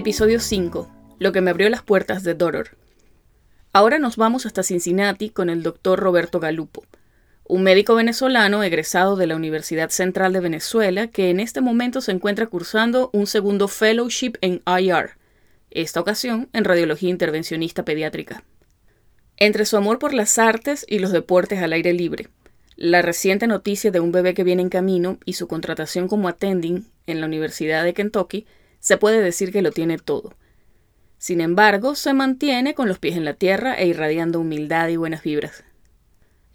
Episodio 0.00 0.40
5. 0.40 0.90
Lo 1.18 1.30
que 1.30 1.42
me 1.42 1.50
abrió 1.50 1.68
las 1.68 1.82
puertas 1.82 2.22
de 2.22 2.32
Doror. 2.32 2.78
Ahora 3.74 3.98
nos 3.98 4.16
vamos 4.16 4.46
hasta 4.46 4.62
Cincinnati 4.62 5.28
con 5.28 5.50
el 5.50 5.62
doctor 5.62 6.00
Roberto 6.00 6.40
Galupo, 6.40 6.86
un 7.44 7.64
médico 7.64 7.94
venezolano 7.94 8.62
egresado 8.62 9.16
de 9.16 9.26
la 9.26 9.36
Universidad 9.36 9.90
Central 9.90 10.32
de 10.32 10.40
Venezuela 10.40 11.08
que 11.08 11.28
en 11.28 11.38
este 11.38 11.60
momento 11.60 12.00
se 12.00 12.12
encuentra 12.12 12.46
cursando 12.46 13.10
un 13.12 13.26
segundo 13.26 13.68
fellowship 13.68 14.38
en 14.40 14.62
IR, 14.66 15.18
esta 15.70 16.00
ocasión 16.00 16.48
en 16.54 16.64
radiología 16.64 17.10
intervencionista 17.10 17.84
pediátrica. 17.84 18.42
Entre 19.36 19.66
su 19.66 19.76
amor 19.76 19.98
por 19.98 20.14
las 20.14 20.38
artes 20.38 20.86
y 20.88 21.00
los 21.00 21.12
deportes 21.12 21.62
al 21.62 21.74
aire 21.74 21.92
libre, 21.92 22.30
la 22.74 23.02
reciente 23.02 23.46
noticia 23.46 23.90
de 23.90 24.00
un 24.00 24.12
bebé 24.12 24.32
que 24.32 24.44
viene 24.44 24.62
en 24.62 24.70
camino 24.70 25.18
y 25.26 25.34
su 25.34 25.46
contratación 25.46 26.08
como 26.08 26.26
attending 26.26 26.86
en 27.06 27.20
la 27.20 27.26
Universidad 27.26 27.84
de 27.84 27.92
Kentucky, 27.92 28.46
se 28.80 28.96
puede 28.96 29.20
decir 29.20 29.52
que 29.52 29.62
lo 29.62 29.70
tiene 29.70 29.98
todo. 29.98 30.34
Sin 31.18 31.40
embargo, 31.42 31.94
se 31.94 32.14
mantiene 32.14 32.74
con 32.74 32.88
los 32.88 32.98
pies 32.98 33.16
en 33.16 33.26
la 33.26 33.34
tierra 33.34 33.74
e 33.74 33.86
irradiando 33.86 34.40
humildad 34.40 34.88
y 34.88 34.96
buenas 34.96 35.22
vibras. 35.22 35.64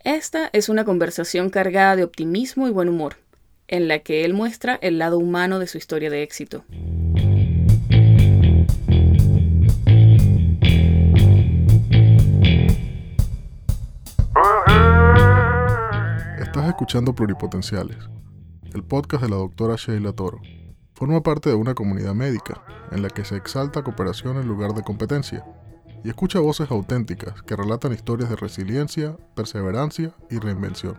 Esta 0.04 0.50
es 0.54 0.70
una 0.70 0.86
conversación 0.86 1.50
cargada 1.50 1.96
de 1.96 2.04
optimismo 2.04 2.68
y 2.68 2.72
buen 2.72 2.90
humor, 2.90 3.18
en 3.68 3.88
la 3.88 4.00
que 4.00 4.26
él 4.26 4.34
muestra 4.34 4.78
el 4.82 4.98
lado 4.98 5.20
humano 5.20 5.60
de 5.60 5.68
su 5.68 5.78
historia 5.78 6.10
de 6.10 6.24
éxito. 6.24 6.66
Estás 16.40 16.68
escuchando 16.70 17.14
Pluripotenciales, 17.14 17.98
el 18.74 18.84
podcast 18.84 19.24
de 19.24 19.30
la 19.30 19.36
doctora 19.36 19.76
Sheila 19.76 20.14
Toro. 20.14 20.42
Forma 20.96 21.22
parte 21.22 21.50
de 21.50 21.56
una 21.56 21.74
comunidad 21.74 22.14
médica 22.14 22.64
en 22.94 23.02
la 23.02 23.10
que 23.10 23.26
se 23.26 23.36
exalta 23.36 23.84
cooperación 23.84 24.38
en 24.38 24.48
lugar 24.48 24.74
de 24.74 24.82
competencia 24.82 25.44
y 26.06 26.08
escucha 26.08 26.40
voces 26.40 26.72
auténticas 26.72 27.42
que 27.42 27.58
relatan 27.58 27.92
historias 27.92 28.30
de 28.30 28.38
resiliencia, 28.38 29.18
perseverancia 29.36 30.14
y 30.30 30.40
reinvención. 30.40 30.98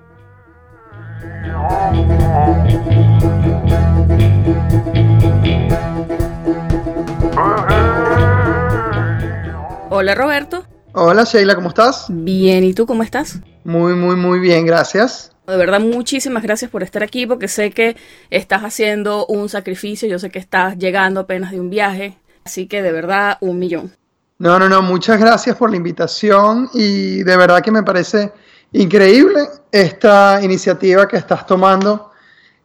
Hola 9.88 10.14
Roberto. 10.14 10.66
Hola 10.92 11.24
Sheila, 11.24 11.54
¿cómo 11.54 11.68
estás? 11.68 12.04
Bien, 12.10 12.64
¿y 12.64 12.74
tú 12.74 12.84
cómo 12.84 13.02
estás? 13.02 13.40
Muy, 13.64 13.94
muy, 13.94 14.16
muy 14.16 14.40
bien, 14.40 14.66
gracias. 14.66 15.35
De 15.46 15.56
verdad, 15.56 15.80
muchísimas 15.80 16.42
gracias 16.42 16.70
por 16.70 16.82
estar 16.82 17.02
aquí, 17.02 17.26
porque 17.26 17.46
sé 17.46 17.70
que 17.70 17.96
estás 18.30 18.62
haciendo 18.62 19.26
un 19.26 19.48
sacrificio, 19.48 20.08
yo 20.08 20.18
sé 20.18 20.30
que 20.30 20.40
estás 20.40 20.76
llegando 20.76 21.20
apenas 21.20 21.52
de 21.52 21.60
un 21.60 21.70
viaje, 21.70 22.18
así 22.44 22.66
que 22.66 22.82
de 22.82 22.90
verdad, 22.90 23.38
un 23.40 23.58
millón. 23.58 23.92
No, 24.38 24.58
no, 24.58 24.68
no, 24.68 24.82
muchas 24.82 25.20
gracias 25.20 25.56
por 25.56 25.70
la 25.70 25.76
invitación 25.76 26.68
y 26.74 27.22
de 27.22 27.36
verdad 27.36 27.62
que 27.62 27.70
me 27.70 27.82
parece 27.82 28.32
increíble 28.72 29.40
esta 29.70 30.40
iniciativa 30.42 31.06
que 31.06 31.16
estás 31.16 31.46
tomando 31.46 32.10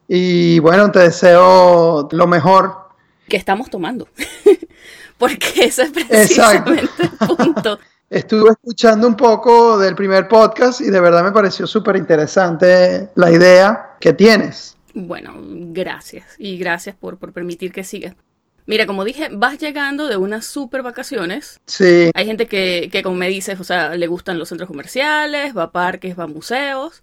y 0.08 0.60
bueno, 0.60 0.92
te 0.92 1.00
deseo 1.00 2.10
lo 2.12 2.28
mejor. 2.28 2.90
Que 3.30 3.38
estamos 3.38 3.70
tomando, 3.70 4.10
porque 5.18 5.66
ese 5.66 5.84
es 5.84 5.92
precisamente 5.92 6.72
el 7.04 7.28
punto. 7.28 7.80
Estuve 8.12 8.50
escuchando 8.50 9.08
un 9.08 9.16
poco 9.16 9.80
del 9.80 9.96
primer 9.96 10.28
podcast 10.28 10.82
y 10.82 10.90
de 10.90 11.00
verdad 11.00 11.24
me 11.24 11.32
pareció 11.32 11.66
súper 11.66 11.96
interesante 11.96 13.10
la 13.16 13.32
idea 13.32 13.96
que 14.02 14.12
tienes. 14.12 14.76
Bueno, 14.94 15.34
gracias. 15.40 16.26
Y 16.38 16.58
gracias 16.58 16.94
por, 16.94 17.18
por 17.18 17.32
permitir 17.32 17.72
que 17.72 17.86
siga. 17.86 18.14
Mira, 18.66 18.86
como 18.86 19.06
dije, 19.06 19.30
vas 19.32 19.60
llegando 19.60 20.10
de 20.10 20.18
unas 20.18 20.46
super 20.46 20.84
vacaciones. 20.84 21.62
Sí. 21.68 22.12
Hay 22.14 22.26
gente 22.26 22.48
que, 22.48 22.90
que, 22.92 23.02
como 23.02 23.16
me 23.16 23.30
dices, 23.30 23.62
o 23.62 23.64
sea, 23.64 23.96
le 23.96 24.08
gustan 24.08 24.38
los 24.38 24.50
centros 24.50 24.68
comerciales, 24.68 25.56
va 25.56 25.64
a 25.64 25.72
parques, 25.72 26.20
va 26.20 26.26
a 26.26 26.28
museos. 26.28 27.02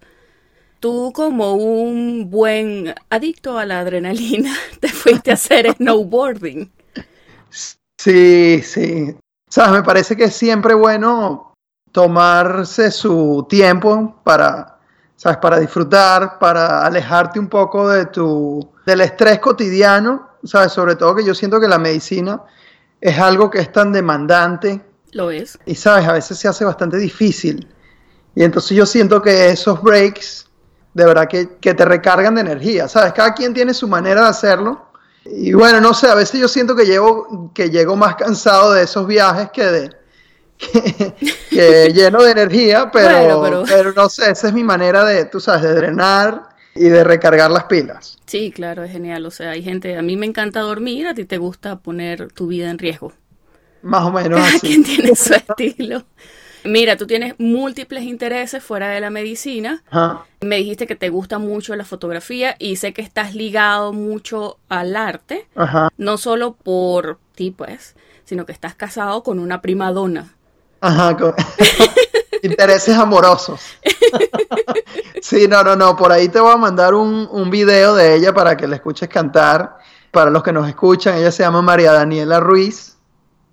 Tú, 0.79 1.11
como 1.11 1.55
un 1.55 2.29
buen 2.29 2.93
adicto 3.09 3.57
a 3.57 3.65
la 3.65 3.79
adrenalina, 3.79 4.55
te 4.79 4.89
fuiste 4.89 5.31
a 5.31 5.33
hacer 5.33 5.73
snowboarding. 5.77 6.71
Sí, 7.97 8.61
sí. 8.61 9.15
¿Sabes? 9.49 9.71
Me 9.71 9.83
parece 9.83 10.15
que 10.15 10.25
es 10.25 10.35
siempre 10.35 10.75
bueno 10.75 11.53
tomarse 11.91 12.91
su 12.91 13.47
tiempo 13.49 14.21
para, 14.23 14.77
¿sabes? 15.15 15.39
Para 15.39 15.59
disfrutar, 15.59 16.37
para 16.37 16.85
alejarte 16.85 17.39
un 17.39 17.47
poco 17.47 17.89
de 17.89 18.05
tu, 18.05 18.71
del 18.85 19.01
estrés 19.01 19.39
cotidiano, 19.39 20.29
¿sabes? 20.43 20.71
Sobre 20.71 20.95
todo 20.95 21.15
que 21.15 21.25
yo 21.25 21.33
siento 21.33 21.59
que 21.59 21.67
la 21.67 21.79
medicina 21.79 22.43
es 23.01 23.17
algo 23.17 23.49
que 23.49 23.59
es 23.59 23.71
tan 23.71 23.91
demandante. 23.91 24.85
Lo 25.13 25.31
es. 25.31 25.57
Y, 25.65 25.73
¿sabes? 25.73 26.07
A 26.07 26.13
veces 26.13 26.37
se 26.37 26.47
hace 26.47 26.63
bastante 26.63 26.97
difícil. 26.97 27.67
Y 28.35 28.43
entonces 28.43 28.77
yo 28.77 28.85
siento 28.85 29.19
que 29.19 29.49
esos 29.49 29.81
breaks, 29.81 30.47
de 30.93 31.05
verdad 31.05 31.27
que, 31.27 31.57
que 31.57 31.73
te 31.73 31.85
recargan 31.85 32.35
de 32.35 32.41
energía, 32.41 32.87
¿sabes? 32.87 33.13
Cada 33.13 33.33
quien 33.33 33.55
tiene 33.55 33.73
su 33.73 33.87
manera 33.87 34.21
de 34.21 34.27
hacerlo 34.27 34.88
y 35.25 35.53
bueno, 35.53 35.81
no 35.81 35.93
sé, 35.93 36.07
a 36.07 36.15
veces 36.15 36.39
yo 36.39 36.47
siento 36.47 36.75
que 36.75 36.85
llego, 36.85 37.51
que 37.53 37.69
llego 37.69 37.95
más 37.95 38.15
cansado 38.15 38.73
de 38.73 38.83
esos 38.83 39.05
viajes 39.07 39.49
que 39.51 39.65
de 39.65 39.99
que, 41.49 41.91
lleno 41.93 42.23
de 42.23 42.31
energía, 42.31 42.89
pero, 42.91 43.41
pero... 43.41 43.63
pero 43.67 43.93
no 43.93 44.09
sé, 44.09 44.31
esa 44.31 44.47
es 44.47 44.53
mi 44.53 44.63
manera 44.63 45.05
de, 45.05 45.25
tú 45.25 45.39
sabes, 45.39 45.63
de 45.63 45.73
drenar 45.73 46.49
y 46.75 46.85
de 46.85 47.03
recargar 47.03 47.51
las 47.51 47.65
pilas. 47.65 48.17
Sí, 48.25 48.51
claro, 48.51 48.83
es 48.83 48.91
genial. 48.91 49.25
O 49.25 49.31
sea, 49.31 49.51
hay 49.51 49.63
gente, 49.63 49.97
a 49.97 50.01
mí 50.01 50.17
me 50.17 50.25
encanta 50.25 50.61
dormir, 50.61 51.07
a 51.07 51.13
ti 51.13 51.25
te 51.25 51.37
gusta 51.37 51.79
poner 51.79 52.31
tu 52.31 52.47
vida 52.47 52.69
en 52.69 52.77
riesgo. 52.77 53.13
Más 53.81 54.03
o 54.03 54.11
menos. 54.11 54.39
Cada 54.39 54.49
así. 54.49 54.59
quien 54.59 54.83
tiene 54.83 55.15
su 55.15 55.33
estilo. 55.57 56.03
Mira, 56.63 56.97
tú 56.97 57.07
tienes 57.07 57.35
múltiples 57.37 58.03
intereses 58.03 58.63
fuera 58.63 58.89
de 58.89 58.99
la 58.99 59.09
medicina. 59.09 59.83
Ajá. 59.89 60.25
Me 60.41 60.57
dijiste 60.57 60.87
que 60.87 60.95
te 60.95 61.09
gusta 61.09 61.37
mucho 61.39 61.75
la 61.75 61.85
fotografía 61.85 62.55
y 62.59 62.75
sé 62.75 62.93
que 62.93 63.01
estás 63.01 63.35
ligado 63.35 63.93
mucho 63.93 64.57
al 64.69 64.95
arte. 64.95 65.47
Ajá. 65.55 65.89
No 65.97 66.17
solo 66.17 66.53
por 66.53 67.19
ti, 67.35 67.51
pues, 67.51 67.95
sino 68.25 68.45
que 68.45 68.51
estás 68.51 68.75
casado 68.75 69.23
con 69.23 69.39
una 69.39 69.61
prima 69.61 69.91
donna. 69.91 70.33
Ajá, 70.81 71.15
con... 71.17 71.33
intereses 72.43 72.95
amorosos. 72.95 73.61
sí, 75.21 75.47
no, 75.47 75.63
no, 75.63 75.75
no. 75.75 75.95
Por 75.95 76.11
ahí 76.11 76.29
te 76.29 76.39
voy 76.39 76.53
a 76.53 76.57
mandar 76.57 76.93
un, 76.93 77.27
un 77.31 77.49
video 77.49 77.95
de 77.95 78.15
ella 78.15 78.33
para 78.33 78.55
que 78.55 78.67
la 78.67 78.75
escuches 78.75 79.09
cantar. 79.09 79.77
Para 80.11 80.31
los 80.31 80.41
que 80.41 80.51
nos 80.51 80.67
escuchan, 80.67 81.17
ella 81.17 81.31
se 81.31 81.43
llama 81.43 81.61
María 81.61 81.91
Daniela 81.91 82.39
Ruiz 82.39 82.97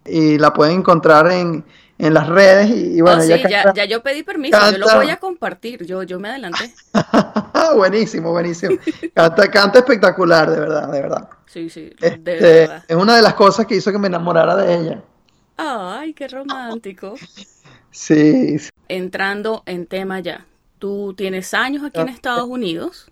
y 0.04 0.38
la 0.38 0.52
pueden 0.52 0.78
encontrar 0.78 1.30
en, 1.30 1.64
en 1.98 2.12
las 2.14 2.28
redes 2.28 2.70
y, 2.70 2.98
y 2.98 3.00
bueno, 3.00 3.18
oh, 3.18 3.22
sí, 3.22 3.28
ya, 3.28 3.42
canta, 3.42 3.74
ya, 3.74 3.84
yo 3.86 4.02
pedí 4.02 4.22
permiso, 4.22 4.58
canta. 4.58 4.78
yo 4.78 4.84
lo 4.84 4.94
voy 4.96 5.10
a 5.10 5.16
compartir, 5.16 5.84
yo, 5.86 6.02
yo 6.02 6.20
me 6.20 6.28
adelanté. 6.28 6.74
buenísimo, 7.76 8.32
buenísimo. 8.32 8.76
Canta, 9.14 9.50
canta 9.50 9.78
espectacular, 9.78 10.50
de 10.50 10.60
verdad, 10.60 10.90
de 10.92 11.00
verdad. 11.00 11.28
Sí, 11.46 11.70
sí, 11.70 11.90
de 11.98 12.08
Este, 12.08 12.40
verdad. 12.40 12.84
es 12.86 12.96
una 12.96 13.16
de 13.16 13.22
las 13.22 13.34
cosas 13.34 13.66
que 13.66 13.76
hizo 13.76 13.90
que 13.92 13.98
me 13.98 14.08
enamorara 14.08 14.56
de 14.56 14.74
ella. 14.74 15.02
Ay, 15.56 16.12
qué 16.12 16.28
romántico. 16.28 17.14
Sí, 17.90 18.58
sí. 18.58 18.68
Entrando 18.88 19.62
en 19.64 19.86
tema 19.86 20.20
ya, 20.20 20.44
tú 20.78 21.14
tienes 21.16 21.54
años 21.54 21.82
aquí 21.82 22.00
en 22.00 22.10
Estados 22.10 22.46
Unidos. 22.46 23.10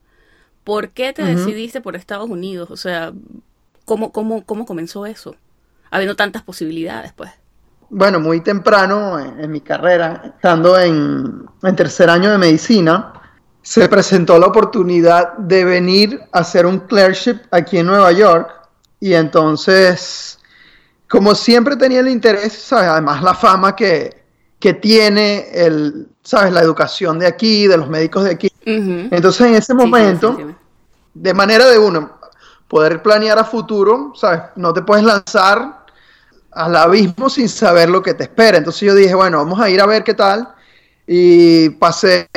¿Por 0.63 0.91
qué 0.91 1.13
te 1.13 1.23
decidiste 1.23 1.81
por 1.81 1.97
Estados 1.97 2.29
Unidos? 2.29 2.71
O 2.71 2.77
sea, 2.77 3.13
¿cómo, 3.85 4.13
cómo, 4.13 4.45
cómo 4.45 4.67
comenzó 4.67 5.07
eso? 5.07 5.37
Habiendo 5.91 6.17
tantas 6.17 6.43
posibilidades, 6.43 7.13
pues. 7.13 7.31
Bueno, 7.91 8.21
muy 8.21 8.41
temprano 8.41 9.19
en, 9.19 9.41
en 9.41 9.51
mi 9.51 9.61
carrera, 9.61 10.23
estando 10.25 10.79
en, 10.79 11.47
en 11.63 11.77
tercer 11.77 12.11
año 12.11 12.31
de 12.31 12.39
medicina, 12.39 13.13
se 13.65 13.89
presentó 13.89 14.39
la 14.39 14.47
oportunidad 14.47 15.39
de 15.39 15.65
venir 15.65 16.21
a 16.33 16.41
hacer 16.41 16.67
un 16.67 16.81
clerkship 16.81 17.41
aquí 17.51 17.79
en 17.79 17.87
Nueva 17.87 18.13
York. 18.13 18.51
Y 19.01 19.15
entonces, 19.15 20.39
como 21.09 21.35
siempre 21.35 21.75
tenía 21.77 22.01
el 22.01 22.09
interés, 22.09 22.53
¿sabes? 22.53 22.89
además 22.89 23.23
la 23.23 23.35
fama 23.35 23.75
que, 23.75 24.25
que 24.59 24.75
tiene 24.75 25.49
el, 25.53 26.09
¿sabes? 26.23 26.53
la 26.53 26.61
educación 26.61 27.19
de 27.19 27.27
aquí, 27.27 27.67
de 27.67 27.79
los 27.79 27.89
médicos 27.89 28.25
de 28.25 28.33
aquí. 28.33 28.53
Entonces, 28.67 29.47
en 29.47 29.55
ese 29.55 29.73
momento, 29.73 30.37
de 31.15 31.35
manera 31.35 31.67
de 31.67 31.79
uno, 31.79 32.19
poder 32.69 33.03
planear 33.03 33.39
a 33.39 33.45
futuro, 33.45 34.13
¿sabes? 34.15 34.43
No 34.57 34.75
te 34.75 34.83
puedes 34.83 35.05
lanzar 35.05 35.84
al 36.55 36.77
abismo 36.77 37.29
sin 37.29 37.49
saber 37.49 37.91
lo 37.91 38.03
que 38.03 38.15
te 38.15 38.25
espera. 38.25 38.59
Entonces 38.59 38.83
yo 38.83 38.95
dije, 38.95 39.15
bueno, 39.15 39.39
vamos 39.39 39.61
a 39.61 39.69
ir 39.71 39.81
a 39.81 39.87
ver 39.87 40.05
qué 40.05 40.15
tal. 40.15 40.49
Y 41.07 41.71
pasé 41.71 42.29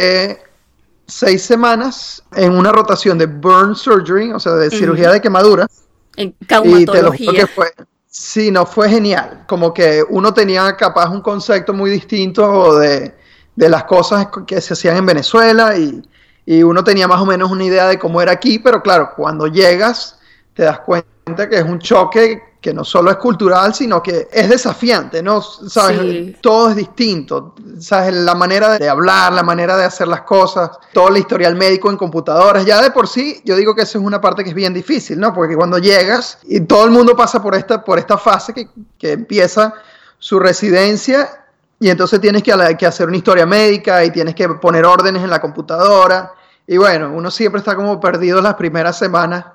seis 1.05 1.41
semanas 1.41 2.23
en 2.35 2.51
una 2.53 2.71
rotación 2.71 3.17
de 3.17 3.25
burn 3.25 3.75
surgery, 3.75 4.31
o 4.31 4.39
sea, 4.39 4.53
de 4.53 4.69
cirugía 4.69 5.11
de 5.11 5.21
quemadura. 5.21 5.67
En 6.15 6.35
Y 6.39 6.45
te 6.45 6.55
lo 6.55 6.63
juro 6.63 6.85
caumatología. 7.17 7.31
que 7.33 7.47
fue, 7.47 7.73
sí, 8.07 8.51
no, 8.51 8.65
fue 8.65 8.89
genial. 8.89 9.45
Como 9.47 9.73
que 9.73 10.03
uno 10.09 10.33
tenía 10.33 10.75
capaz 10.75 11.09
un 11.09 11.21
concepto 11.21 11.73
muy 11.73 11.89
distinto 11.89 12.77
de, 12.77 13.15
de 13.55 13.69
las 13.69 13.85
cosas 13.85 14.27
que 14.45 14.59
se 14.59 14.73
hacían 14.73 14.97
en 14.97 15.05
Venezuela 15.05 15.77
y, 15.77 16.01
y 16.45 16.63
uno 16.63 16.83
tenía 16.83 17.07
más 17.07 17.21
o 17.21 17.25
menos 17.25 17.51
una 17.51 17.63
idea 17.65 17.87
de 17.87 17.99
cómo 17.99 18.21
era 18.21 18.31
aquí, 18.31 18.59
pero 18.59 18.81
claro, 18.81 19.11
cuando 19.15 19.47
llegas 19.47 20.17
te 20.53 20.63
das 20.63 20.79
cuenta 20.79 21.49
que 21.49 21.57
es 21.57 21.63
un 21.63 21.77
choque 21.77 22.41
que 22.67 22.73
no 22.73 22.83
solo 22.83 23.11
es 23.11 23.15
cultural, 23.15 23.73
sino 23.73 24.03
que 24.03 24.27
es 24.29 24.49
desafiante, 24.49 25.23
¿no? 25.23 25.41
¿Sabes? 25.41 26.35
Todo 26.41 26.71
es 26.71 26.75
distinto, 26.75 27.55
¿sabes? 27.79 28.13
La 28.13 28.35
manera 28.35 28.77
de 28.77 28.89
hablar, 28.89 29.31
la 29.31 29.41
manera 29.41 29.77
de 29.77 29.85
hacer 29.85 30.09
las 30.09 30.23
cosas, 30.23 30.71
todo 30.91 31.07
el 31.07 31.15
historial 31.15 31.55
médico 31.55 31.89
en 31.89 31.95
computadoras, 31.95 32.65
ya 32.65 32.81
de 32.81 32.91
por 32.91 33.07
sí, 33.07 33.41
yo 33.45 33.55
digo 33.55 33.73
que 33.73 33.83
eso 33.83 33.99
es 33.99 34.03
una 34.03 34.19
parte 34.19 34.43
que 34.43 34.49
es 34.49 34.55
bien 34.55 34.73
difícil, 34.73 35.17
¿no? 35.17 35.33
Porque 35.33 35.55
cuando 35.55 35.77
llegas 35.77 36.39
y 36.43 36.59
todo 36.59 36.83
el 36.83 36.91
mundo 36.91 37.15
pasa 37.15 37.41
por 37.41 37.55
esta, 37.55 37.81
por 37.81 37.99
esta 37.99 38.17
fase 38.17 38.53
que, 38.53 38.67
que 38.97 39.13
empieza 39.13 39.73
su 40.19 40.37
residencia 40.37 41.45
y 41.79 41.87
entonces 41.89 42.19
tienes 42.19 42.43
que, 42.43 42.53
que 42.77 42.85
hacer 42.85 43.07
una 43.07 43.15
historia 43.15 43.45
médica 43.45 44.03
y 44.03 44.11
tienes 44.11 44.35
que 44.35 44.49
poner 44.49 44.83
órdenes 44.83 45.23
en 45.23 45.29
la 45.29 45.39
computadora. 45.39 46.33
Y 46.67 46.75
bueno, 46.75 47.13
uno 47.13 47.31
siempre 47.31 47.59
está 47.59 47.77
como 47.77 47.97
perdido 48.01 48.41
las 48.41 48.55
primeras 48.55 48.99
semanas 48.99 49.45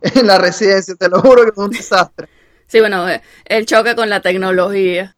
en 0.00 0.28
la 0.28 0.38
residencia, 0.38 0.94
te 0.94 1.08
lo 1.08 1.20
juro 1.20 1.42
que 1.42 1.50
es 1.50 1.58
un 1.58 1.70
desastre. 1.70 2.28
Sí, 2.72 2.80
bueno, 2.80 3.06
eh, 3.06 3.20
el 3.44 3.66
choque 3.66 3.94
con 3.94 4.08
la 4.08 4.22
tecnología. 4.22 5.14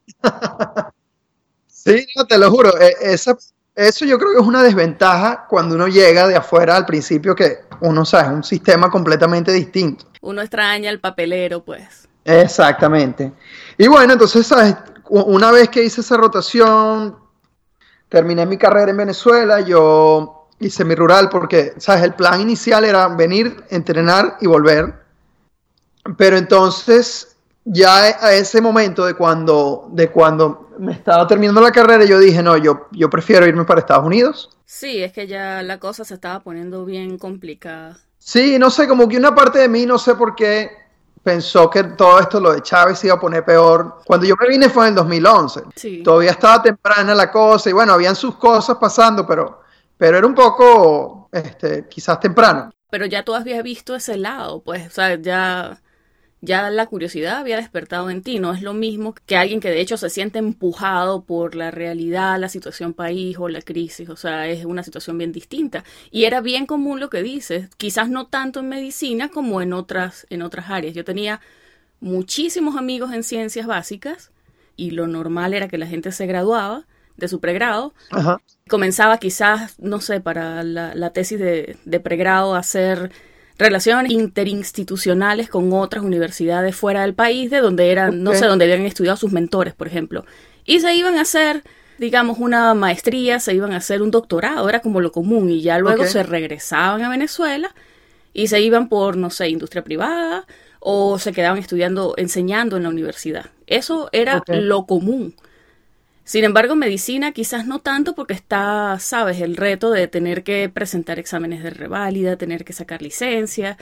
sí, 1.68 2.04
no, 2.16 2.26
te 2.26 2.36
lo 2.36 2.50
juro, 2.50 2.76
eh, 2.80 2.96
eso 3.12 4.04
yo 4.04 4.18
creo 4.18 4.32
que 4.32 4.40
es 4.40 4.44
una 4.44 4.60
desventaja 4.60 5.46
cuando 5.48 5.76
uno 5.76 5.86
llega 5.86 6.26
de 6.26 6.34
afuera 6.34 6.74
al 6.74 6.84
principio 6.84 7.32
que 7.36 7.58
uno 7.78 8.04
sabe, 8.04 8.24
es 8.24 8.34
un 8.34 8.42
sistema 8.42 8.90
completamente 8.90 9.52
distinto. 9.52 10.06
Uno 10.22 10.42
extraña 10.42 10.90
el 10.90 10.98
papelero, 10.98 11.64
pues. 11.64 12.08
Exactamente. 12.24 13.32
Y 13.78 13.86
bueno, 13.86 14.14
entonces, 14.14 14.44
¿sabes? 14.48 14.74
Una 15.08 15.52
vez 15.52 15.68
que 15.68 15.84
hice 15.84 16.00
esa 16.00 16.16
rotación, 16.16 17.16
terminé 18.08 18.46
mi 18.46 18.58
carrera 18.58 18.90
en 18.90 18.96
Venezuela, 18.96 19.60
yo 19.60 20.48
hice 20.58 20.84
mi 20.84 20.96
rural 20.96 21.28
porque, 21.28 21.74
¿sabes? 21.76 22.02
El 22.02 22.14
plan 22.14 22.40
inicial 22.40 22.84
era 22.84 23.06
venir, 23.06 23.62
entrenar 23.70 24.38
y 24.40 24.48
volver. 24.48 25.04
Pero 26.16 26.36
entonces, 26.36 27.33
ya 27.64 27.96
a 28.20 28.32
ese 28.34 28.60
momento 28.60 29.04
de 29.06 29.14
cuando, 29.14 29.88
de 29.92 30.10
cuando 30.10 30.70
me 30.78 30.92
estaba 30.92 31.26
terminando 31.26 31.60
la 31.60 31.72
carrera, 31.72 32.04
yo 32.04 32.18
dije, 32.18 32.42
no, 32.42 32.56
yo, 32.56 32.88
yo 32.92 33.08
prefiero 33.10 33.46
irme 33.46 33.64
para 33.64 33.80
Estados 33.80 34.04
Unidos. 34.04 34.50
Sí, 34.64 35.02
es 35.02 35.12
que 35.12 35.26
ya 35.26 35.62
la 35.62 35.78
cosa 35.78 36.04
se 36.04 36.14
estaba 36.14 36.40
poniendo 36.40 36.84
bien 36.84 37.18
complicada. 37.18 37.98
Sí, 38.18 38.58
no 38.58 38.70
sé, 38.70 38.88
como 38.88 39.08
que 39.08 39.16
una 39.16 39.34
parte 39.34 39.58
de 39.58 39.68
mí, 39.68 39.86
no 39.86 39.98
sé 39.98 40.14
por 40.14 40.34
qué, 40.34 40.70
pensó 41.22 41.70
que 41.70 41.84
todo 41.84 42.18
esto, 42.20 42.40
lo 42.40 42.52
de 42.52 42.62
Chávez, 42.62 43.02
iba 43.04 43.14
a 43.14 43.20
poner 43.20 43.44
peor. 43.44 44.00
Cuando 44.06 44.26
yo 44.26 44.34
me 44.40 44.48
vine 44.48 44.68
fue 44.68 44.84
en 44.84 44.90
el 44.90 44.94
2011. 44.96 45.62
Sí. 45.76 46.02
Todavía 46.02 46.32
estaba 46.32 46.62
temprana 46.62 47.14
la 47.14 47.30
cosa 47.30 47.70
y 47.70 47.72
bueno, 47.72 47.92
habían 47.92 48.16
sus 48.16 48.36
cosas 48.36 48.76
pasando, 48.78 49.26
pero 49.26 49.64
pero 49.96 50.18
era 50.18 50.26
un 50.26 50.34
poco, 50.34 51.28
este, 51.32 51.86
quizás 51.88 52.20
temprano. 52.20 52.70
Pero 52.90 53.06
ya 53.06 53.24
tú 53.24 53.34
habías 53.34 53.62
visto 53.62 53.94
ese 53.94 54.16
lado, 54.16 54.62
pues, 54.62 54.86
o 54.86 54.90
sea, 54.90 55.16
ya, 55.16 55.80
ya 56.44 56.70
la 56.70 56.86
curiosidad 56.86 57.38
había 57.38 57.56
despertado 57.56 58.10
en 58.10 58.22
ti, 58.22 58.38
no 58.38 58.52
es 58.52 58.62
lo 58.62 58.74
mismo 58.74 59.14
que 59.26 59.36
alguien 59.36 59.60
que 59.60 59.70
de 59.70 59.80
hecho 59.80 59.96
se 59.96 60.10
siente 60.10 60.38
empujado 60.38 61.24
por 61.24 61.54
la 61.54 61.70
realidad, 61.70 62.38
la 62.38 62.48
situación 62.48 62.92
país 62.94 63.36
o 63.38 63.48
la 63.48 63.62
crisis, 63.62 64.08
o 64.08 64.16
sea, 64.16 64.46
es 64.48 64.64
una 64.64 64.82
situación 64.82 65.18
bien 65.18 65.32
distinta. 65.32 65.84
Y 66.10 66.24
era 66.24 66.40
bien 66.40 66.66
común 66.66 67.00
lo 67.00 67.10
que 67.10 67.22
dices, 67.22 67.68
quizás 67.76 68.08
no 68.08 68.26
tanto 68.26 68.60
en 68.60 68.68
medicina 68.68 69.28
como 69.28 69.62
en 69.62 69.72
otras, 69.72 70.26
en 70.30 70.42
otras 70.42 70.70
áreas. 70.70 70.94
Yo 70.94 71.04
tenía 71.04 71.40
muchísimos 72.00 72.76
amigos 72.76 73.12
en 73.12 73.22
ciencias 73.22 73.66
básicas 73.66 74.30
y 74.76 74.90
lo 74.90 75.06
normal 75.06 75.54
era 75.54 75.68
que 75.68 75.78
la 75.78 75.86
gente 75.86 76.12
se 76.12 76.26
graduaba 76.26 76.86
de 77.16 77.28
su 77.28 77.40
pregrado. 77.40 77.94
Comenzaba 78.68 79.18
quizás, 79.18 79.78
no 79.78 80.00
sé, 80.00 80.20
para 80.20 80.62
la, 80.62 81.10
tesis 81.10 81.38
de, 81.38 82.00
pregrado 82.00 82.54
a 82.54 82.58
hacer 82.58 83.12
relaciones 83.58 84.10
interinstitucionales 84.12 85.48
con 85.48 85.72
otras 85.72 86.04
universidades 86.04 86.74
fuera 86.74 87.02
del 87.02 87.14
país, 87.14 87.50
de 87.50 87.60
donde 87.60 87.90
eran, 87.90 88.22
no 88.22 88.34
sé, 88.34 88.46
donde 88.46 88.64
habían 88.64 88.86
estudiado 88.86 89.16
sus 89.16 89.32
mentores, 89.32 89.74
por 89.74 89.86
ejemplo. 89.86 90.24
Y 90.64 90.80
se 90.80 90.94
iban 90.94 91.18
a 91.18 91.22
hacer, 91.22 91.62
digamos, 91.98 92.38
una 92.38 92.74
maestría, 92.74 93.38
se 93.38 93.54
iban 93.54 93.72
a 93.72 93.76
hacer 93.76 94.02
un 94.02 94.10
doctorado, 94.10 94.68
era 94.68 94.80
como 94.80 95.00
lo 95.00 95.12
común, 95.12 95.50
y 95.50 95.62
ya 95.62 95.78
luego 95.78 96.04
se 96.06 96.22
regresaban 96.22 97.02
a 97.02 97.08
Venezuela 97.08 97.74
y 98.32 98.48
se 98.48 98.60
iban 98.60 98.88
por, 98.88 99.16
no 99.16 99.30
sé, 99.30 99.48
industria 99.48 99.84
privada 99.84 100.46
o 100.80 101.18
se 101.18 101.32
quedaban 101.32 101.58
estudiando, 101.58 102.14
enseñando 102.18 102.76
en 102.76 102.82
la 102.82 102.88
universidad. 102.88 103.46
Eso 103.66 104.10
era 104.12 104.42
lo 104.48 104.84
común. 104.84 105.34
Sin 106.24 106.44
embargo, 106.44 106.74
medicina 106.74 107.32
quizás 107.32 107.66
no 107.66 107.80
tanto 107.80 108.14
porque 108.14 108.32
está, 108.32 108.98
sabes, 108.98 109.40
el 109.40 109.56
reto 109.56 109.90
de 109.90 110.08
tener 110.08 110.42
que 110.42 110.70
presentar 110.70 111.18
exámenes 111.18 111.62
de 111.62 111.70
reválida, 111.70 112.36
tener 112.36 112.64
que 112.64 112.72
sacar 112.72 113.02
licencia, 113.02 113.76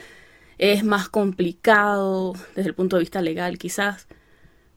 es 0.57 0.83
más 0.83 1.07
complicado 1.07 2.33
desde 2.55 2.69
el 2.69 2.75
punto 2.75 2.97
de 2.97 3.01
vista 3.01 3.21
legal 3.21 3.57
quizás. 3.57 4.07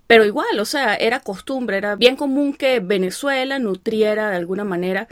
Pero 0.07 0.25
igual, 0.25 0.61
o 0.61 0.65
sea, 0.65 0.95
era 0.95 1.19
costumbre, 1.21 1.79
era 1.79 1.97
bien 1.97 2.15
común 2.15 2.55
que 2.55 2.79
Venezuela 2.79 3.59
nutriera 3.59 4.31
de 4.31 4.37
alguna 4.37 4.65
manera 4.65 5.09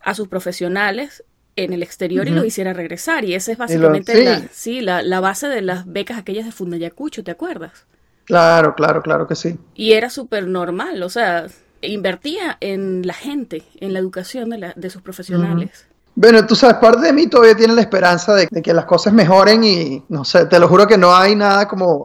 a 0.00 0.14
sus 0.14 0.28
profesionales 0.28 1.24
en 1.56 1.72
el 1.72 1.82
exterior 1.82 2.28
y 2.28 2.30
los 2.30 2.44
hiciera 2.44 2.72
regresar. 2.72 3.24
Y 3.24 3.34
esa 3.34 3.50
es 3.50 3.58
básicamente 3.58 4.24
La, 4.24 4.42
sí, 4.52 4.80
la, 4.80 5.02
la, 5.02 5.18
base 5.18 5.48
de 5.48 5.62
las 5.62 5.86
becas 5.86 6.18
aquellas 6.18 6.46
de 6.46 6.52
Fundayacucho, 6.52 7.24
¿te 7.24 7.32
acuerdas? 7.32 7.86
Claro, 8.24 8.76
claro, 8.76 9.02
claro 9.02 9.26
que 9.26 9.34
sí. 9.34 9.58
Y 9.74 9.92
era 9.92 10.08
súper 10.08 10.46
normal, 10.46 11.02
o 11.02 11.08
sea, 11.08 11.48
invertía 11.82 12.56
en 12.60 13.06
la 13.06 13.14
gente, 13.14 13.62
en 13.80 13.92
la 13.92 13.98
educación 13.98 14.50
de, 14.50 14.58
la, 14.58 14.72
de 14.76 14.90
sus 14.90 15.02
profesionales. 15.02 15.86
Bueno, 16.14 16.44
tú 16.44 16.56
sabes, 16.56 16.76
parte 16.78 17.06
de 17.06 17.12
mí 17.12 17.28
todavía 17.28 17.56
tiene 17.56 17.72
la 17.72 17.80
esperanza 17.80 18.34
de, 18.34 18.46
que 18.48 18.74
las 18.74 18.84
cosas 18.84 19.12
mejoren 19.12 19.62
y 19.62 20.04
no 20.08 20.24
sé, 20.24 20.46
te 20.46 20.58
lo 20.58 20.68
juro 20.68 20.86
que 20.86 20.98
no 20.98 21.14
hay 21.14 21.36
nada 21.36 21.68
como, 21.68 22.04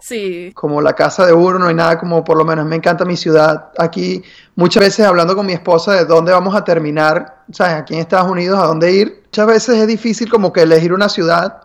como 0.54 0.82
la 0.82 0.94
casa 0.94 1.26
de 1.26 1.34
uno, 1.34 1.60
no 1.60 1.68
hay 1.68 1.76
nada 1.76 1.98
como, 2.00 2.24
por 2.24 2.38
lo 2.38 2.46
menos 2.46 2.66
me 2.66 2.76
encanta 2.76 3.04
mi 3.04 3.18
ciudad. 3.18 3.72
Aquí 3.78 4.22
muchas 4.56 4.84
veces 4.84 5.06
hablando 5.06 5.36
con 5.36 5.46
mi 5.46 5.54
esposa 5.54 5.94
de 5.94 6.06
dónde 6.06 6.32
vamos 6.32 6.56
a 6.56 6.64
terminar, 6.64 7.44
¿sabes? 7.52 7.74
Aquí 7.74 7.96
en 7.96 8.02
Estados 8.02 8.32
Unidos, 8.32 8.60
a 8.60 8.68
dónde 8.68 8.92
ir. 8.94 9.24
Muchas 9.26 9.48
veces 9.48 9.78
es 9.80 9.88
difícil 9.88 10.30
como 10.30 10.54
que 10.54 10.62
elegir 10.62 10.94
una 10.94 11.10
ciudad 11.10 11.64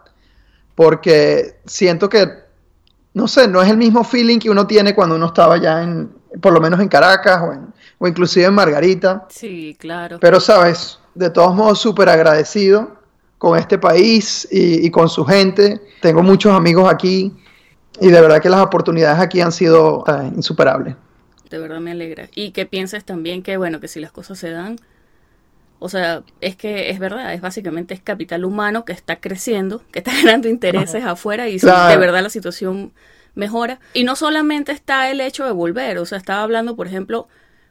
porque 0.74 1.60
siento 1.66 2.08
que, 2.08 2.26
no 3.12 3.28
sé, 3.28 3.48
no 3.48 3.60
es 3.60 3.68
el 3.68 3.76
mismo 3.76 4.02
feeling 4.02 4.38
que 4.38 4.50
uno 4.50 4.66
tiene 4.66 4.94
cuando 4.94 5.14
uno 5.14 5.26
estaba 5.26 5.58
ya 5.58 5.82
en, 5.82 6.10
por 6.40 6.52
lo 6.52 6.60
menos 6.60 6.80
en 6.80 6.88
Caracas 6.88 7.42
o 7.42 7.52
en 7.52 7.72
o 8.00 8.08
inclusive 8.08 8.46
en 8.46 8.54
Margarita. 8.54 9.26
Sí, 9.28 9.76
claro. 9.78 10.18
Pero 10.20 10.40
sabes, 10.40 10.98
de 11.14 11.30
todos 11.30 11.54
modos 11.54 11.78
súper 11.78 12.08
agradecido 12.08 12.96
con 13.38 13.58
este 13.58 13.78
país 13.78 14.48
y, 14.50 14.90
con 14.90 15.08
su 15.08 15.24
gente. 15.24 15.80
Tengo 16.00 16.22
muchos 16.22 16.52
amigos 16.52 16.92
aquí 16.92 17.32
y 18.00 18.08
de 18.08 18.20
verdad 18.20 18.40
que 18.40 18.48
las 18.48 18.60
oportunidades 18.60 19.20
aquí 19.20 19.40
han 19.42 19.52
sido 19.52 20.04
eh, 20.08 20.32
insuperables. 20.34 20.96
De 21.50 21.58
verdad 21.58 21.80
me 21.80 21.90
alegra. 21.90 22.28
Y 22.34 22.52
que 22.52 22.64
pienses 22.64 23.04
también 23.04 23.42
que, 23.42 23.58
bueno, 23.58 23.80
que 23.80 23.88
si 23.88 24.00
las 24.00 24.12
cosas 24.12 24.38
se 24.38 24.50
dan, 24.50 24.76
o 25.78 25.90
sea, 25.90 26.22
es 26.40 26.56
que 26.56 26.88
es 26.90 26.98
verdad, 26.98 27.34
es 27.34 27.42
básicamente 27.42 27.92
es 27.92 28.00
capital 28.00 28.46
humano 28.46 28.86
que 28.86 28.92
está 28.92 29.20
creciendo, 29.20 29.82
que 29.92 29.98
está 29.98 30.12
ganando 30.24 30.48
intereses 30.48 31.04
afuera 31.04 31.48
y 31.48 31.58
de 31.58 31.96
verdad 31.98 32.22
la 32.22 32.30
situación 32.30 32.92
mejora. 33.34 33.78
Y 33.92 34.04
no 34.04 34.16
solamente 34.16 34.72
está 34.72 35.10
el 35.10 35.20
hecho 35.20 35.44
de 35.44 35.52
volver, 35.52 35.98
o 35.98 36.06
sea, 36.06 36.16
estaba 36.16 36.42
hablando, 36.42 36.76
por 36.76 36.86
ejemplo, 36.86 37.28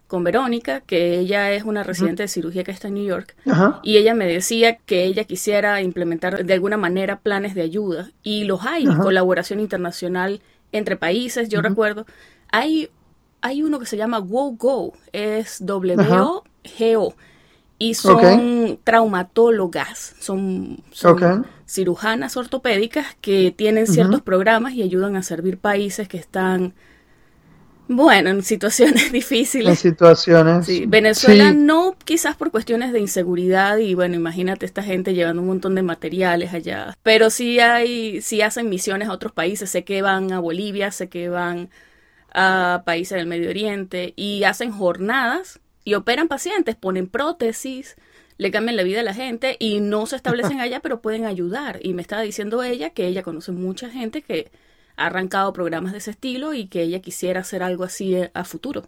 con 0.10 0.24
Verónica, 0.24 0.82
que 0.82 1.20
ella 1.20 1.52
es 1.52 1.64
una 1.64 1.84
residente 1.84 2.24
de 2.24 2.28
cirugía 2.28 2.64
que 2.64 2.72
está 2.72 2.88
en 2.88 2.96
New 2.96 3.06
York, 3.06 3.36
y 3.84 3.98
ella 3.98 4.16
me 4.16 4.26
decía 4.26 4.78
que 4.78 5.04
ella 5.06 5.24
quisiera 5.24 5.84
implementar 5.84 6.44
de 6.44 6.54
alguna 6.54 6.78
manera 6.78 7.20
planes 7.20 7.54
de 7.54 7.62
ayuda, 7.62 8.10
y 8.24 8.46
los 8.46 8.66
hay, 8.66 8.86
colaboración 8.86 9.60
internacional 9.60 10.42
entre 10.72 10.98
países, 10.98 11.48
yo 11.48 11.62
recuerdo, 11.62 12.08
hay, 12.52 12.90
hay 13.42 13.62
uno 13.62 13.78
que 13.78 13.86
se 13.86 13.98
llama 13.98 14.18
WoGo, 14.18 14.94
es 15.14 15.64
W-O-G-O, 15.64 17.14
y 17.78 17.94
son 17.94 18.80
traumatólogas, 18.84 20.16
son, 20.20 20.84
cirujanas 21.68 22.36
ortopédicas 22.36 23.16
que 23.22 23.54
tienen 23.56 23.86
ciertos 23.86 24.24
programas 24.24 24.74
y 24.74 24.82
ayudan 24.82 25.16
a 25.16 25.22
servir 25.22 25.60
países 25.60 26.08
que 26.08 26.18
están 26.18 26.74
bueno, 27.90 28.30
en 28.30 28.44
situaciones 28.44 29.12
difíciles. 29.12 29.68
En 29.68 29.76
situaciones. 29.76 30.68
Sí. 30.68 30.86
Venezuela 30.88 31.52
no, 31.52 31.96
quizás 32.06 32.36
por 32.36 32.52
cuestiones 32.52 32.94
de 32.94 33.00
inseguridad 33.00 33.78
y 33.80 33.96
bueno, 33.96 34.16
imagínate 34.16 34.68
esta 34.68 34.84
gente 34.84 35.16
llevando 35.16 35.42
un 35.42 35.48
montón 35.48 35.74
de 35.74 35.82
materiales 35.82 36.54
allá. 36.54 36.96
Pero 37.02 37.32
sí 37.32 37.60
hay, 37.60 38.22
sí 38.22 38.44
hacen 38.44 38.70
misiones 38.70 39.10
a 39.10 39.12
otros 39.12 39.32
países. 39.32 39.72
Sé 39.72 39.84
que 39.86 40.04
van 40.04 40.32
a 40.32 40.40
Bolivia, 40.40 40.92
sé 40.92 41.10
que 41.10 41.30
van 41.30 41.72
a 42.32 42.84
países 42.86 43.18
del 43.18 43.26
Medio 43.26 43.50
Oriente 43.50 44.14
y 44.16 44.44
hacen 44.44 44.72
jornadas 44.72 45.60
y 45.84 45.96
operan 45.96 46.28
pacientes, 46.28 46.76
ponen 46.76 47.08
prótesis, 47.08 47.96
le 48.38 48.52
cambian 48.52 48.76
la 48.76 48.84
vida 48.84 49.00
a 49.00 49.04
la 49.04 49.16
gente 49.16 49.58
y 49.58 49.80
no 49.80 50.06
se 50.06 50.16
establecen 50.16 50.60
allá, 50.62 50.80
pero 50.80 51.02
pueden 51.02 51.26
ayudar. 51.26 51.80
Y 51.82 51.96
me 51.96 52.04
estaba 52.04 52.22
diciendo 52.22 52.62
ella 52.62 52.92
que 52.92 53.08
ella 53.08 53.24
conoce 53.24 53.52
mucha 53.52 53.90
gente 53.90 54.22
que 54.22 54.52
ha 55.00 55.08
arrancado 55.08 55.54
programas 55.54 55.94
de 55.94 56.00
ese 56.00 56.12
estilo 56.12 56.54
y 56.54 56.68
que 56.68 56.82
ella 56.82 57.00
quisiera 57.00 57.42
hacer 57.42 57.64
algo 57.64 57.84
así 57.84 58.16
eh, 58.16 58.32
a 58.34 58.44
futuro. 58.44 58.84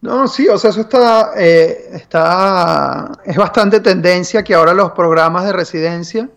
No, 0.00 0.28
sí, 0.28 0.48
o 0.48 0.56
sea, 0.56 0.70
eso 0.70 0.82
está, 0.82 1.32
eh, 1.36 1.90
está, 1.92 3.10
es 3.24 3.36
bastante 3.36 3.80
tendencia 3.80 4.44
que 4.44 4.54
ahora 4.54 4.72
los 4.72 4.92
programas 4.92 5.44
de 5.44 5.52
residencia 5.52 6.30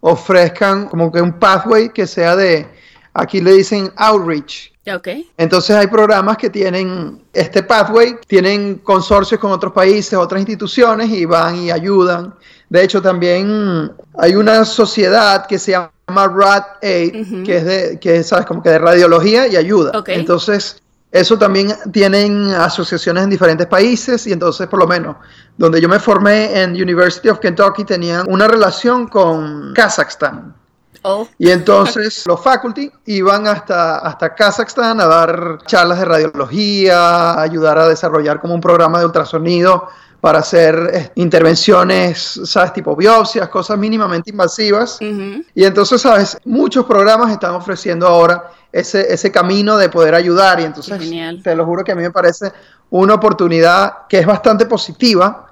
ofrezcan 0.00 0.88
como 0.88 1.10
que 1.10 1.20
un 1.20 1.38
pathway 1.38 1.90
que 1.90 2.06
sea 2.06 2.36
de 2.36 2.68
aquí 3.12 3.40
le 3.40 3.54
dicen 3.54 3.92
outreach. 3.96 4.72
Okay. 4.84 5.30
Entonces 5.36 5.76
hay 5.76 5.86
programas 5.86 6.36
que 6.36 6.50
tienen 6.50 7.22
este 7.32 7.62
pathway, 7.62 8.16
tienen 8.26 8.76
consorcios 8.78 9.40
con 9.40 9.52
otros 9.52 9.72
países, 9.72 10.14
otras 10.14 10.40
instituciones 10.40 11.08
y 11.10 11.24
van 11.24 11.56
y 11.56 11.70
ayudan. 11.70 12.34
De 12.68 12.82
hecho, 12.82 13.00
también 13.00 13.92
hay 14.18 14.34
una 14.34 14.64
sociedad 14.64 15.46
que 15.46 15.58
se 15.58 15.72
llama 15.72 15.92
RAD 16.14 16.64
Aid, 16.82 17.44
que 17.44 17.56
es 17.56 17.64
de, 17.64 17.98
que 18.00 18.22
sabes, 18.22 18.46
como 18.46 18.62
que 18.62 18.70
de 18.70 18.78
radiología 18.78 19.46
y 19.46 19.56
ayuda. 19.56 19.98
Okay. 19.98 20.18
Entonces, 20.18 20.82
eso 21.12 21.38
también 21.38 21.74
tienen 21.92 22.50
asociaciones 22.52 23.24
en 23.24 23.30
diferentes 23.30 23.66
países 23.66 24.26
y 24.26 24.32
entonces 24.32 24.66
por 24.66 24.78
lo 24.78 24.86
menos 24.86 25.16
donde 25.58 25.78
yo 25.78 25.86
me 25.86 25.98
formé 25.98 26.58
en 26.62 26.70
University 26.70 27.28
of 27.28 27.38
Kentucky 27.38 27.84
tenían 27.84 28.24
una 28.30 28.48
relación 28.48 29.06
con 29.08 29.74
Kazajstán. 29.74 30.54
Oh. 31.02 31.28
Y 31.36 31.50
entonces 31.50 32.24
los 32.26 32.40
faculty 32.42 32.90
iban 33.06 33.46
hasta, 33.46 33.98
hasta 33.98 34.34
Kazajstán 34.34 35.00
a 35.00 35.06
dar 35.06 35.58
charlas 35.66 35.98
de 35.98 36.04
radiología, 36.06 37.38
ayudar 37.38 37.76
a 37.76 37.88
desarrollar 37.88 38.40
como 38.40 38.54
un 38.54 38.60
programa 38.62 38.98
de 38.98 39.04
ultrasonido 39.04 39.88
para 40.22 40.38
hacer 40.38 40.90
eh, 40.94 41.10
intervenciones, 41.16 42.40
¿sabes? 42.44 42.72
Tipo 42.72 42.94
biopsias, 42.94 43.48
cosas 43.48 43.76
mínimamente 43.76 44.30
invasivas. 44.30 44.98
Uh 45.00 45.04
-huh. 45.04 45.46
Y 45.52 45.64
entonces, 45.64 46.00
¿sabes? 46.00 46.38
Muchos 46.44 46.84
programas 46.86 47.32
están 47.32 47.56
ofreciendo 47.56 48.06
ahora 48.06 48.48
ese, 48.70 49.12
ese 49.12 49.32
camino 49.32 49.76
de 49.76 49.88
poder 49.88 50.14
ayudar. 50.14 50.60
Y 50.60 50.62
entonces, 50.62 50.96
Genial. 51.00 51.42
te 51.42 51.56
lo 51.56 51.66
juro 51.66 51.82
que 51.82 51.90
a 51.90 51.96
mí 51.96 52.02
me 52.02 52.12
parece 52.12 52.52
una 52.90 53.14
oportunidad 53.14 54.06
que 54.08 54.20
es 54.20 54.26
bastante 54.26 54.64
positiva. 54.66 55.48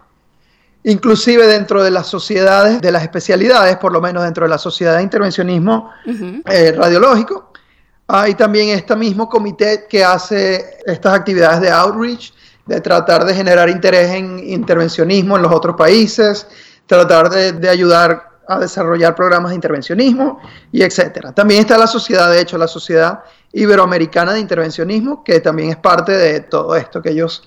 Inclusive 0.84 1.48
dentro 1.48 1.82
de 1.82 1.90
las 1.90 2.06
sociedades, 2.06 2.80
de 2.80 2.92
las 2.92 3.02
especialidades, 3.02 3.76
por 3.76 3.90
lo 3.92 4.00
menos 4.00 4.22
dentro 4.22 4.44
de 4.44 4.50
la 4.50 4.58
sociedad 4.58 4.98
de 4.98 5.02
intervencionismo 5.02 5.90
Uh 6.06 6.10
-huh. 6.12 6.42
eh, 6.46 6.72
radiológico, 6.78 7.50
hay 8.06 8.34
también 8.34 8.68
este 8.68 8.94
mismo 8.94 9.28
comité 9.28 9.86
que 9.90 10.04
hace 10.04 10.78
estas 10.86 11.12
actividades 11.12 11.60
de 11.60 11.70
outreach, 11.72 12.32
de 12.66 12.80
tratar 12.80 13.24
de 13.24 13.34
generar 13.34 13.68
interés 13.68 14.10
en 14.10 14.38
intervencionismo 14.38 15.36
en 15.36 15.42
los 15.42 15.52
otros 15.52 15.76
países, 15.76 16.46
tratar 16.86 17.30
de, 17.30 17.52
de 17.52 17.68
ayudar 17.68 18.28
a 18.48 18.58
desarrollar 18.58 19.14
programas 19.14 19.50
de 19.50 19.54
intervencionismo 19.54 20.40
y 20.72 20.82
etcétera. 20.82 21.32
También 21.32 21.60
está 21.60 21.78
la 21.78 21.86
sociedad, 21.86 22.30
de 22.30 22.40
hecho, 22.40 22.58
la 22.58 22.66
Sociedad 22.66 23.20
Iberoamericana 23.52 24.32
de 24.32 24.40
Intervencionismo, 24.40 25.22
que 25.22 25.40
también 25.40 25.70
es 25.70 25.76
parte 25.76 26.12
de 26.12 26.40
todo 26.40 26.74
esto, 26.76 27.00
que 27.00 27.10
ellos 27.10 27.42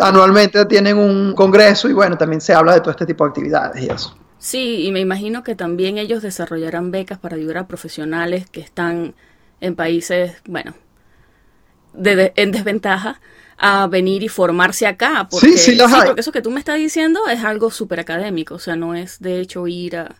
anualmente 0.00 0.64
tienen 0.66 0.98
un 0.98 1.34
congreso 1.34 1.88
y 1.88 1.92
bueno, 1.92 2.18
también 2.18 2.40
se 2.40 2.52
habla 2.52 2.74
de 2.74 2.80
todo 2.80 2.90
este 2.90 3.06
tipo 3.06 3.24
de 3.24 3.28
actividades 3.28 3.82
y 3.82 3.88
eso. 3.88 4.16
Sí, 4.38 4.86
y 4.86 4.92
me 4.92 5.00
imagino 5.00 5.42
que 5.44 5.54
también 5.54 5.98
ellos 5.98 6.22
desarrollarán 6.22 6.90
becas 6.90 7.18
para 7.18 7.36
ayudar 7.36 7.58
a 7.58 7.66
profesionales 7.68 8.48
que 8.50 8.60
están 8.60 9.14
en 9.60 9.76
países, 9.76 10.32
bueno, 10.46 10.74
de- 11.92 12.16
de- 12.16 12.32
en 12.36 12.50
desventaja 12.52 13.20
a 13.60 13.86
venir 13.86 14.22
y 14.22 14.28
formarse 14.28 14.86
acá. 14.86 15.28
Porque, 15.30 15.52
Sí, 15.52 15.58
sí 15.58 15.74
las 15.74 15.92
hay. 15.92 16.06
porque 16.06 16.20
eso 16.22 16.32
que 16.32 16.42
tú 16.42 16.50
me 16.50 16.58
estás 16.58 16.76
diciendo 16.78 17.20
es 17.28 17.44
algo 17.44 17.70
súper 17.70 18.00
académico, 18.00 18.54
o 18.54 18.58
sea, 18.58 18.74
no 18.76 18.94
es 18.94 19.20
de 19.20 19.40
hecho 19.40 19.66
ir 19.66 19.96
a, 19.96 20.16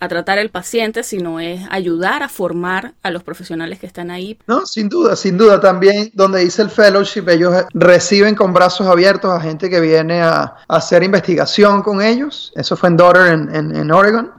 a 0.00 0.08
tratar 0.08 0.38
al 0.40 0.48
paciente, 0.50 1.04
sino 1.04 1.38
es 1.38 1.60
ayudar 1.70 2.24
a 2.24 2.28
formar 2.28 2.94
a 3.04 3.10
los 3.12 3.22
profesionales 3.22 3.78
que 3.78 3.86
están 3.86 4.10
ahí. 4.10 4.36
No, 4.48 4.66
sin 4.66 4.88
duda, 4.88 5.14
sin 5.14 5.38
duda. 5.38 5.60
También 5.60 6.10
donde 6.14 6.40
dice 6.40 6.62
el 6.62 6.70
fellowship, 6.70 7.28
ellos 7.28 7.54
reciben 7.72 8.34
con 8.34 8.52
brazos 8.52 8.86
abiertos 8.88 9.30
a 9.30 9.40
gente 9.40 9.70
que 9.70 9.78
viene 9.80 10.20
a, 10.22 10.40
a 10.40 10.56
hacer 10.68 11.04
investigación 11.04 11.82
con 11.82 12.02
ellos. 12.02 12.52
Eso 12.56 12.76
fue 12.76 12.88
en 12.88 12.96
Daughter, 12.96 13.26
en, 13.28 13.54
en- 13.54 13.76
en 13.76 13.90
Oregon. 13.92 14.32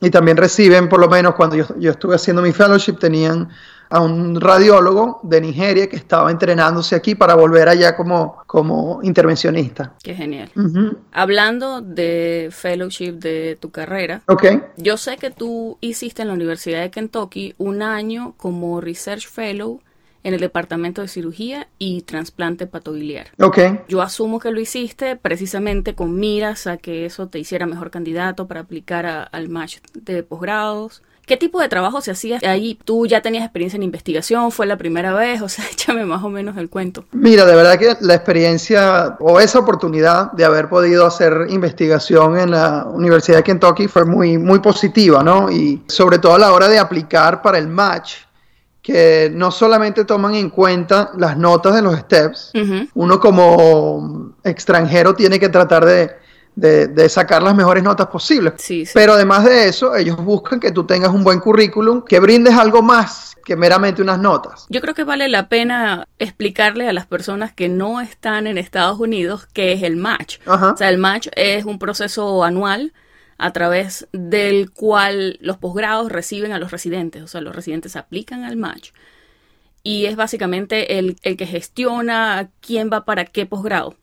Y 0.00 0.10
también 0.10 0.36
reciben, 0.36 0.88
por 0.88 1.00
lo 1.00 1.08
menos 1.08 1.34
cuando 1.34 1.56
yo, 1.56 1.66
yo 1.78 1.90
estuve 1.90 2.14
haciendo 2.14 2.40
mi 2.40 2.52
fellowship, 2.52 2.98
tenían 3.00 3.48
a 3.88 4.00
un 4.00 4.40
radiólogo 4.40 5.20
de 5.22 5.40
Nigeria 5.40 5.88
que 5.88 5.96
estaba 5.96 6.30
entrenándose 6.30 6.94
aquí 6.96 7.14
para 7.14 7.34
volver 7.34 7.68
allá 7.68 7.96
como, 7.96 8.38
como 8.46 9.00
intervencionista. 9.02 9.94
Qué 10.02 10.14
genial. 10.14 10.50
Hablando 11.12 11.80
de 11.80 12.48
fellowship 12.50 13.12
de 13.12 13.56
tu 13.60 13.70
carrera, 13.70 14.22
Ok, 14.28 14.44
Yo 14.76 14.96
sé 14.96 15.16
que 15.16 15.30
tú 15.30 15.78
hiciste 15.80 16.22
en 16.22 16.28
la 16.28 16.34
Universidad 16.34 16.80
de 16.80 16.90
Kentucky 16.90 17.54
un 17.58 17.82
año 17.82 18.34
como 18.36 18.80
Research 18.80 19.28
Fellow 19.28 19.80
en 20.24 20.34
el 20.34 20.40
Departamento 20.40 21.02
de 21.02 21.08
Cirugía 21.08 21.68
y 21.78 22.02
Trasplante 22.02 22.66
Patobiliar. 22.66 23.28
ok. 23.40 23.58
Yo 23.88 24.02
asumo 24.02 24.40
que 24.40 24.50
lo 24.50 24.58
hiciste 24.60 25.14
precisamente 25.14 25.94
con 25.94 26.18
miras 26.18 26.66
a 26.66 26.78
que 26.78 27.06
eso 27.06 27.28
te 27.28 27.38
hiciera 27.38 27.66
mejor 27.66 27.90
candidato 27.92 28.48
para 28.48 28.60
aplicar 28.62 29.06
a- 29.06 29.22
al 29.22 29.48
match 29.48 29.76
de 29.94 30.24
posgrados. 30.24 31.02
¿Qué 31.26 31.36
tipo 31.36 31.60
de 31.60 31.68
trabajo 31.68 32.00
se 32.00 32.12
hacía 32.12 32.38
ahí? 32.44 32.78
¿Tú 32.84 33.04
ya 33.04 33.20
tenías 33.20 33.42
experiencia 33.42 33.76
en 33.76 33.82
investigación? 33.82 34.52
¿Fue 34.52 34.64
la 34.64 34.76
primera 34.76 35.12
vez? 35.12 35.42
O 35.42 35.48
sea, 35.48 35.64
échame 35.72 36.06
más 36.06 36.22
o 36.22 36.30
menos 36.30 36.56
el 36.56 36.70
cuento. 36.70 37.04
Mira, 37.10 37.44
de 37.44 37.56
verdad 37.56 37.78
que 37.78 37.96
la 38.00 38.14
experiencia 38.14 39.16
o 39.18 39.40
esa 39.40 39.58
oportunidad 39.58 40.30
de 40.32 40.44
haber 40.44 40.68
podido 40.68 41.04
hacer 41.04 41.46
investigación 41.48 42.38
en 42.38 42.52
la 42.52 42.84
Universidad 42.84 43.38
de 43.38 43.42
Kentucky 43.42 43.88
fue 43.88 44.04
muy, 44.04 44.38
muy 44.38 44.60
positiva, 44.60 45.24
¿no? 45.24 45.50
Y 45.50 45.82
sobre 45.88 46.20
todo 46.20 46.36
a 46.36 46.38
la 46.38 46.52
hora 46.52 46.68
de 46.68 46.78
aplicar 46.78 47.42
para 47.42 47.58
el 47.58 47.66
match, 47.66 48.14
que 48.80 49.28
no 49.34 49.50
solamente 49.50 50.04
toman 50.04 50.36
en 50.36 50.48
cuenta 50.48 51.10
las 51.16 51.36
notas 51.36 51.74
de 51.74 51.82
los 51.82 51.98
steps, 51.98 52.52
uno 52.94 53.18
como 53.18 54.32
extranjero 54.44 55.12
tiene 55.16 55.40
que 55.40 55.48
tratar 55.48 55.84
de, 55.84 56.12
de- 56.56 56.88
de 56.88 57.08
sacar 57.08 57.42
las 57.42 57.54
mejores 57.54 57.84
notas 57.84 58.08
posibles. 58.08 58.54
Sí, 58.56 58.84
sí. 58.84 58.92
Pero 58.94 59.12
además 59.12 59.44
de 59.44 59.68
eso, 59.68 59.94
ellos 59.94 60.16
buscan 60.16 60.58
que 60.58 60.72
tú 60.72 60.84
tengas 60.84 61.10
un 61.10 61.22
buen 61.22 61.38
currículum, 61.38 62.02
que 62.02 62.18
brindes 62.18 62.54
algo 62.54 62.82
más 62.82 63.36
que 63.44 63.54
meramente 63.54 64.02
unas 64.02 64.18
notas. 64.18 64.66
Yo 64.70 64.80
creo 64.80 64.94
que 64.94 65.04
vale 65.04 65.28
la 65.28 65.48
pena 65.48 66.08
explicarle 66.18 66.88
a 66.88 66.92
las 66.92 67.06
personas 67.06 67.52
que 67.52 67.68
no 67.68 68.00
están 68.00 68.48
en 68.48 68.58
Estados 68.58 68.98
Unidos 68.98 69.46
qué 69.52 69.72
es 69.72 69.82
el 69.84 69.94
match. 69.96 70.38
Ajá. 70.46 70.72
O 70.72 70.76
sea, 70.76 70.88
el 70.88 70.98
match 70.98 71.28
es 71.36 71.64
un 71.64 71.78
proceso 71.78 72.42
anual 72.42 72.92
a 73.38 73.52
través 73.52 74.08
del 74.12 74.72
cual 74.72 75.38
los 75.42 75.58
posgrados 75.58 76.10
reciben 76.10 76.52
a 76.52 76.58
los 76.58 76.70
residentes. 76.72 77.22
O 77.22 77.28
sea, 77.28 77.40
los 77.42 77.54
residentes 77.54 77.94
aplican 77.94 78.42
al 78.44 78.56
match. 78.56 78.90
Y 79.82 80.06
es 80.06 80.16
básicamente 80.16 80.98
el, 80.98 81.16
el 81.22 81.36
que 81.36 81.46
gestiona 81.46 82.48
quién 82.60 82.90
va 82.92 83.04
para 83.04 83.26
qué 83.26 83.46
posgrado. 83.46 83.94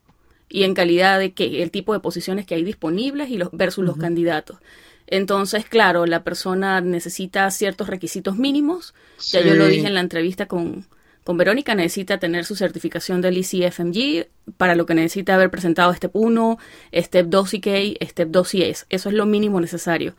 Y 0.48 0.64
en 0.64 0.74
calidad 0.74 1.18
de 1.18 1.32
qué, 1.32 1.62
el 1.62 1.70
tipo 1.70 1.92
de 1.92 2.00
posiciones 2.00 2.46
que 2.46 2.54
hay 2.54 2.64
disponibles 2.64 3.30
y 3.30 3.38
los, 3.38 3.50
versus 3.52 3.84
los 3.84 3.96
candidatos. 3.96 4.58
Entonces, 5.06 5.66
claro, 5.66 6.06
la 6.06 6.24
persona 6.24 6.80
necesita 6.80 7.50
ciertos 7.50 7.88
requisitos 7.88 8.36
mínimos. 8.36 8.94
Ya 9.30 9.40
yo 9.40 9.54
lo 9.54 9.66
dije 9.66 9.86
en 9.86 9.94
la 9.94 10.00
entrevista 10.00 10.46
con, 10.46 10.86
con 11.24 11.36
Verónica, 11.36 11.74
necesita 11.74 12.18
tener 12.18 12.44
su 12.44 12.56
certificación 12.56 13.20
del 13.20 13.36
ECFMG, 13.38 14.28
para 14.56 14.74
lo 14.74 14.86
que 14.86 14.94
necesita 14.94 15.34
haber 15.34 15.50
presentado 15.50 15.92
Step 15.92 16.14
1, 16.14 16.58
Step 16.94 17.26
2 17.28 17.50
CK, 17.50 18.06
Step 18.08 18.28
2 18.30 18.48
CS. 18.48 18.86
Eso 18.88 19.08
es 19.08 19.14
lo 19.14 19.26
mínimo 19.26 19.60
necesario. 19.60 20.14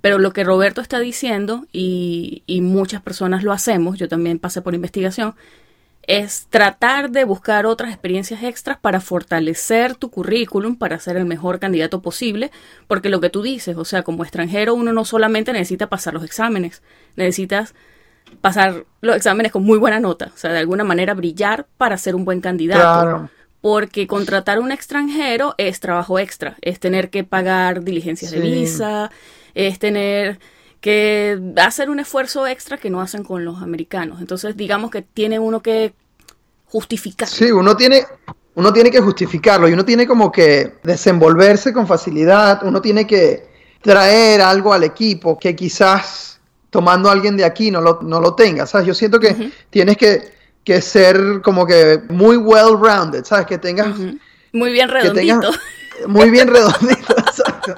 Pero 0.00 0.18
lo 0.18 0.32
que 0.32 0.44
Roberto 0.44 0.80
está 0.80 1.00
diciendo, 1.00 1.66
y, 1.72 2.42
y 2.46 2.60
muchas 2.60 3.02
personas 3.02 3.42
lo 3.42 3.52
hacemos, 3.52 3.98
yo 3.98 4.08
también 4.08 4.38
pasé 4.38 4.60
por 4.60 4.74
investigación, 4.74 5.34
es 6.06 6.46
tratar 6.50 7.10
de 7.10 7.24
buscar 7.24 7.66
otras 7.66 7.90
experiencias 7.90 8.42
extras 8.42 8.78
para 8.78 9.00
fortalecer 9.00 9.96
tu 9.96 10.10
currículum, 10.10 10.76
para 10.76 10.98
ser 11.00 11.16
el 11.16 11.24
mejor 11.24 11.58
candidato 11.58 12.00
posible, 12.00 12.50
porque 12.86 13.08
lo 13.08 13.20
que 13.20 13.30
tú 13.30 13.42
dices, 13.42 13.76
o 13.76 13.84
sea, 13.84 14.02
como 14.02 14.22
extranjero 14.22 14.74
uno 14.74 14.92
no 14.92 15.04
solamente 15.04 15.52
necesita 15.52 15.88
pasar 15.88 16.14
los 16.14 16.24
exámenes, 16.24 16.82
necesitas 17.16 17.74
pasar 18.40 18.84
los 19.00 19.16
exámenes 19.16 19.52
con 19.52 19.64
muy 19.64 19.78
buena 19.78 19.98
nota, 19.98 20.30
o 20.34 20.36
sea, 20.36 20.52
de 20.52 20.58
alguna 20.58 20.84
manera 20.84 21.14
brillar 21.14 21.66
para 21.76 21.98
ser 21.98 22.14
un 22.14 22.24
buen 22.24 22.40
candidato. 22.40 22.80
Claro. 22.80 23.30
Porque 23.60 24.06
contratar 24.06 24.58
a 24.58 24.60
un 24.60 24.70
extranjero 24.70 25.54
es 25.58 25.80
trabajo 25.80 26.20
extra, 26.20 26.56
es 26.60 26.78
tener 26.78 27.10
que 27.10 27.24
pagar 27.24 27.82
diligencias 27.82 28.30
de 28.30 28.38
visa, 28.38 29.10
es 29.54 29.80
tener 29.80 30.38
que 30.86 31.36
hacer 31.56 31.90
un 31.90 31.98
esfuerzo 31.98 32.46
extra 32.46 32.76
que 32.78 32.90
no 32.90 33.00
hacen 33.00 33.24
con 33.24 33.44
los 33.44 33.60
americanos. 33.60 34.20
Entonces, 34.20 34.56
digamos 34.56 34.92
que 34.92 35.02
tiene 35.02 35.36
uno 35.36 35.60
que 35.60 35.92
justificar. 36.66 37.26
Sí, 37.26 37.50
uno 37.50 37.76
tiene, 37.76 38.06
uno 38.54 38.72
tiene 38.72 38.92
que 38.92 39.00
justificarlo 39.00 39.68
y 39.68 39.72
uno 39.72 39.84
tiene 39.84 40.06
como 40.06 40.30
que 40.30 40.74
desenvolverse 40.84 41.72
con 41.72 41.88
facilidad, 41.88 42.62
uno 42.62 42.80
tiene 42.80 43.04
que 43.04 43.48
traer 43.82 44.40
algo 44.40 44.72
al 44.72 44.84
equipo 44.84 45.36
que 45.36 45.56
quizás 45.56 46.38
tomando 46.70 47.08
a 47.08 47.12
alguien 47.14 47.36
de 47.36 47.44
aquí 47.44 47.72
no 47.72 47.80
lo, 47.80 47.98
no 48.02 48.20
lo 48.20 48.36
tenga, 48.36 48.64
¿sabes? 48.64 48.86
Yo 48.86 48.94
siento 48.94 49.18
que 49.18 49.50
tienes 49.70 49.96
que, 49.96 50.34
que 50.62 50.80
ser 50.80 51.42
como 51.42 51.66
que 51.66 52.00
muy 52.10 52.36
well-rounded, 52.36 53.24
¿sabes? 53.24 53.46
Que 53.46 53.58
tengas. 53.58 53.88
Muy 54.52 54.70
bien 54.70 54.88
tengas 54.88 55.02
redondito. 55.02 55.50
muy 56.06 56.30
bien 56.30 56.46
redondito, 56.54 57.12
exacto. 57.18 57.74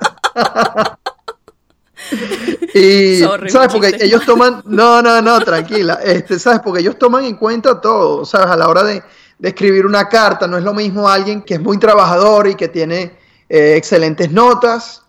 Y, 2.74 3.18
Sorry, 3.22 3.50
¿sabes? 3.50 3.72
Porque 3.72 3.90
chiste. 3.90 4.06
ellos 4.06 4.24
toman, 4.24 4.62
no, 4.66 5.02
no, 5.02 5.20
no, 5.20 5.40
tranquila, 5.40 6.00
este, 6.04 6.38
¿sabes? 6.38 6.60
Porque 6.64 6.80
ellos 6.80 6.98
toman 6.98 7.24
en 7.24 7.36
cuenta 7.36 7.80
todo, 7.80 8.24
¿sabes? 8.24 8.48
A 8.48 8.56
la 8.56 8.68
hora 8.68 8.84
de, 8.84 9.02
de 9.38 9.48
escribir 9.48 9.86
una 9.86 10.08
carta, 10.08 10.46
no 10.46 10.58
es 10.58 10.64
lo 10.64 10.74
mismo 10.74 11.08
alguien 11.08 11.42
que 11.42 11.54
es 11.54 11.60
muy 11.60 11.78
trabajador 11.78 12.48
y 12.48 12.54
que 12.54 12.68
tiene 12.68 13.16
eh, 13.48 13.74
excelentes 13.76 14.30
notas, 14.30 15.02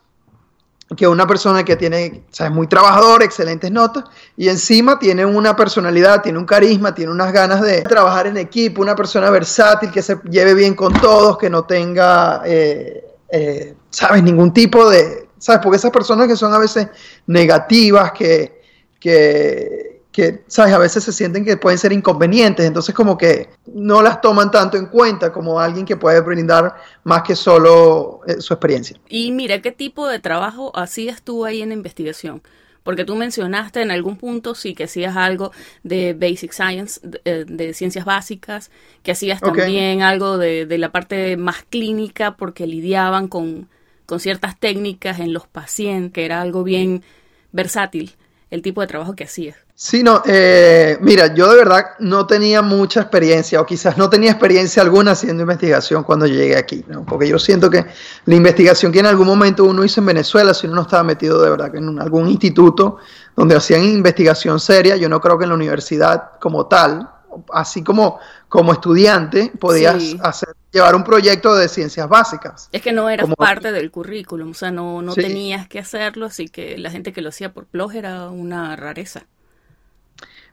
que 0.95 1.07
una 1.07 1.27
persona 1.27 1.63
que 1.63 1.75
tiene, 1.75 2.23
o 2.31 2.33
sea, 2.33 2.47
es 2.47 2.51
muy 2.51 2.67
trabajador, 2.67 3.21
excelentes 3.21 3.71
notas, 3.71 4.05
y 4.35 4.49
encima 4.49 4.97
tiene 4.97 5.25
una 5.25 5.55
personalidad, 5.55 6.21
tiene 6.21 6.39
un 6.39 6.45
carisma, 6.45 6.95
tiene 6.95 7.11
unas 7.11 7.31
ganas 7.31 7.61
de 7.61 7.81
trabajar 7.83 8.27
en 8.27 8.37
equipo, 8.37 8.81
una 8.81 8.95
persona 8.95 9.29
versátil, 9.29 9.91
que 9.91 10.01
se 10.01 10.19
lleve 10.29 10.55
bien 10.55 10.73
con 10.73 10.93
todos, 10.93 11.37
que 11.37 11.49
no 11.49 11.63
tenga, 11.65 12.41
eh, 12.45 13.05
eh, 13.29 13.75
¿sabes?, 13.91 14.23
ningún 14.23 14.51
tipo 14.51 14.89
de, 14.89 15.28
¿sabes? 15.39 15.61
Porque 15.63 15.77
esas 15.77 15.91
personas 15.91 16.27
que 16.27 16.35
son 16.35 16.53
a 16.53 16.59
veces 16.59 16.87
negativas, 17.25 18.11
que, 18.11 18.61
que, 18.99 20.01
que, 20.11 20.43
¿sabes? 20.47 20.73
A 20.73 20.77
veces 20.77 21.03
se 21.03 21.11
sienten 21.11 21.45
que 21.45 21.57
pueden 21.57 21.79
ser 21.79 21.91
inconvenientes, 21.91 22.65
entonces 22.65 22.93
como 22.93 23.17
que 23.17 23.49
no 23.73 24.01
las 24.01 24.21
toman 24.21 24.51
tanto 24.51 24.77
en 24.77 24.87
cuenta 24.87 25.31
como 25.31 25.59
alguien 25.59 25.85
que 25.85 25.97
puede 25.97 26.19
brindar 26.21 26.75
más 27.03 27.23
que 27.23 27.35
solo 27.35 28.21
eh, 28.27 28.41
su 28.41 28.53
experiencia. 28.53 28.97
Y 29.07 29.31
mira, 29.31 29.61
¿qué 29.61 29.71
tipo 29.71 30.07
de 30.07 30.19
trabajo 30.19 30.71
hacías 30.75 31.21
tú 31.21 31.45
ahí 31.45 31.61
en 31.61 31.71
investigación? 31.71 32.41
Porque 32.83 33.05
tú 33.05 33.15
mencionaste 33.15 33.81
en 33.81 33.91
algún 33.91 34.15
punto 34.15 34.55
sí 34.55 34.73
que 34.73 34.85
hacías 34.85 35.15
algo 35.15 35.51
de 35.83 36.13
basic 36.13 36.53
science, 36.53 36.99
de, 37.03 37.21
eh, 37.25 37.73
ciencias 37.73 38.05
básicas, 38.05 38.71
que 39.03 39.11
hacías 39.11 39.41
también 39.41 40.01
algo 40.01 40.37
de, 40.37 40.65
de, 40.65 40.77
la 40.77 40.91
parte 40.91 41.37
más 41.37 41.63
clínica 41.69 42.35
porque 42.35 42.65
lidiaban 42.65 43.27
con, 43.27 43.67
con 44.09 44.19
ciertas 44.19 44.59
técnicas 44.59 45.19
en 45.19 45.33
los 45.33 45.45
pacientes, 45.47 46.11
que 46.13 46.25
era 46.25 46.41
algo 46.41 46.63
bien 46.63 47.03
versátil 47.51 48.15
el 48.49 48.63
tipo 48.63 48.81
de 48.81 48.87
trabajo 48.87 49.15
que 49.15 49.25
hacías. 49.25 49.55
Sí, 49.75 50.01
no, 50.01 50.23
eh, 50.25 50.97
mira, 50.99 51.33
yo 51.33 51.47
de 51.49 51.57
verdad 51.57 51.85
no 51.99 52.25
tenía 52.25 52.63
mucha 52.63 53.01
experiencia 53.01 53.61
o 53.61 53.65
quizás 53.65 53.97
no 53.97 54.09
tenía 54.09 54.31
experiencia 54.31 54.81
alguna 54.81 55.11
haciendo 55.11 55.43
investigación 55.43 56.03
cuando 56.03 56.25
llegué 56.25 56.57
aquí, 56.57 56.83
¿no? 56.87 57.05
porque 57.05 57.29
yo 57.29 57.39
siento 57.39 57.69
que 57.69 57.85
la 58.25 58.35
investigación 58.35 58.91
que 58.91 58.99
en 58.99 59.05
algún 59.05 59.27
momento 59.27 59.63
uno 59.63 59.85
hizo 59.85 60.01
en 60.01 60.07
Venezuela, 60.07 60.53
si 60.53 60.65
uno 60.65 60.77
no 60.77 60.81
estaba 60.81 61.03
metido 61.03 61.41
de 61.41 61.51
verdad 61.51 61.73
en 61.75 61.97
algún 62.01 62.27
instituto 62.27 62.97
donde 63.37 63.55
hacían 63.55 63.83
investigación 63.83 64.59
seria, 64.59 64.97
yo 64.97 65.07
no 65.07 65.21
creo 65.21 65.37
que 65.37 65.43
en 65.43 65.49
la 65.49 65.55
universidad 65.55 66.31
como 66.41 66.65
tal, 66.65 67.07
así 67.53 67.83
como, 67.83 68.19
como 68.47 68.73
estudiante, 68.73 69.51
podías 69.59 70.15
hacer, 70.21 70.49
llevar 70.71 70.95
un 70.95 71.03
proyecto 71.03 71.55
de 71.55 71.67
ciencias 71.67 72.07
básicas. 72.07 72.69
Es 72.71 72.81
que 72.81 72.91
no 72.91 73.09
eras 73.09 73.29
parte 73.37 73.71
del 73.71 73.91
currículum, 73.91 74.51
o 74.51 74.53
sea, 74.53 74.71
no, 74.71 75.01
no 75.01 75.13
tenías 75.13 75.67
que 75.67 75.79
hacerlo, 75.79 76.25
así 76.25 76.47
que 76.47 76.77
la 76.77 76.91
gente 76.91 77.13
que 77.13 77.21
lo 77.21 77.29
hacía 77.29 77.53
por 77.53 77.65
plog 77.65 77.93
era 77.95 78.29
una 78.29 78.75
rareza. 78.75 79.25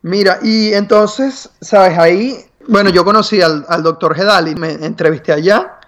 Mira, 0.02 0.38
y 0.42 0.72
entonces, 0.72 1.50
¿sabes? 1.60 1.98
Ahí, 1.98 2.36
bueno, 2.68 2.90
yo 2.90 3.04
conocí 3.04 3.40
al, 3.40 3.64
doctor 3.82 4.14
Gedali, 4.14 4.54
me 4.54 4.72
entrevisté 4.72 5.32
allá. 5.32 5.80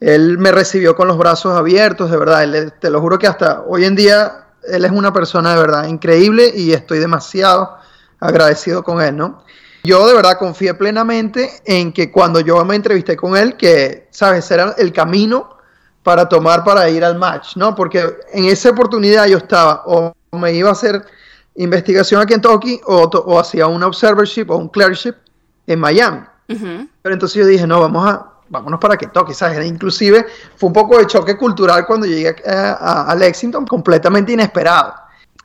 Él 0.00 0.38
me 0.38 0.50
recibió 0.50 0.96
con 0.96 1.08
los 1.08 1.18
brazos 1.18 1.56
abiertos, 1.56 2.10
de 2.10 2.16
verdad. 2.16 2.74
te 2.80 2.90
lo 2.90 3.00
juro 3.00 3.18
que 3.18 3.26
hasta 3.26 3.62
hoy 3.62 3.84
en 3.84 3.94
día 3.94 4.46
él 4.66 4.84
es 4.84 4.90
una 4.90 5.12
persona 5.12 5.54
de 5.54 5.60
verdad 5.60 5.86
increíble 5.86 6.52
y 6.54 6.72
estoy 6.72 6.98
demasiado 6.98 7.76
agradecido 8.18 8.82
con 8.82 9.00
él, 9.00 9.16
¿no? 9.16 9.44
Yo 9.82 10.06
de 10.06 10.14
verdad 10.14 10.38
confié 10.38 10.74
plenamente 10.74 11.50
en 11.64 11.92
que 11.92 12.10
cuando 12.10 12.40
yo 12.40 12.62
me 12.64 12.76
entrevisté 12.76 13.16
con 13.16 13.36
él, 13.36 13.56
que, 13.56 14.08
¿sabes? 14.10 14.50
Era 14.50 14.74
el 14.76 14.92
camino 14.92 15.56
para 16.02 16.28
tomar 16.28 16.64
para 16.64 16.88
ir 16.90 17.04
al 17.04 17.18
match, 17.18 17.56
¿no? 17.56 17.74
Porque 17.74 18.04
en 18.32 18.44
esa 18.46 18.70
oportunidad 18.70 19.26
yo 19.26 19.38
estaba, 19.38 19.82
o 19.86 20.14
me 20.32 20.52
iba 20.52 20.68
a 20.68 20.72
hacer 20.72 21.04
investigación 21.56 22.20
a 22.20 22.26
Kentucky 22.26 22.80
o, 22.86 23.02
o 23.04 23.38
hacía 23.38 23.66
un 23.66 23.82
observership 23.82 24.50
o 24.50 24.56
un 24.56 24.68
clerkship 24.68 25.14
en 25.66 25.80
Miami. 25.80 26.20
Pero 26.46 27.14
entonces 27.14 27.36
yo 27.36 27.46
dije, 27.46 27.66
no, 27.66 27.80
vamos 27.80 28.08
a, 28.08 28.26
vámonos 28.48 28.80
para 28.80 28.96
Kentucky, 28.96 29.32
¿sabes? 29.32 29.64
Inclusive 29.64 30.26
fue 30.56 30.66
un 30.66 30.72
poco 30.72 30.98
de 30.98 31.06
choque 31.06 31.36
cultural 31.36 31.86
cuando 31.86 32.06
llegué 32.06 32.34
a, 32.44 33.14
Lexington, 33.16 33.66
completamente 33.66 34.32
inesperado. 34.32 34.94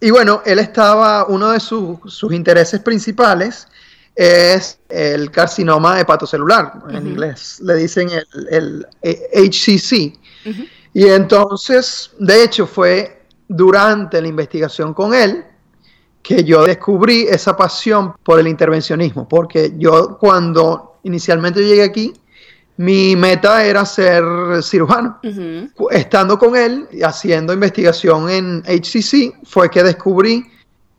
Y 0.01 0.09
bueno, 0.09 0.41
él 0.45 0.59
estaba, 0.59 1.25
uno 1.25 1.51
de 1.51 1.59
sus, 1.59 1.99
sus 2.05 2.33
intereses 2.33 2.79
principales 2.81 3.67
es 4.15 4.79
el 4.89 5.29
carcinoma 5.29 5.99
hepatocelular, 5.99 6.83
en 6.89 7.07
inglés 7.07 7.59
le 7.61 7.75
dicen 7.75 8.09
el, 8.09 8.87
el 9.01 9.49
HCC. 9.51 10.17
Y 10.93 11.07
entonces, 11.07 12.11
de 12.19 12.43
hecho, 12.43 12.65
fue 12.65 13.23
durante 13.47 14.21
la 14.21 14.27
investigación 14.27 14.93
con 14.93 15.13
él 15.13 15.43
que 16.21 16.43
yo 16.43 16.63
descubrí 16.63 17.27
esa 17.29 17.55
pasión 17.55 18.13
por 18.23 18.39
el 18.39 18.47
intervencionismo, 18.47 19.27
porque 19.27 19.73
yo 19.77 20.17
cuando 20.17 20.99
inicialmente 21.03 21.63
llegué 21.63 21.83
aquí, 21.83 22.13
mi 22.77 23.15
meta 23.15 23.63
era 23.63 23.85
ser 23.85 24.23
cirujano. 24.63 25.19
Estando 25.91 26.39
con 26.39 26.55
él, 26.55 26.87
haciendo 27.03 27.53
investigación 27.53 28.29
en 28.29 28.63
HCC, 28.63 29.45
fue 29.45 29.69
que 29.69 29.83
descubrí 29.83 30.45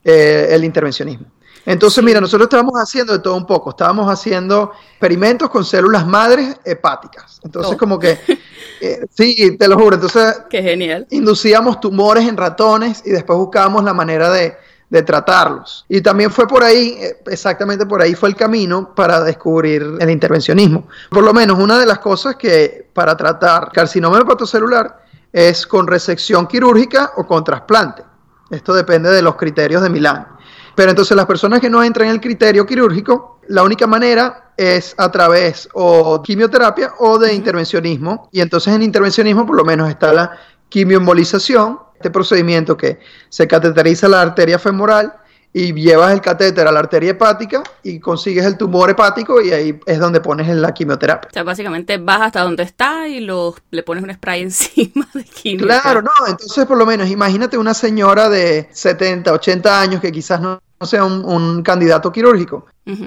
eh, 0.04 0.48
el 0.50 0.64
intervencionismo. 0.64 1.26
Entonces, 1.66 2.02
mira, 2.02 2.20
nosotros 2.20 2.46
estábamos 2.46 2.74
haciendo 2.80 3.12
de 3.12 3.18
todo 3.18 3.34
un 3.34 3.44
poco. 3.44 3.70
Estábamos 3.70 4.08
haciendo 4.08 4.72
experimentos 4.92 5.50
con 5.50 5.64
células 5.64 6.06
madres 6.06 6.56
hepáticas. 6.64 7.40
Entonces, 7.44 7.74
oh. 7.74 7.76
como 7.76 7.98
que, 7.98 8.18
eh, 8.80 9.06
sí, 9.10 9.56
te 9.58 9.66
lo 9.66 9.76
juro. 9.76 9.96
Entonces, 9.96 10.42
Qué 10.48 10.62
genial. 10.62 11.06
inducíamos 11.10 11.80
tumores 11.80 12.26
en 12.28 12.36
ratones 12.36 13.02
y 13.04 13.10
después 13.10 13.36
buscábamos 13.36 13.82
la 13.82 13.92
manera 13.92 14.30
de, 14.30 14.56
de 14.88 15.02
tratarlos. 15.02 15.84
Y 15.88 16.00
también 16.00 16.30
fue 16.30 16.46
por 16.46 16.62
ahí, 16.62 16.96
eh, 17.00 17.16
exactamente 17.26 17.84
por 17.84 18.00
ahí 18.00 18.14
fue 18.14 18.28
el 18.28 18.36
camino 18.36 18.94
para 18.94 19.24
descubrir 19.24 19.96
el 19.98 20.10
intervencionismo. 20.10 20.86
Por 21.10 21.24
lo 21.24 21.34
menos 21.34 21.58
una 21.58 21.78
de 21.78 21.86
las 21.86 21.98
cosas 21.98 22.36
que 22.36 22.88
para 22.92 23.16
tratar 23.16 23.72
carcinoma 23.72 24.20
hepatocelular 24.20 25.04
es 25.32 25.66
con 25.66 25.86
resección 25.86 26.46
quirúrgica 26.46 27.12
o 27.16 27.26
con 27.26 27.42
trasplante. 27.42 28.04
Esto 28.50 28.72
depende 28.72 29.10
de 29.10 29.22
los 29.22 29.34
criterios 29.34 29.82
de 29.82 29.90
Milán. 29.90 30.35
Pero 30.76 30.90
entonces 30.90 31.16
las 31.16 31.26
personas 31.26 31.60
que 31.60 31.70
no 31.70 31.82
entran 31.82 32.08
en 32.08 32.14
el 32.14 32.20
criterio 32.20 32.66
quirúrgico, 32.66 33.40
la 33.48 33.64
única 33.64 33.86
manera 33.86 34.52
es 34.58 34.94
a 34.98 35.10
través 35.10 35.68
o 35.72 36.22
quimioterapia 36.22 36.92
o 36.98 37.18
de 37.18 37.34
intervencionismo. 37.34 38.28
Y 38.30 38.42
entonces 38.42 38.74
en 38.74 38.82
intervencionismo 38.82 39.46
por 39.46 39.56
lo 39.56 39.64
menos 39.64 39.88
está 39.88 40.12
la 40.12 40.38
quimioembolización, 40.68 41.80
este 41.94 42.10
procedimiento 42.10 42.76
que 42.76 43.00
se 43.30 43.48
cateteriza 43.48 44.06
la 44.06 44.20
arteria 44.20 44.58
femoral 44.58 45.14
y 45.58 45.72
llevas 45.72 46.12
el 46.12 46.20
catéter 46.20 46.68
a 46.68 46.70
la 46.70 46.80
arteria 46.80 47.12
hepática 47.12 47.62
y 47.82 47.98
consigues 47.98 48.44
el 48.44 48.58
tumor 48.58 48.90
hepático 48.90 49.40
y 49.40 49.52
ahí 49.52 49.80
es 49.86 49.98
donde 49.98 50.20
pones 50.20 50.54
la 50.54 50.74
quimioterapia. 50.74 51.30
O 51.30 51.32
sea, 51.32 51.44
básicamente 51.44 51.96
vas 51.96 52.20
hasta 52.20 52.42
donde 52.42 52.62
está 52.62 53.08
y 53.08 53.20
lo, 53.20 53.54
le 53.70 53.82
pones 53.82 54.04
un 54.04 54.12
spray 54.12 54.42
encima 54.42 55.08
de 55.14 55.24
quimio. 55.24 55.64
Claro, 55.64 56.02
no, 56.02 56.10
entonces 56.28 56.66
por 56.66 56.76
lo 56.76 56.84
menos 56.84 57.08
imagínate 57.08 57.56
una 57.56 57.72
señora 57.72 58.28
de 58.28 58.68
70, 58.70 59.32
80 59.32 59.80
años 59.80 60.02
que 60.02 60.12
quizás 60.12 60.42
no, 60.42 60.60
sea 60.82 61.06
un, 61.06 61.62
candidato 61.62 62.12
quirúrgico 62.12 62.66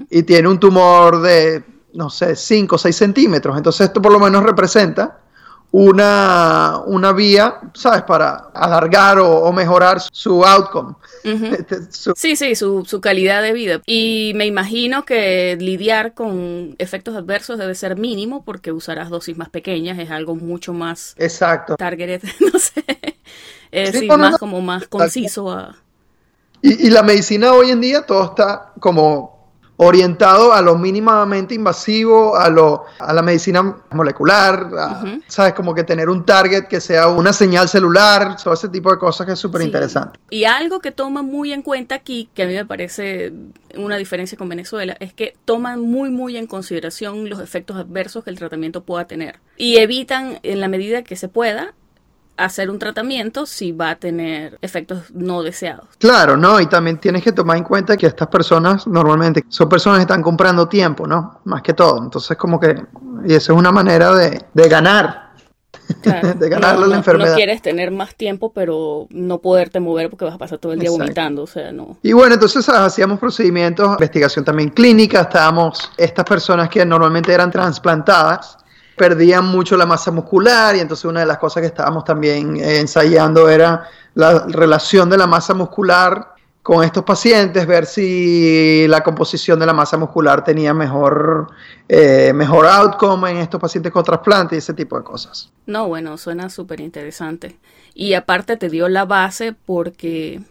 y 0.09 0.23
tiene 0.23 0.47
un 0.47 0.59
tumor 0.59 1.21
de, 1.21 1.63
no 1.93 2.09
sé, 2.09 2.35
5 2.35 2.75
o 2.75 2.79
6 2.79 2.95
centímetros. 2.95 3.57
Entonces 3.57 3.81
esto 3.81 4.01
por 4.01 4.11
lo 4.11 4.19
menos 4.19 4.41
representa 4.41 5.19
una, 5.71 6.81
una 6.85 7.13
vía, 7.13 7.59
¿sabes? 7.73 8.01
Para 8.03 8.49
alargar 8.53 9.19
o, 9.19 9.51
mejorar 9.51 10.01
su 10.11 10.43
outcome. 10.43 10.95
Este, 11.21 11.77
sí, 12.15 12.35
sí, 12.35 12.55
su, 12.55 12.85
su, 12.85 13.01
calidad 13.01 13.43
de 13.43 13.51
vida. 13.51 13.81
Y 13.85 14.31
me 14.35 14.45
imagino 14.45 15.03
que 15.03 15.57
lidiar 15.59 16.13
con 16.13 16.75
efectos 16.79 17.15
adversos 17.15 17.59
debe 17.59 17.75
ser 17.75 17.97
mínimo 17.97 18.43
porque 18.45 18.71
usarás 18.71 19.09
dosis 19.09 19.37
más 19.37 19.49
pequeñas, 19.49 19.99
es 19.99 20.11
algo 20.11 20.35
mucho 20.35 20.73
más... 20.73 21.15
Exacto. 21.17 21.75
Targeted, 21.75 22.23
no 22.53 22.57
sé. 22.57 22.83
Es 23.71 24.01
más 24.07 24.37
como 24.37 24.61
más 24.61 24.87
conciso 24.87 25.51
a... 25.51 25.75
Y, 26.61 26.87
y 26.87 26.89
la 26.89 27.03
medicina 27.03 27.53
hoy 27.53 27.71
en 27.71 27.81
día 27.81 28.05
todo 28.05 28.23
está 28.23 28.71
como 28.79 29.38
orientado 29.81 30.51
a 30.51 30.61
lo 30.61 30.77
mínimamente 30.77 31.55
invasivo, 31.55 32.35
a, 32.35 32.49
lo, 32.49 32.83
a 32.99 33.13
la 33.13 33.21
medicina 33.21 33.77
molecular, 33.91 34.69
¿sabes? 35.27 35.53
Como 35.53 35.73
que 35.73 35.85
tener 35.85 36.09
un 36.09 36.25
target 36.25 36.67
que 36.67 36.81
sea 36.81 37.07
una 37.07 37.31
señal 37.31 37.69
celular, 37.69 38.35
todo 38.43 38.53
ese 38.53 38.67
tipo 38.67 38.91
de 38.91 38.97
cosas 38.97 39.25
que 39.25 39.33
es 39.33 39.39
súper 39.39 39.61
interesante. 39.61 40.19
Y 40.29 40.43
algo 40.43 40.81
que 40.81 40.91
toma 40.91 41.21
muy 41.21 41.53
en 41.53 41.61
cuenta 41.61 41.95
aquí, 41.95 42.29
que 42.33 42.43
a 42.43 42.47
mí 42.47 42.55
me 42.55 42.65
parece 42.65 43.31
una 43.77 43.95
diferencia 43.95 44.37
con 44.37 44.49
Venezuela, 44.49 44.97
es 44.99 45.13
que 45.13 45.37
toman 45.45 45.79
muy, 45.79 46.09
muy 46.09 46.35
en 46.35 46.45
consideración 46.45 47.29
los 47.29 47.39
efectos 47.39 47.77
adversos 47.77 48.25
que 48.25 48.31
el 48.31 48.37
tratamiento 48.37 48.83
pueda 48.83 49.05
tener. 49.05 49.39
Y 49.55 49.77
evitan, 49.77 50.39
en 50.43 50.59
la 50.59 50.67
medida 50.67 51.03
que 51.03 51.15
se 51.15 51.29
pueda, 51.29 51.73
hacer 52.39 52.69
un 52.69 52.79
tratamiento 52.79 53.45
si 53.45 53.71
va 53.71 53.91
a 53.91 53.95
tener 53.95 54.57
efectos 54.61 55.11
no 55.13 55.43
deseados. 55.43 55.87
Claro, 55.97 56.37
¿no? 56.37 56.59
Y 56.59 56.67
también 56.67 56.97
tienes 56.97 57.23
que 57.23 57.31
tomar 57.31 57.57
en 57.57 57.63
cuenta 57.63 57.97
que 57.97 58.07
estas 58.07 58.27
personas 58.29 58.87
normalmente 58.87 59.43
son 59.49 59.67
personas 59.67 59.99
que 59.99 60.03
están 60.03 60.21
comprando 60.21 60.67
tiempo, 60.67 61.05
¿no? 61.05 61.41
Más 61.45 61.61
que 61.61 61.73
todo. 61.73 62.01
Entonces, 62.01 62.37
como 62.37 62.59
que, 62.59 62.81
y 63.25 63.33
eso 63.33 63.53
es 63.53 63.59
una 63.59 63.71
manera 63.71 64.13
de, 64.13 64.69
ganar. 64.69 65.29
de 66.03 66.49
ganarle 66.49 66.87
la 66.87 66.97
enfermedad. 66.97 67.31
No 67.31 67.35
quieres 67.35 67.61
tener 67.61 67.91
más 67.91 68.15
tiempo, 68.15 68.53
pero 68.53 69.07
no 69.09 69.39
poderte 69.39 69.79
mover 69.79 70.09
porque 70.09 70.25
vas 70.25 70.35
a 70.35 70.37
pasar 70.37 70.59
todo 70.59 70.73
el 70.73 70.79
día 70.79 70.91
vomitando, 70.91 71.43
o 71.43 71.47
sea, 71.47 71.71
no. 71.71 71.97
Y 72.03 72.13
bueno, 72.13 72.35
entonces 72.35 72.67
hacíamos 72.69 73.19
procedimientos, 73.19 73.91
investigación 73.91 74.45
también 74.45 74.69
clínica, 74.69 75.21
estábamos, 75.21 75.91
estas 75.97 76.25
personas 76.25 76.69
que 76.69 76.85
normalmente 76.85 77.33
eran 77.33 77.51
trasplantadas, 77.51 78.57
perdían 78.99 79.45
mucho 79.45 79.77
la 79.77 79.85
masa 79.85 80.11
muscular 80.11 80.75
y 80.75 80.81
entonces 80.81 81.05
una 81.05 81.21
de 81.21 81.25
las 81.25 81.37
cosas 81.37 81.61
que 81.61 81.67
estábamos 81.67 82.03
también 82.03 82.57
eh, 82.57 82.79
ensayando 82.79 83.47
era 83.47 83.87
la 84.13 84.45
relación 84.49 85.09
de 85.09 85.17
la 85.17 85.25
masa 85.25 85.53
muscular 85.53 86.35
con 86.61 86.83
estos 86.83 87.05
pacientes, 87.05 87.65
ver 87.65 87.85
si 87.85 88.85
la 88.89 89.01
composición 89.01 89.57
de 89.57 89.65
la 89.65 89.73
masa 89.73 89.97
muscular 89.97 90.43
tenía 90.43 90.73
mejor, 90.73 91.47
eh, 91.87 92.33
mejor 92.35 92.65
outcome 92.67 93.31
en 93.31 93.37
estos 93.37 93.59
pacientes 93.61 93.91
con 93.93 94.03
trasplante 94.03 94.55
y 94.55 94.57
ese 94.59 94.73
tipo 94.73 94.97
de 94.97 95.03
cosas. 95.05 95.49
No, 95.65 95.87
bueno, 95.87 96.17
suena 96.17 96.49
súper 96.49 96.81
interesante. 96.81 97.57
Y 97.95 98.15
aparte 98.15 98.57
te 98.57 98.69
dio 98.69 98.89
la 98.89 99.05
base 99.05 99.55
porque 99.65 100.41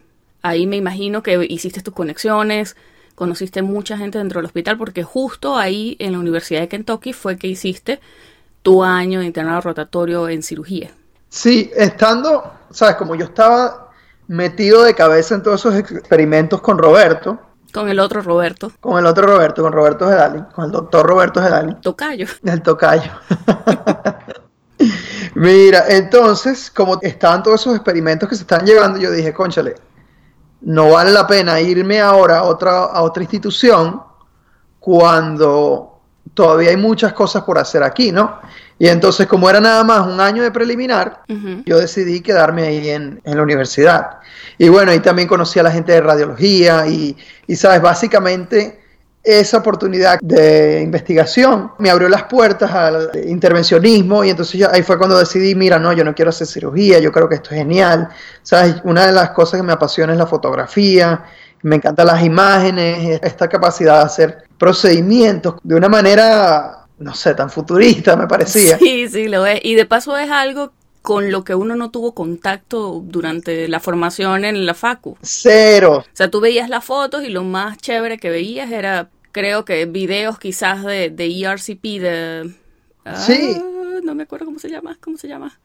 ahí 0.41 0.65
me 0.65 0.75
imagino 0.75 1.21
que 1.21 1.45
hiciste 1.47 1.81
tus 1.83 1.93
conexiones, 1.93 2.75
conociste 3.13 3.61
mucha 3.61 3.95
gente 3.95 4.17
dentro 4.17 4.39
del 4.39 4.47
hospital, 4.47 4.77
porque 4.77 5.03
justo 5.03 5.55
ahí 5.55 5.95
en 5.99 6.13
la 6.13 6.19
Universidad 6.19 6.61
de 6.61 6.67
Kentucky 6.67 7.13
fue 7.13 7.37
que 7.37 7.47
hiciste 7.47 7.99
tu 8.61 8.83
año 8.83 9.19
de 9.19 9.25
internado 9.25 9.61
rotatorio 9.61 10.29
en 10.29 10.43
cirugía. 10.43 10.91
Sí, 11.29 11.71
estando, 11.75 12.51
sabes, 12.71 12.95
como 12.95 13.15
yo 13.15 13.25
estaba 13.25 13.89
metido 14.27 14.83
de 14.83 14.93
cabeza 14.93 15.35
en 15.35 15.43
todos 15.43 15.61
esos 15.61 15.75
experimentos 15.75 16.61
con 16.61 16.77
Roberto. 16.77 17.39
Con 17.73 17.89
el 17.89 17.99
otro 17.99 18.21
Roberto. 18.21 18.71
Con 18.79 18.97
el 18.97 19.05
otro 19.05 19.27
Roberto, 19.27 19.61
con 19.61 19.71
Roberto 19.71 20.07
Gedali, 20.07 20.43
con 20.53 20.65
el 20.65 20.71
doctor 20.71 21.05
Roberto 21.05 21.41
Gedali. 21.41 21.75
Tocayo. 21.81 22.25
El 22.43 22.61
tocayo. 22.61 23.11
Mira, 25.35 25.85
entonces, 25.89 26.71
como 26.71 26.99
estaban 27.01 27.43
todos 27.43 27.61
esos 27.61 27.75
experimentos 27.75 28.27
que 28.27 28.35
se 28.35 28.41
están 28.41 28.65
llevando, 28.65 28.99
yo 28.99 29.11
dije, 29.11 29.33
conchale, 29.33 29.75
no 30.61 30.91
vale 30.91 31.11
la 31.11 31.27
pena 31.27 31.61
irme 31.61 32.01
ahora 32.01 32.39
a 32.39 32.43
otra, 32.43 32.85
a 32.85 33.01
otra 33.01 33.23
institución 33.23 34.01
cuando 34.79 35.98
todavía 36.33 36.69
hay 36.69 36.77
muchas 36.77 37.13
cosas 37.13 37.43
por 37.43 37.57
hacer 37.57 37.83
aquí, 37.83 38.11
¿no? 38.11 38.39
Y 38.77 38.87
entonces, 38.87 39.27
como 39.27 39.49
era 39.49 39.59
nada 39.59 39.83
más 39.83 40.07
un 40.07 40.21
año 40.21 40.41
de 40.41 40.51
preliminar, 40.51 41.23
yo 41.65 41.77
decidí 41.77 42.21
quedarme 42.21 42.63
ahí 42.63 42.89
en, 42.89 43.21
la 43.25 43.41
universidad. 43.41 44.19
Y 44.57 44.69
bueno, 44.69 44.91
ahí 44.91 44.99
también 44.99 45.27
conocí 45.27 45.59
a 45.59 45.63
la 45.63 45.71
gente 45.71 45.91
de 45.91 46.01
radiología 46.01 46.87
y, 46.87 47.15
y, 47.45 47.55
sabes, 47.57 47.81
básicamente 47.81 48.79
esa 49.21 49.57
oportunidad 49.57 50.17
de 50.21 50.81
investigación 50.81 51.73
me 51.77 51.89
abrió 51.89 52.07
las 52.07 52.23
puertas 52.23 52.71
al 52.71 53.11
intervencionismo 53.27 54.23
y 54.23 54.29
entonces 54.29 54.65
ahí 54.71 54.81
fue 54.81 54.97
cuando 54.97 55.19
decidí, 55.19 55.55
mira, 55.55 55.77
no, 55.77 55.91
yo 55.91 56.05
no 56.05 56.15
quiero 56.15 56.29
hacer 56.29 56.47
cirugía, 56.47 56.99
yo 56.99 57.11
creo 57.11 57.27
que 57.27 57.35
esto 57.35 57.49
es 57.51 57.57
genial. 57.57 58.07
Sabes, 58.43 58.75
una 58.85 59.05
de 59.05 59.11
las 59.11 59.31
cosas 59.31 59.59
que 59.59 59.67
me 59.67 59.73
apasiona 59.73 60.13
es 60.13 60.19
la 60.19 60.25
fotografía, 60.25 61.25
me 61.61 61.77
encantan 61.77 62.07
las 62.07 62.23
imágenes, 62.23 63.19
esta 63.23 63.47
capacidad 63.47 63.99
de 63.99 64.05
hacer 64.05 64.43
procedimientos 64.57 65.55
de 65.63 65.75
una 65.75 65.89
manera 65.89 66.79
no 66.99 67.13
sé, 67.15 67.33
tan 67.33 67.49
futurista 67.49 68.15
me 68.15 68.27
parecía. 68.27 68.77
Sí, 68.77 69.07
sí, 69.07 69.27
lo 69.27 69.45
es. 69.45 69.61
Y 69.63 69.75
de 69.75 69.85
paso 69.85 70.17
es 70.17 70.29
algo 70.29 70.73
con 71.01 71.31
lo 71.31 71.43
que 71.43 71.55
uno 71.55 71.75
no 71.75 71.91
tuvo 71.91 72.13
contacto 72.13 73.01
durante 73.03 73.67
la 73.67 73.79
formación 73.79 74.45
en 74.45 74.65
la 74.65 74.73
facu. 74.73 75.17
Cero. 75.21 76.03
O 76.05 76.15
sea, 76.15 76.29
tú 76.29 76.41
veías 76.41 76.69
las 76.69 76.83
fotos 76.83 77.23
y 77.23 77.29
lo 77.29 77.43
más 77.43 77.77
chévere 77.77 78.17
que 78.17 78.29
veías 78.29 78.69
era, 78.71 79.09
creo 79.31 79.63
que 79.63 79.85
videos 79.85 80.39
quizás 80.39 80.83
de, 80.83 81.09
de 81.09 81.25
ERCP, 81.25 81.83
de... 82.01 82.53
sí. 83.15 83.55
Ah, 83.55 83.99
no 84.03 84.13
me 84.13 84.23
acuerdo 84.23 84.45
cómo 84.45 84.59
se 84.59 84.69
llama, 84.69 84.97
¿cómo 85.01 85.17
se 85.17 85.27
llama? 85.27 85.57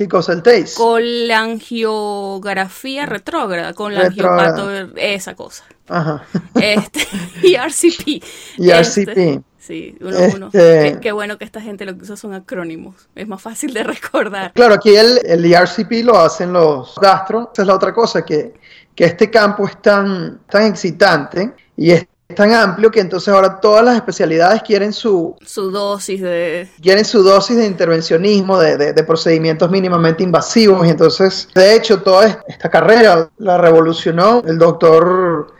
¿Qué 0.00 0.08
cosa 0.08 0.32
el 0.32 0.42
TACE? 0.42 0.76
Con 0.78 1.28
la 1.28 1.40
angiografía 1.40 3.04
retrógrada, 3.04 3.74
con 3.74 3.92
la 3.92 4.06
angiopato, 4.06 4.70
esa 4.96 5.34
cosa. 5.34 5.64
Ajá. 5.88 6.24
Este, 6.54 7.00
ERCP. 7.42 8.24
ERCP. 8.56 9.08
Este, 9.08 9.42
Sí, 9.58 9.98
uno, 10.00 10.16
uno. 10.34 10.46
Este 10.46 11.00
qué, 11.02 11.12
bueno 11.12 11.36
que 11.36 11.44
esta 11.44 11.60
gente 11.60 11.84
lo 11.84 11.94
que 11.98 12.04
usa 12.04 12.16
son 12.16 12.32
acrónimos. 12.32 13.10
Es 13.14 13.28
más 13.28 13.42
fácil 13.42 13.74
de 13.74 13.84
recordar. 13.84 14.54
Claro, 14.54 14.72
aquí 14.72 14.96
el, 14.96 15.20
el 15.22 15.44
ERCP 15.44 16.02
lo 16.02 16.18
hacen 16.18 16.54
los 16.54 16.94
gastro. 16.98 17.50
Esa 17.52 17.60
es 17.60 17.68
la 17.68 17.74
otra 17.74 17.92
cosa, 17.92 18.24
que, 18.24 18.54
que 18.94 19.04
este 19.04 19.30
campo 19.30 19.66
es 19.66 19.82
tan, 19.82 20.40
tan 20.48 20.62
excitante 20.62 21.52
y 21.76 21.90
es 21.90 22.06
tan 22.34 22.52
amplio 22.52 22.90
que 22.90 23.00
entonces 23.00 23.28
ahora 23.32 23.60
todas 23.60 23.84
las 23.84 23.96
especialidades 23.96 24.62
quieren 24.62 24.92
su, 24.92 25.36
su 25.44 25.70
dosis 25.70 26.20
de 26.20 26.68
quieren 26.80 27.04
su 27.04 27.22
dosis 27.22 27.56
de 27.56 27.66
intervencionismo 27.66 28.58
de, 28.58 28.76
de, 28.76 28.92
de, 28.92 29.04
procedimientos 29.04 29.70
mínimamente 29.70 30.22
invasivos. 30.22 30.86
Y 30.86 30.90
entonces 30.90 31.48
de 31.54 31.74
hecho 31.74 32.02
toda 32.02 32.42
esta 32.46 32.68
carrera 32.68 33.28
la 33.38 33.58
revolucionó 33.58 34.42
el 34.46 34.58
doctor 34.58 35.52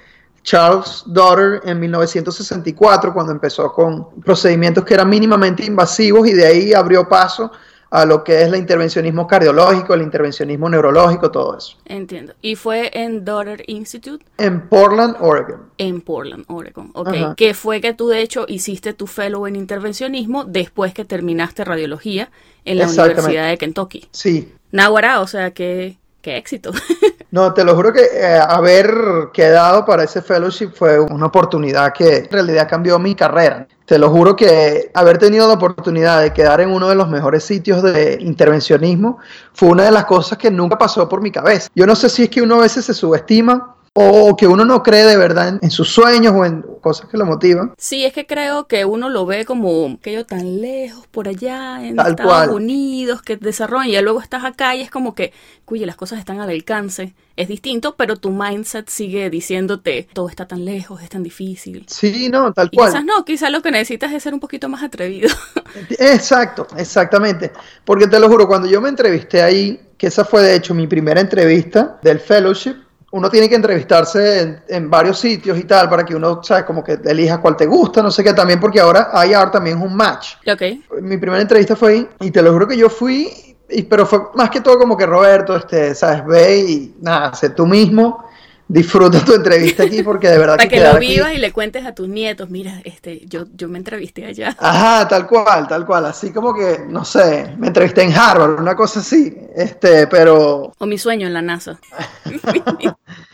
Charles 0.42 1.02
Daughter 1.06 1.60
en 1.64 1.78
1964 1.80 3.12
cuando 3.12 3.32
empezó 3.32 3.72
con 3.72 4.10
procedimientos 4.22 4.84
que 4.84 4.94
eran 4.94 5.08
mínimamente 5.08 5.64
invasivos 5.64 6.26
y 6.26 6.32
de 6.32 6.46
ahí 6.46 6.72
abrió 6.72 7.08
paso 7.08 7.50
a 7.90 8.04
lo 8.04 8.22
que 8.22 8.40
es 8.40 8.48
el 8.48 8.54
intervencionismo 8.54 9.26
cardiológico, 9.26 9.94
el 9.94 10.02
intervencionismo 10.02 10.68
neurológico, 10.68 11.30
todo 11.30 11.58
eso. 11.58 11.76
Entiendo. 11.84 12.34
¿Y 12.40 12.54
fue 12.54 12.90
en 12.94 13.24
Daughter 13.24 13.64
Institute? 13.66 14.24
En 14.38 14.68
Portland, 14.68 15.16
Oregon. 15.20 15.70
En 15.76 16.00
Portland, 16.00 16.44
Oregon. 16.48 16.92
Ok. 16.94 17.34
¿Qué 17.36 17.52
fue 17.52 17.80
que 17.80 17.92
tú 17.92 18.08
de 18.08 18.22
hecho 18.22 18.44
hiciste 18.46 18.94
tu 18.94 19.06
fellow 19.06 19.46
en 19.46 19.56
intervencionismo 19.56 20.44
después 20.44 20.94
que 20.94 21.04
terminaste 21.04 21.64
radiología 21.64 22.30
en 22.64 22.78
la 22.78 22.86
Universidad 22.86 23.48
de 23.48 23.58
Kentucky? 23.58 24.08
Sí. 24.12 24.54
Nahuara, 24.70 25.20
o 25.20 25.26
sea 25.26 25.50
que 25.50 25.98
qué 26.22 26.36
éxito. 26.36 26.70
no, 27.30 27.52
te 27.54 27.64
lo 27.64 27.74
juro 27.74 27.92
que 27.92 28.02
eh, 28.02 28.38
haber 28.38 28.92
quedado 29.32 29.84
para 29.84 30.04
ese 30.04 30.22
fellowship 30.22 30.70
fue 30.74 31.00
una 31.00 31.26
oportunidad 31.26 31.92
que 31.92 32.18
en 32.18 32.30
realidad 32.30 32.68
cambió 32.68 32.98
mi 32.98 33.14
carrera. 33.14 33.66
Te 33.90 33.98
lo 33.98 34.08
juro 34.08 34.36
que 34.36 34.88
haber 34.94 35.18
tenido 35.18 35.48
la 35.48 35.54
oportunidad 35.54 36.22
de 36.22 36.32
quedar 36.32 36.60
en 36.60 36.70
uno 36.70 36.88
de 36.88 36.94
los 36.94 37.08
mejores 37.08 37.42
sitios 37.42 37.82
de 37.82 38.18
intervencionismo 38.20 39.18
fue 39.52 39.70
una 39.70 39.82
de 39.82 39.90
las 39.90 40.04
cosas 40.04 40.38
que 40.38 40.48
nunca 40.48 40.78
pasó 40.78 41.08
por 41.08 41.20
mi 41.20 41.32
cabeza. 41.32 41.68
Yo 41.74 41.88
no 41.88 41.96
sé 41.96 42.08
si 42.08 42.22
es 42.22 42.28
que 42.28 42.40
uno 42.40 42.54
a 42.54 42.60
veces 42.60 42.84
se 42.84 42.94
subestima 42.94 43.74
o 43.92 44.36
que 44.36 44.46
uno 44.46 44.64
no 44.64 44.84
cree 44.84 45.04
de 45.04 45.16
verdad 45.16 45.58
en, 45.60 45.70
sus 45.70 45.88
sueños 45.88 46.32
o 46.36 46.44
en 46.44 46.62
cosas 46.80 47.08
que 47.08 47.16
lo 47.16 47.26
motivan. 47.26 47.74
Sí, 47.76 48.04
es 48.04 48.12
que 48.12 48.24
creo 48.24 48.68
que 48.68 48.84
uno 48.84 49.08
lo 49.08 49.26
ve 49.26 49.44
como 49.44 49.96
aquello 49.98 50.24
tan 50.24 50.60
lejos 50.60 51.08
por 51.08 51.26
allá 51.26 51.84
en 51.84 51.98
Estados 51.98 52.54
Unidos 52.54 53.20
que 53.22 53.36
desarrollan 53.36 53.88
y 53.88 54.00
luego 54.00 54.20
estás 54.20 54.44
acá 54.44 54.76
y 54.76 54.82
es 54.82 54.90
como 54.90 55.16
que, 55.16 55.32
cuye, 55.64 55.86
las 55.86 55.96
cosas 55.96 56.20
están 56.20 56.40
al 56.40 56.50
alcance. 56.50 57.14
Es 57.34 57.48
distinto, 57.48 57.96
pero 57.96 58.16
tu 58.16 58.30
mindset 58.30 58.88
sigue 58.88 59.28
diciéndote, 59.28 60.08
todo 60.12 60.28
está 60.28 60.46
tan 60.46 60.64
lejos, 60.64 61.02
es 61.02 61.08
tan 61.08 61.24
difícil. 61.24 61.84
Sí, 61.88 62.28
no, 62.30 62.52
tal 62.52 62.70
cual. 62.70 62.90
Quizás 62.90 63.04
no, 63.04 63.24
quizás 63.24 63.50
lo 63.50 63.60
que 63.60 63.72
necesitas 63.72 64.12
es 64.12 64.22
ser 64.22 64.34
un 64.34 64.40
poquito 64.40 64.68
más 64.68 64.84
atrevido. 64.84 65.30
Exacto, 65.98 66.66
exactamente. 66.76 67.52
Porque 67.84 68.06
te 68.06 68.20
lo 68.20 68.28
juro, 68.28 68.46
cuando 68.46 68.68
yo 68.68 68.80
me 68.80 68.88
entrevisté 68.88 69.42
ahí, 69.42 69.80
que 69.96 70.06
esa 70.06 70.24
fue 70.24 70.42
de 70.42 70.54
hecho 70.54 70.74
mi 70.74 70.86
primera 70.86 71.20
entrevista 71.20 71.98
del 72.02 72.20
fellowship, 72.20 72.76
uno 73.12 73.28
tiene 73.28 73.48
que 73.48 73.56
entrevistarse 73.56 74.62
en, 74.68 74.88
varios 74.88 75.18
sitios 75.18 75.58
y 75.58 75.64
tal 75.64 75.88
para 75.88 76.04
que 76.04 76.14
uno, 76.14 76.42
¿sabes? 76.42 76.64
Como 76.64 76.84
que 76.84 76.98
elija 77.04 77.40
cuál 77.40 77.56
te 77.56 77.66
gusta, 77.66 78.02
no 78.02 78.10
sé 78.10 78.22
qué, 78.22 78.32
también 78.32 78.60
porque 78.60 78.80
ahora 78.80 79.10
hay 79.12 79.34
ahora 79.34 79.50
también 79.50 79.82
un 79.82 79.94
match. 79.94 80.34
Ok. 80.46 80.62
Mi 81.02 81.16
primera 81.16 81.42
entrevista 81.42 81.74
fue 81.74 81.92
ahí 81.92 82.08
y 82.20 82.30
te 82.30 82.42
lo 82.42 82.52
juro 82.52 82.68
que 82.68 82.76
yo 82.76 82.88
fui, 82.88 83.56
y, 83.68 83.82
pero 83.82 84.06
fue 84.06 84.20
más 84.34 84.50
que 84.50 84.60
todo 84.60 84.78
como 84.78 84.96
que 84.96 85.06
Roberto, 85.06 85.56
este, 85.56 85.94
¿sabes? 85.94 86.24
Ve 86.26 86.58
y 86.58 86.94
nada, 87.00 87.34
sé 87.34 87.50
tú 87.50 87.66
mismo 87.66 88.29
disfruta 88.70 89.24
tu 89.24 89.34
entrevista 89.34 89.82
aquí 89.82 90.02
porque 90.02 90.28
de 90.28 90.38
verdad 90.38 90.56
Para 90.58 90.68
que, 90.68 90.80
lo 90.80 90.98
vivas 90.98 91.34
y 91.34 91.38
le 91.38 91.52
cuentes 91.52 91.84
a 91.84 91.94
tus 91.94 92.08
nietos, 92.08 92.50
mira, 92.50 92.80
este, 92.84 93.26
yo, 93.26 93.46
yo 93.54 93.68
me 93.68 93.78
entrevisté 93.78 94.26
allá. 94.26 94.56
Ajá, 94.58 95.08
tal 95.08 95.26
cual, 95.26 95.66
tal 95.66 95.84
cual, 95.84 96.06
así 96.06 96.32
como 96.32 96.54
que, 96.54 96.84
no 96.88 97.04
sé, 97.04 97.54
me 97.58 97.66
entrevisté 97.66 98.02
en 98.02 98.12
Harvard, 98.12 98.60
una 98.60 98.76
cosa 98.76 99.00
así, 99.00 99.36
este, 99.54 100.06
pero... 100.06 100.72
O 100.78 100.86
mi 100.86 100.98
sueño 100.98 101.26
en 101.26 101.34
la 101.34 101.42
NASA. 101.42 101.80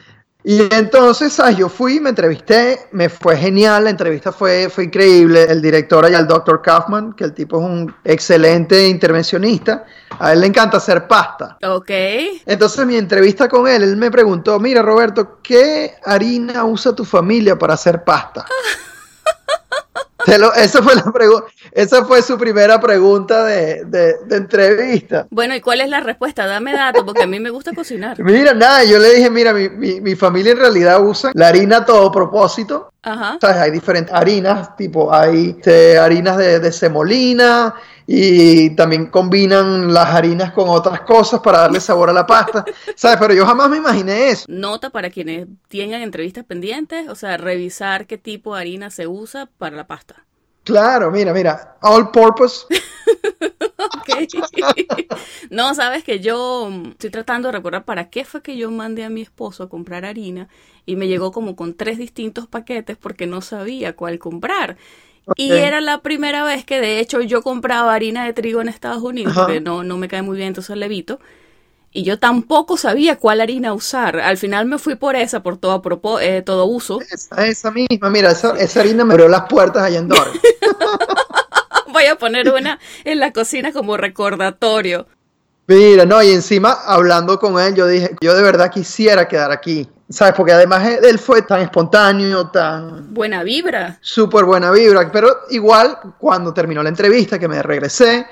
Y 0.48 0.72
entonces, 0.72 1.36
yo 1.56 1.68
fui, 1.68 1.98
me 1.98 2.10
entrevisté, 2.10 2.86
me 2.92 3.08
fue 3.08 3.36
genial, 3.36 3.82
la 3.82 3.90
entrevista 3.90 4.30
fue, 4.30 4.70
fue 4.70 4.84
increíble. 4.84 5.42
El 5.42 5.60
director 5.60 6.04
allá, 6.04 6.20
el 6.20 6.28
Dr. 6.28 6.62
Kaufman, 6.62 7.14
que 7.14 7.24
el 7.24 7.34
tipo 7.34 7.58
es 7.58 7.64
un 7.64 7.92
excelente 8.04 8.86
intervencionista, 8.86 9.84
a 10.20 10.32
él 10.32 10.42
le 10.42 10.46
encanta 10.46 10.76
hacer 10.76 11.08
pasta. 11.08 11.58
Ok. 11.64 11.90
Entonces, 12.46 12.86
mi 12.86 12.94
entrevista 12.94 13.48
con 13.48 13.66
él, 13.66 13.82
él 13.82 13.96
me 13.96 14.08
preguntó, 14.08 14.60
mira 14.60 14.82
Roberto, 14.82 15.40
¿qué 15.42 15.96
harina 16.04 16.64
usa 16.64 16.94
tu 16.94 17.04
familia 17.04 17.58
para 17.58 17.74
hacer 17.74 18.04
pasta? 18.04 18.46
esa, 20.26 20.82
fue 20.82 20.94
la 20.94 21.04
esa 21.72 22.04
fue 22.04 22.22
su 22.22 22.38
primera 22.38 22.80
pregunta 22.80 23.44
de, 23.44 24.16
entrevista. 24.30 25.26
Bueno, 25.30 25.54
¿y 25.54 25.60
cuál 25.60 25.80
es 25.80 25.88
la 25.88 26.00
respuesta? 26.00 26.46
Dame 26.46 26.72
datos, 26.72 27.04
porque 27.04 27.22
a 27.22 27.26
mí 27.26 27.40
me 27.40 27.50
gusta 27.50 27.72
cocinar. 27.74 28.20
Mira, 28.22 28.54
nada, 28.54 28.84
yo 28.84 28.98
le 28.98 29.14
dije, 29.14 29.30
mira, 29.30 29.52
mi, 29.52 29.68
mi, 29.68 30.14
familia 30.14 30.52
en 30.52 30.58
realidad 30.58 31.04
usa 31.04 31.30
la 31.34 31.48
harina 31.48 31.78
a 31.78 31.84
todo 31.84 32.10
propósito. 32.10 32.92
Ajá. 33.02 33.38
¿Sabes? 33.40 33.56
Hay 33.56 33.70
diferentes 33.70 34.12
harinas, 34.12 34.76
tipo, 34.76 35.12
hay 35.14 35.50
este, 35.58 35.98
harinas 35.98 36.36
de, 36.38 36.58
de 36.58 36.72
semolina 36.72 37.74
y 38.06 38.70
también 38.76 39.06
combinan 39.06 39.92
las 39.92 40.08
harinas 40.14 40.52
con 40.52 40.68
otras 40.68 41.00
cosas 41.00 41.40
para 41.40 41.60
darle 41.60 41.80
sabor 41.80 42.10
a 42.10 42.12
la 42.12 42.26
pasta. 42.26 42.64
¿Sabes? 42.94 43.18
Pero 43.20 43.34
yo 43.34 43.44
jamás 43.44 43.68
me 43.68 43.78
imaginé 43.78 44.28
eso. 44.28 44.46
Nota 44.48 44.90
para 44.90 45.10
quienes 45.10 45.48
tengan 45.68 46.02
entrevistas 46.02 46.44
pendientes, 46.44 47.08
o 47.08 47.14
sea, 47.14 47.36
revisar 47.36 48.06
qué 48.06 48.18
tipo 48.18 48.54
de 48.54 48.60
harina 48.60 48.90
se 48.90 49.06
usa 49.06 49.48
para 49.58 49.76
la 49.76 49.86
pasta. 49.86 50.24
Claro, 50.66 51.12
mira, 51.12 51.32
mira, 51.32 51.78
all 51.80 52.10
purpose. 52.10 52.66
no, 55.50 55.74
sabes 55.76 56.02
que 56.02 56.18
yo 56.18 56.68
estoy 56.90 57.10
tratando 57.10 57.48
de 57.48 57.52
recordar 57.52 57.84
para 57.84 58.10
qué 58.10 58.24
fue 58.24 58.42
que 58.42 58.56
yo 58.56 58.68
mandé 58.72 59.04
a 59.04 59.08
mi 59.08 59.20
esposo 59.20 59.62
a 59.62 59.68
comprar 59.68 60.04
harina 60.04 60.48
y 60.84 60.96
me 60.96 61.06
llegó 61.06 61.30
como 61.30 61.54
con 61.54 61.74
tres 61.74 61.98
distintos 61.98 62.48
paquetes 62.48 62.96
porque 62.96 63.28
no 63.28 63.42
sabía 63.42 63.94
cuál 63.94 64.18
comprar. 64.18 64.76
Y 65.36 65.58
era 65.58 65.80
la 65.80 66.02
primera 66.02 66.42
vez 66.42 66.64
que 66.64 66.80
de 66.80 66.98
hecho 66.98 67.20
yo 67.20 67.42
compraba 67.42 67.94
harina 67.94 68.24
de 68.24 68.32
trigo 68.32 68.60
en 68.60 68.68
Estados 68.68 69.04
Unidos, 69.04 69.34
porque 69.36 69.60
no, 69.60 69.84
no 69.84 69.98
me 69.98 70.08
cae 70.08 70.22
muy 70.22 70.36
bien, 70.36 70.48
entonces 70.48 70.76
le 70.76 70.86
evito. 70.86 71.20
Y 71.96 72.02
yo 72.02 72.18
tampoco 72.18 72.76
sabía 72.76 73.16
cuál 73.16 73.40
harina 73.40 73.72
usar. 73.72 74.20
Al 74.20 74.36
final 74.36 74.66
me 74.66 74.76
fui 74.76 74.96
por 74.96 75.16
esa, 75.16 75.42
por 75.42 75.56
todo, 75.56 75.80
eh, 76.20 76.42
todo 76.42 76.66
uso. 76.66 76.98
Esa, 77.38 77.70
misma, 77.70 78.10
mira, 78.10 78.32
esa, 78.32 78.80
harina 78.80 79.02
me 79.02 79.14
abrió 79.14 79.28
las 79.28 79.48
puertas 79.48 79.82
allá 79.82 80.00
en 80.00 80.08
Dor. 80.08 80.28
Voy 81.94 82.04
a 82.04 82.16
poner 82.16 82.52
una 82.52 82.78
en 83.02 83.18
la 83.18 83.32
cocina 83.32 83.72
como 83.72 83.96
recordatorio. 83.96 85.06
Mira, 85.68 86.04
no, 86.04 86.22
y 86.22 86.32
encima 86.32 86.72
hablando 86.84 87.38
con 87.38 87.58
él, 87.58 87.74
yo 87.74 87.86
dije, 87.86 88.14
yo 88.20 88.34
de 88.34 88.42
verdad 88.42 88.70
quisiera 88.70 89.26
quedar 89.26 89.50
aquí. 89.50 89.88
¿Sabes? 90.10 90.34
Porque 90.34 90.52
además 90.52 90.86
él 91.02 91.18
fue 91.18 91.40
tan 91.40 91.62
espontáneo, 91.62 92.48
tan... 92.48 93.14
Buena 93.14 93.42
vibra. 93.42 93.96
Súper 94.02 94.44
buena 94.44 94.70
vibra. 94.70 95.10
Pero 95.10 95.34
igual, 95.48 95.98
cuando 96.18 96.52
terminó 96.52 96.82
la 96.82 96.90
entrevista, 96.90 97.38
que 97.38 97.48
me 97.48 97.62
regresé, 97.62 98.26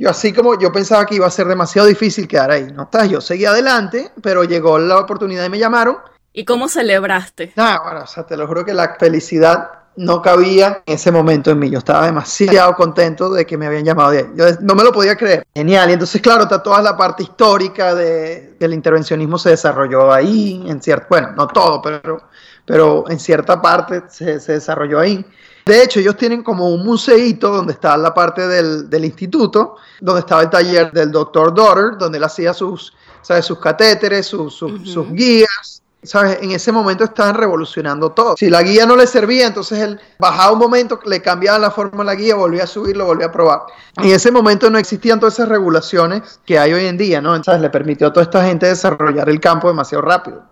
yo 0.00 0.08
así 0.08 0.32
como 0.32 0.58
yo 0.58 0.72
pensaba 0.72 1.04
que 1.04 1.16
iba 1.16 1.26
a 1.26 1.30
ser 1.30 1.46
demasiado 1.46 1.86
difícil 1.86 2.26
quedar 2.26 2.50
ahí, 2.50 2.72
¿no? 2.72 2.88
Yo 3.04 3.20
seguí 3.20 3.44
adelante, 3.44 4.10
pero 4.22 4.44
llegó 4.44 4.78
la 4.78 4.96
oportunidad 4.96 5.44
y 5.44 5.50
me 5.50 5.58
llamaron. 5.58 5.98
¿Y 6.32 6.46
cómo 6.46 6.68
celebraste? 6.68 7.52
Ah, 7.58 7.82
bueno, 7.84 8.04
o 8.04 8.06
sea, 8.06 8.24
te 8.24 8.34
lo 8.34 8.46
juro 8.46 8.64
que 8.64 8.72
la 8.72 8.96
felicidad 8.98 9.68
no 9.96 10.22
cabía 10.22 10.82
en 10.86 10.94
ese 10.94 11.12
momento 11.12 11.50
en 11.50 11.58
mí. 11.58 11.68
Yo 11.68 11.80
estaba 11.80 12.06
demasiado 12.06 12.74
contento 12.76 13.30
de 13.30 13.44
que 13.44 13.58
me 13.58 13.66
habían 13.66 13.84
llamado 13.84 14.12
de 14.12 14.18
ahí. 14.20 14.26
Yo 14.36 14.46
no 14.62 14.74
me 14.74 14.84
lo 14.84 14.90
podía 14.90 15.16
creer. 15.16 15.46
Genial. 15.54 15.90
Y 15.90 15.92
entonces, 15.92 16.22
claro, 16.22 16.44
está 16.44 16.62
toda 16.62 16.80
la 16.80 16.96
parte 16.96 17.22
histórica 17.22 17.94
de, 17.94 18.54
del 18.58 18.72
intervencionismo 18.72 19.36
se 19.36 19.50
desarrolló 19.50 20.10
ahí, 20.10 20.64
en 20.66 20.80
cierto, 20.80 21.08
bueno, 21.10 21.32
no 21.36 21.46
todo, 21.46 21.82
pero, 21.82 22.22
pero 22.64 23.04
en 23.10 23.20
cierta 23.20 23.60
parte 23.60 24.04
se, 24.08 24.40
se 24.40 24.52
desarrolló 24.52 24.98
ahí. 24.98 25.22
De 25.64 25.82
hecho, 25.82 26.00
ellos 26.00 26.16
tienen 26.16 26.42
como 26.42 26.68
un 26.68 26.84
museíto 26.84 27.50
donde 27.50 27.74
está 27.74 27.96
la 27.96 28.12
parte 28.14 28.46
del, 28.46 28.88
del 28.88 29.04
instituto, 29.04 29.76
donde 30.00 30.20
estaba 30.20 30.42
el 30.42 30.50
taller 30.50 30.92
del 30.92 31.10
doctor 31.10 31.54
Daughter, 31.54 31.98
donde 31.98 32.18
él 32.18 32.24
hacía 32.24 32.52
sus, 32.52 32.94
¿sabes? 33.22 33.44
sus 33.44 33.58
catéteres, 33.58 34.26
sus, 34.26 34.54
sus 34.54 35.12
guías, 35.12 35.80
¿Sabes? 36.02 36.38
En 36.40 36.50
ese 36.52 36.72
momento 36.72 37.04
estaban 37.04 37.34
revolucionando 37.34 38.12
todo. 38.12 38.34
Si 38.36 38.48
la 38.48 38.62
guía 38.62 38.86
no 38.86 38.96
le 38.96 39.06
servía, 39.06 39.46
entonces 39.46 39.80
él 39.80 40.00
bajaba 40.18 40.52
un 40.52 40.58
momento, 40.58 40.98
le 41.04 41.20
cambiaba 41.20 41.58
la 41.58 41.70
forma 41.70 41.98
de 41.98 42.04
la 42.04 42.14
guía, 42.14 42.36
volvía 42.36 42.64
a 42.64 42.66
subirlo, 42.66 43.04
volvía 43.04 43.26
a 43.26 43.32
probar. 43.32 43.60
En 43.98 44.08
ese 44.08 44.30
momento 44.30 44.70
no 44.70 44.78
existían 44.78 45.20
todas 45.20 45.34
esas 45.34 45.50
regulaciones 45.50 46.40
que 46.46 46.58
hay 46.58 46.72
hoy 46.72 46.86
en 46.86 46.96
día, 46.96 47.20
¿no? 47.20 47.36
Entonces 47.36 47.60
le 47.60 47.68
permitió 47.68 48.06
a 48.06 48.12
toda 48.14 48.24
esta 48.24 48.46
gente 48.46 48.66
desarrollar 48.66 49.28
el 49.28 49.40
campo 49.40 49.68
demasiado 49.68 50.00
rápido. 50.00 50.42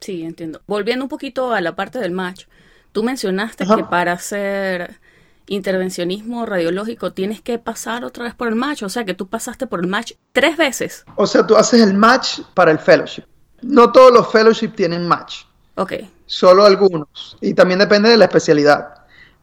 Sí, 0.00 0.22
entiendo. 0.22 0.62
Volviendo 0.66 1.04
un 1.04 1.10
poquito 1.10 1.52
a 1.52 1.60
la 1.60 1.76
parte 1.76 1.98
del 1.98 2.12
match, 2.12 2.46
tú 2.92 3.02
mencionaste 3.02 3.66
que 3.66 3.84
para 3.84 4.12
hacer 4.12 4.98
intervencionismo 5.46 6.46
radiológico 6.46 7.12
tienes 7.12 7.42
que 7.42 7.58
pasar 7.58 8.04
otra 8.04 8.24
vez 8.24 8.34
por 8.34 8.48
el 8.48 8.54
match, 8.54 8.82
o 8.84 8.88
sea 8.88 9.04
que 9.04 9.14
tú 9.14 9.26
pasaste 9.26 9.66
por 9.66 9.80
el 9.80 9.88
match 9.88 10.12
tres 10.32 10.56
veces. 10.56 11.04
O 11.16 11.26
sea, 11.26 11.46
tú 11.46 11.56
haces 11.56 11.82
el 11.82 11.94
match 11.94 12.40
para 12.54 12.70
el 12.70 12.78
fellowship. 12.78 13.24
No 13.62 13.90
todos 13.92 14.12
los 14.12 14.30
fellowships 14.30 14.76
tienen 14.76 15.06
match. 15.06 15.42
Ok. 15.74 15.94
Solo 16.26 16.64
algunos. 16.64 17.36
Y 17.40 17.54
también 17.54 17.80
depende 17.80 18.08
de 18.08 18.16
la 18.16 18.26
especialidad. 18.26 18.94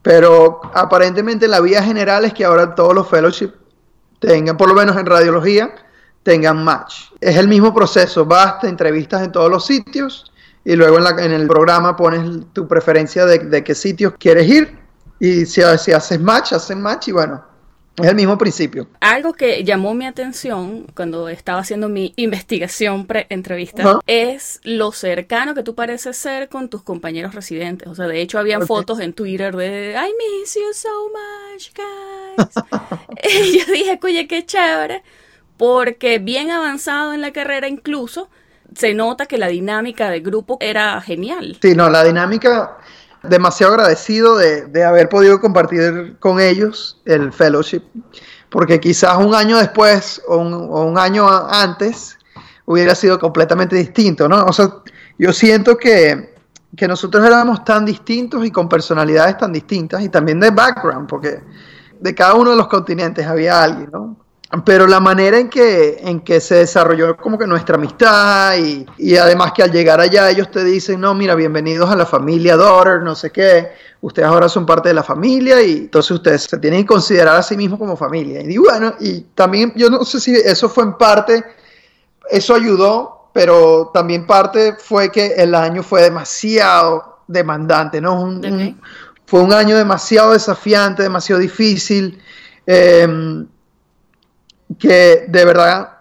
Pero 0.01 0.61
aparentemente 0.73 1.47
la 1.47 1.59
vía 1.59 1.83
general 1.83 2.23
es 2.23 2.33
que 2.33 2.45
ahora 2.45 2.73
todos 2.73 2.93
los 2.93 3.09
fellowships 3.09 3.53
tengan, 4.19 4.55
por 4.55 4.69
lo 4.69 4.75
menos 4.75 4.95
en 4.95 5.05
radiología, 5.05 5.75
tengan 6.23 6.63
match. 6.63 7.11
Es 7.19 7.35
el 7.35 7.47
mismo 7.47 7.73
proceso. 7.73 8.25
Vas, 8.25 8.61
te 8.61 8.69
entrevistas 8.69 9.23
en 9.23 9.31
todos 9.31 9.51
los 9.51 9.65
sitios 9.65 10.31
y 10.67 10.75
luego 10.75 10.97
en, 10.99 11.31
el 11.31 11.47
programa 11.47 11.95
pones 11.95 12.51
tu 12.51 12.67
preferencia 12.67 13.25
de, 13.25 13.63
qué 13.63 13.73
sitios 13.73 14.15
quieres 14.19 14.49
ir. 14.49 14.77
Y 15.17 15.45
si, 15.45 15.61
si 15.77 15.93
haces 15.93 16.19
match, 16.19 16.51
haces 16.51 16.75
match 16.75 17.07
y 17.07 17.13
bueno, 17.13 17.41
es 17.95 18.05
el 18.05 18.15
mismo 18.15 18.37
principio. 18.37 18.85
Algo 18.99 19.31
que 19.31 19.63
llamó 19.63 19.93
mi 19.93 20.05
atención 20.05 20.85
cuando 20.93 21.29
estaba 21.29 21.61
haciendo 21.61 21.87
mi 21.87 22.11
investigación 22.17 23.07
pre-entrevista 23.07 24.01
es 24.07 24.59
lo 24.63 24.91
cercano 24.91 25.55
que 25.55 25.63
tú 25.63 25.73
pareces 25.73 26.17
ser 26.17 26.49
con 26.49 26.67
tus 26.67 26.83
compañeros 26.83 27.33
residentes. 27.33 27.87
O 27.87 27.95
sea, 27.95 28.07
de 28.07 28.19
hecho, 28.19 28.37
habían 28.37 28.67
fotos 28.67 28.99
en 28.99 29.13
Twitter 29.13 29.55
de 29.55 29.93
I 29.93 30.11
miss 30.41 30.53
you 30.53 30.73
so 30.73 30.89
much, 31.07 31.71
guys. 31.73 32.65
y 33.41 33.59
yo 33.59 33.71
dije, 33.71 33.97
oye, 34.03 34.27
qué 34.27 34.45
chévere, 34.45 35.01
porque 35.55 36.19
bien 36.19 36.51
avanzado 36.51 37.13
en 37.13 37.21
la 37.21 37.31
carrera, 37.31 37.69
incluso 37.69 38.29
se 38.77 38.93
nota 38.93 39.25
que 39.25 39.37
la 39.37 39.47
dinámica 39.47 40.09
del 40.09 40.21
grupo 40.21 40.57
era 40.61 41.01
genial. 41.01 41.57
Sí, 41.61 41.73
no, 41.75 41.89
la 41.89 42.03
dinámica 42.03 42.77
demasiado 43.23 43.73
agradecido 43.73 44.37
de, 44.37 44.83
haber 44.83 45.09
podido 45.09 45.41
compartir 45.41 46.17
con 46.19 46.39
ellos 46.39 47.01
el 47.05 47.33
fellowship, 47.33 47.81
porque 48.49 48.79
quizás 48.79 49.17
un 49.17 49.33
año 49.33 49.57
después 49.57 50.21
o 50.27 50.37
un, 50.37 50.97
año 50.97 51.27
antes 51.27 52.17
hubiera 52.65 52.93
sido 52.95 53.17
completamente 53.19 53.75
distinto, 53.75 54.29
¿no? 54.29 54.45
O 54.45 54.53
sea, 54.53 54.69
yo 55.17 55.33
siento 55.33 55.77
que, 55.77 56.35
que 56.75 56.87
nosotros 56.87 57.25
éramos 57.25 57.65
tan 57.65 57.85
distintos 57.85 58.45
y 58.45 58.51
con 58.51 58.69
personalidades 58.69 59.37
tan 59.37 59.51
distintas 59.51 60.03
y 60.03 60.09
también 60.09 60.39
de 60.39 60.51
background, 60.51 61.09
porque 61.09 61.41
de 61.99 62.15
cada 62.15 62.35
uno 62.35 62.51
de 62.51 62.57
los 62.57 62.67
continentes 62.67 63.25
había 63.25 63.63
alguien, 63.63 63.89
¿no? 63.91 64.26
Pero 64.63 64.87
la 64.87 65.01
manera 65.01 65.37
en 65.37 65.49
que, 65.49 65.97
en 66.01 66.21
que 66.21 66.39
se 66.39 66.55
desarrolló 66.55 67.17
como 67.17 67.37
que 67.37 67.45
nuestra 67.45 67.75
amistad 67.75 68.55
y, 68.57 68.85
y, 68.97 69.17
además 69.17 69.51
que 69.51 69.63
al 69.63 69.71
llegar 69.71 69.99
allá 69.99 70.29
ellos 70.29 70.49
te 70.49 70.63
dicen, 70.63 71.01
no, 71.01 71.13
mira, 71.13 71.35
bienvenidos 71.35 71.89
a 71.89 71.95
la 71.97 72.05
familia 72.05 72.55
Daughter, 72.55 73.01
no 73.01 73.13
sé 73.13 73.31
qué, 73.31 73.71
ustedes 73.99 74.27
ahora 74.27 74.47
son 74.47 74.65
parte 74.65 74.89
de 74.89 74.95
la 74.95 75.03
familia 75.03 75.61
y 75.61 75.77
entonces 75.79 76.11
ustedes 76.11 76.43
se 76.43 76.57
tienen 76.59 76.81
que 76.81 76.87
considerar 76.87 77.35
a 77.35 77.43
sí 77.43 77.57
mismos 77.57 77.77
como 77.77 77.97
familia. 77.97 78.41
Y 78.41 78.57
bueno, 78.57 78.93
y 79.01 79.21
también 79.35 79.73
yo 79.75 79.89
no 79.89 80.05
sé 80.05 80.21
si 80.21 80.33
eso 80.33 80.69
fue 80.69 80.85
en 80.85 80.93
parte, 80.93 81.43
eso 82.29 82.55
ayudó, 82.55 83.29
pero 83.33 83.91
también 83.93 84.25
parte 84.25 84.75
fue 84.79 85.11
que 85.11 85.33
el 85.35 85.55
año 85.55 85.83
fue 85.83 86.03
demasiado 86.03 87.19
demandante, 87.27 87.99
¿no? 87.99 88.39
fue 89.25 89.41
un 89.41 89.51
año 89.51 89.75
demasiado 89.75 90.31
desafiante, 90.31 91.03
demasiado 91.03 91.41
difícil. 91.41 92.21
Eh, 92.65 93.45
que 94.79 95.25
de 95.27 95.45
verdad 95.45 95.97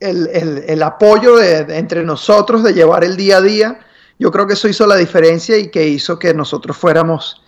el, 0.00 0.82
apoyo 0.82 1.36
de, 1.36 1.78
entre 1.78 2.04
nosotros 2.04 2.62
de 2.62 2.74
llevar 2.74 3.04
el 3.04 3.16
día 3.16 3.38
a 3.38 3.40
día, 3.40 3.80
yo 4.18 4.30
creo 4.30 4.46
que 4.46 4.54
eso 4.54 4.68
hizo 4.68 4.86
la 4.86 4.96
diferencia 4.96 5.56
y 5.58 5.70
que 5.70 5.86
hizo 5.86 6.18
que 6.18 6.34
nosotros 6.34 6.76
fuéramos 6.76 7.42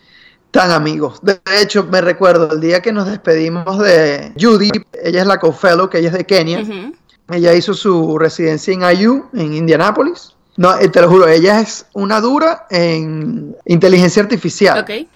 tan 0.50 0.70
amigos. 0.70 1.20
De 1.22 1.40
hecho, 1.60 1.84
me 1.84 2.00
recuerdo 2.00 2.52
el 2.52 2.60
día 2.60 2.80
que 2.80 2.92
nos 2.92 3.06
despedimos 3.06 3.78
de 3.78 4.32
Judy, 4.38 4.70
ella 5.02 5.20
es 5.20 5.26
la 5.26 5.38
co-fellow, 5.38 5.88
que 5.88 5.98
ella 5.98 6.08
es 6.08 6.14
de 6.14 6.24
Kenia. 6.24 6.64
Ella 7.30 7.52
hizo 7.52 7.74
su 7.74 8.18
residencia 8.18 8.72
en 8.72 8.98
IU, 8.98 9.26
en 9.34 9.52
Indianápolis. 9.52 10.34
No, 10.56 10.76
eh, 10.78 10.88
te 10.88 11.00
lo 11.00 11.08
juro, 11.08 11.28
ella 11.28 11.60
es 11.60 11.86
una 11.92 12.20
dura 12.20 12.66
en 12.70 13.54
inteligencia 13.66 14.22
artificial. 14.22 14.80
Okay. 14.80 15.08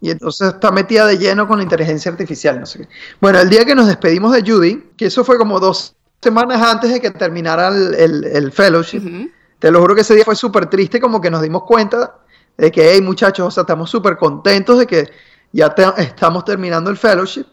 Y 0.00 0.10
entonces 0.10 0.54
está 0.54 0.70
metida 0.70 1.06
de 1.06 1.18
lleno 1.18 1.46
con 1.46 1.58
la 1.58 1.62
inteligencia 1.62 2.10
artificial, 2.10 2.58
no 2.58 2.66
sé 2.66 2.80
qué. 2.80 2.88
Bueno, 3.20 3.38
el 3.38 3.50
día 3.50 3.64
que 3.64 3.74
nos 3.74 3.86
despedimos 3.86 4.32
de 4.32 4.42
Judy, 4.42 4.92
que 4.96 5.06
eso 5.06 5.24
fue 5.24 5.36
como 5.36 5.60
dos 5.60 5.94
semanas 6.22 6.60
antes 6.62 6.90
de 6.90 7.00
que 7.00 7.10
terminara 7.10 7.68
el, 7.68 8.24
el, 8.24 8.52
fellowship, 8.52 9.30
te 9.58 9.70
lo 9.70 9.80
juro 9.80 9.94
que 9.94 10.00
ese 10.00 10.14
día 10.14 10.24
fue 10.24 10.36
súper 10.36 10.66
triste, 10.66 11.00
como 11.00 11.20
que 11.20 11.30
nos 11.30 11.42
dimos 11.42 11.64
cuenta 11.64 12.16
de 12.56 12.70
que, 12.70 12.92
hey 12.92 13.00
muchachos, 13.00 13.48
o 13.48 13.50
sea, 13.50 13.62
estamos 13.62 13.90
súper 13.90 14.16
contentos 14.16 14.78
de 14.78 14.86
que 14.86 15.10
ya 15.52 15.74
estamos 15.98 16.44
terminando 16.44 16.90
el 16.90 16.96
fellowship, 16.96 17.46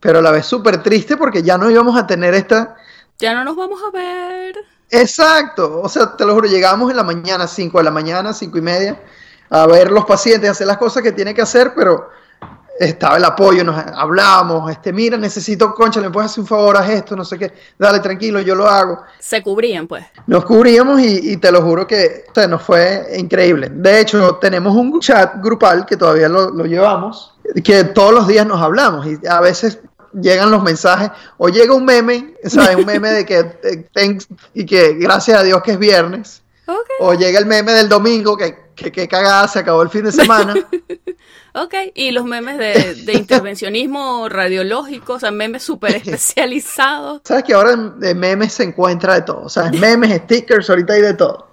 pero 0.00 0.18
a 0.18 0.22
la 0.22 0.30
vez 0.30 0.46
súper 0.46 0.82
triste 0.82 1.16
porque 1.16 1.42
ya 1.42 1.56
no 1.58 1.70
íbamos 1.70 1.96
a 1.96 2.06
tener 2.06 2.34
esta... 2.34 2.76
Ya 3.18 3.32
no 3.34 3.44
nos 3.44 3.56
vamos 3.56 3.80
a 3.86 3.90
ver. 3.90 4.56
Exacto, 4.90 5.80
o 5.82 5.88
sea, 5.88 6.16
te 6.16 6.24
lo 6.24 6.34
juro, 6.34 6.48
llegamos 6.48 6.90
en 6.90 6.96
la 6.96 7.02
mañana, 7.02 7.46
5 7.46 7.78
de 7.78 7.84
la 7.84 7.90
mañana, 7.90 8.32
cinco 8.32 8.58
y 8.58 8.60
media, 8.60 9.00
a 9.50 9.66
ver 9.66 9.90
los 9.90 10.04
pacientes, 10.04 10.50
hacer 10.50 10.66
las 10.66 10.78
cosas 10.78 11.02
que 11.02 11.12
tiene 11.12 11.34
que 11.34 11.42
hacer, 11.42 11.72
pero 11.74 12.08
estaba 12.78 13.16
el 13.16 13.24
apoyo, 13.24 13.64
nos 13.64 13.76
hablábamos, 13.76 14.70
este, 14.70 14.92
mira, 14.92 15.16
necesito, 15.16 15.74
concha, 15.74 16.00
¿me 16.00 16.10
puedes 16.10 16.30
hacer 16.30 16.42
un 16.42 16.46
favor? 16.46 16.76
Haz 16.76 16.90
esto, 16.90 17.16
no 17.16 17.24
sé 17.24 17.38
qué, 17.38 17.52
dale, 17.78 18.00
tranquilo, 18.00 18.40
yo 18.40 18.54
lo 18.54 18.68
hago. 18.68 19.02
Se 19.18 19.42
cubrían, 19.42 19.86
pues. 19.86 20.04
Nos 20.26 20.44
cubríamos 20.44 21.00
y, 21.00 21.36
te 21.38 21.50
lo 21.50 21.62
juro 21.62 21.86
que 21.86 22.24
nos 22.48 22.62
fue 22.62 23.06
increíble. 23.16 23.70
De 23.72 24.00
hecho, 24.00 24.36
tenemos 24.36 24.74
un 24.74 25.00
chat 25.00 25.36
grupal 25.42 25.86
que 25.86 25.96
todavía 25.96 26.28
lo, 26.28 26.64
llevamos, 26.64 27.34
que 27.64 27.84
todos 27.84 28.12
los 28.12 28.26
días 28.26 28.46
nos 28.46 28.60
hablamos 28.60 29.06
y 29.06 29.18
a 29.26 29.40
veces 29.40 29.78
llegan 30.12 30.50
los 30.50 30.62
mensajes 30.62 31.10
o 31.38 31.48
llega 31.48 31.74
un 31.74 31.84
meme, 31.84 32.34
¿sabes? 32.44 32.76
Un 32.76 32.86
meme 32.86 33.10
de 33.10 33.26
que, 33.26 33.38
eh, 33.62 34.18
y 34.54 34.66
que 34.66 34.94
gracias 34.94 35.40
a 35.40 35.42
Dios 35.42 35.62
que 35.62 35.72
es 35.72 35.78
viernes. 35.78 36.42
O 37.00 37.14
llega 37.14 37.38
el 37.38 37.46
meme 37.46 37.72
del 37.72 37.88
domingo 37.88 38.36
que 38.36 38.66
que 38.76 38.92
qué 38.92 39.08
cagada, 39.08 39.48
se 39.48 39.58
acabó 39.58 39.82
el 39.82 39.88
fin 39.88 40.04
de 40.04 40.12
semana. 40.12 40.54
ok, 41.54 41.74
y 41.94 42.10
los 42.10 42.24
memes 42.24 42.58
de, 42.58 42.94
de 43.04 43.12
intervencionismo 43.14 44.28
radiológico, 44.28 45.14
o 45.14 45.18
sea, 45.18 45.30
memes 45.30 45.62
súper 45.64 45.96
especializados. 46.04 47.22
Sabes 47.24 47.44
que 47.44 47.54
ahora 47.54 47.72
en, 47.72 48.18
memes 48.18 48.52
se 48.52 48.64
encuentra 48.64 49.14
de 49.14 49.22
todo, 49.22 49.42
o 49.42 49.48
sea, 49.48 49.70
memes, 49.72 50.22
stickers, 50.22 50.70
ahorita 50.70 50.92
hay 50.92 51.02
de 51.02 51.14
todo. 51.14 51.48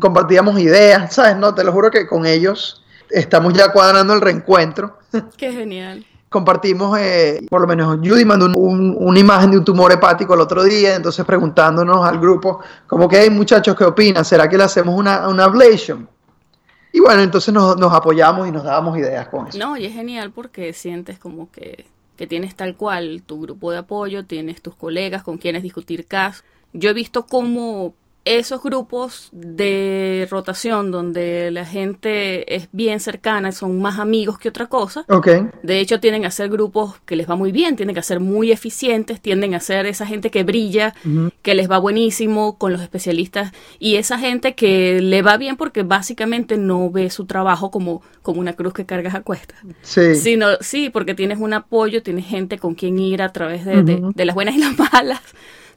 Compartíamos 0.00 0.58
ideas, 0.60 1.14
¿sabes? 1.14 1.36
No, 1.36 1.54
te 1.54 1.64
lo 1.64 1.72
juro 1.72 1.90
que 1.90 2.06
con 2.06 2.26
ellos 2.26 2.84
estamos 3.10 3.54
ya 3.54 3.72
cuadrando 3.72 4.14
el 4.14 4.20
reencuentro. 4.20 4.98
Qué 5.36 5.52
genial 5.52 6.04
compartimos, 6.28 6.98
eh, 6.98 7.40
por 7.48 7.60
lo 7.60 7.66
menos 7.66 7.98
Judy 7.98 8.24
mandó 8.24 8.46
una 8.46 9.18
imagen 9.18 9.50
de 9.50 9.58
un 9.58 9.64
tumor 9.64 9.92
hepático 9.92 10.34
el 10.34 10.40
otro 10.40 10.62
día, 10.62 10.94
entonces 10.94 11.24
preguntándonos 11.24 12.06
al 12.06 12.18
grupo, 12.18 12.60
como 12.86 13.08
que 13.08 13.18
hay 13.18 13.30
muchachos, 13.30 13.76
¿qué 13.76 13.84
opinan? 13.84 14.24
¿Será 14.24 14.48
que 14.48 14.56
le 14.56 14.64
hacemos 14.64 14.94
una, 14.94 15.28
una 15.28 15.44
ablation? 15.44 16.08
Y 16.92 17.00
bueno, 17.00 17.22
entonces 17.22 17.52
nos, 17.52 17.76
nos, 17.76 17.92
apoyamos 17.92 18.48
y 18.48 18.50
nos 18.50 18.64
dábamos 18.64 18.98
ideas 18.98 19.28
con 19.28 19.46
eso. 19.46 19.58
No, 19.58 19.76
y 19.76 19.84
es 19.84 19.92
genial 19.92 20.32
porque 20.32 20.72
sientes 20.72 21.18
como 21.18 21.50
que, 21.50 21.86
que 22.16 22.26
tienes 22.26 22.56
tal 22.56 22.76
cual 22.76 23.22
tu 23.24 23.40
grupo 23.40 23.70
de 23.70 23.78
apoyo, 23.78 24.24
tienes 24.24 24.62
tus 24.62 24.74
colegas 24.74 25.22
con 25.22 25.38
quienes 25.38 25.62
discutir 25.62 26.06
casos. 26.06 26.44
Yo 26.72 26.90
he 26.90 26.94
visto 26.94 27.26
cómo 27.26 27.94
esos 28.36 28.62
grupos 28.62 29.28
de 29.32 30.28
rotación 30.30 30.90
donde 30.90 31.50
la 31.50 31.64
gente 31.64 32.54
es 32.54 32.68
bien 32.72 33.00
cercana, 33.00 33.52
son 33.52 33.80
más 33.80 33.98
amigos 33.98 34.38
que 34.38 34.48
otra 34.48 34.66
cosa. 34.66 35.04
Okay. 35.08 35.46
De 35.62 35.80
hecho, 35.80 36.00
tienen 36.00 36.24
a 36.24 36.30
ser 36.30 36.50
grupos 36.50 37.00
que 37.06 37.16
les 37.16 37.28
va 37.28 37.36
muy 37.36 37.52
bien, 37.52 37.76
tienen 37.76 37.94
que 37.94 38.02
ser 38.02 38.20
muy 38.20 38.52
eficientes, 38.52 39.20
tienden 39.20 39.54
a 39.54 39.60
ser 39.60 39.86
esa 39.86 40.06
gente 40.06 40.30
que 40.30 40.44
brilla, 40.44 40.94
que 41.42 41.54
les 41.54 41.70
va 41.70 41.78
buenísimo 41.78 42.58
con 42.58 42.72
los 42.72 42.82
especialistas 42.82 43.52
y 43.78 43.96
esa 43.96 44.18
gente 44.18 44.54
que 44.54 45.00
le 45.00 45.22
va 45.22 45.36
bien 45.36 45.56
porque 45.56 45.82
básicamente 45.82 46.56
no 46.56 46.90
ve 46.90 47.10
su 47.10 47.26
trabajo 47.26 47.70
como, 47.70 48.02
como 48.22 48.40
una 48.40 48.54
cruz 48.54 48.72
que 48.72 48.86
cargas 48.86 49.14
a 49.14 49.22
cuestas. 49.22 49.58
Sí. 49.82 50.14
Sino, 50.14 50.48
sí, 50.60 50.90
porque 50.90 51.14
tienes 51.14 51.38
un 51.38 51.54
apoyo, 51.54 52.02
tienes 52.02 52.26
gente 52.26 52.58
con 52.58 52.74
quien 52.74 52.98
ir 52.98 53.22
a 53.22 53.32
través 53.32 53.64
de, 53.64 53.82
de 53.82 54.24
las 54.24 54.34
buenas 54.34 54.54
y 54.54 54.58
las 54.58 54.78
malas. 54.92 55.20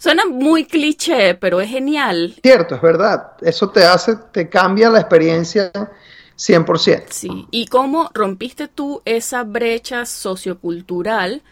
Suena 0.02 0.26
muy 0.26 0.66
cliché, 0.66 1.36
pero 1.36 1.62
es 1.62 1.70
genial. 1.70 2.34
Cierto, 2.42 2.74
es 2.74 2.82
verdad. 2.82 3.34
Eso 3.40 3.70
te 3.70 3.84
hace, 3.84 4.16
te 4.32 4.50
cambia 4.50 4.90
la 4.90 5.00
experiencia 5.00 5.72
100%. 6.36 7.04
Sí. 7.12 7.46
¿Y 7.52 7.68
cómo 7.68 8.10
rompiste 8.12 8.68
tú 8.68 9.04
esa 9.06 9.44
brecha 9.44 10.08
sociocultural? 10.08 11.44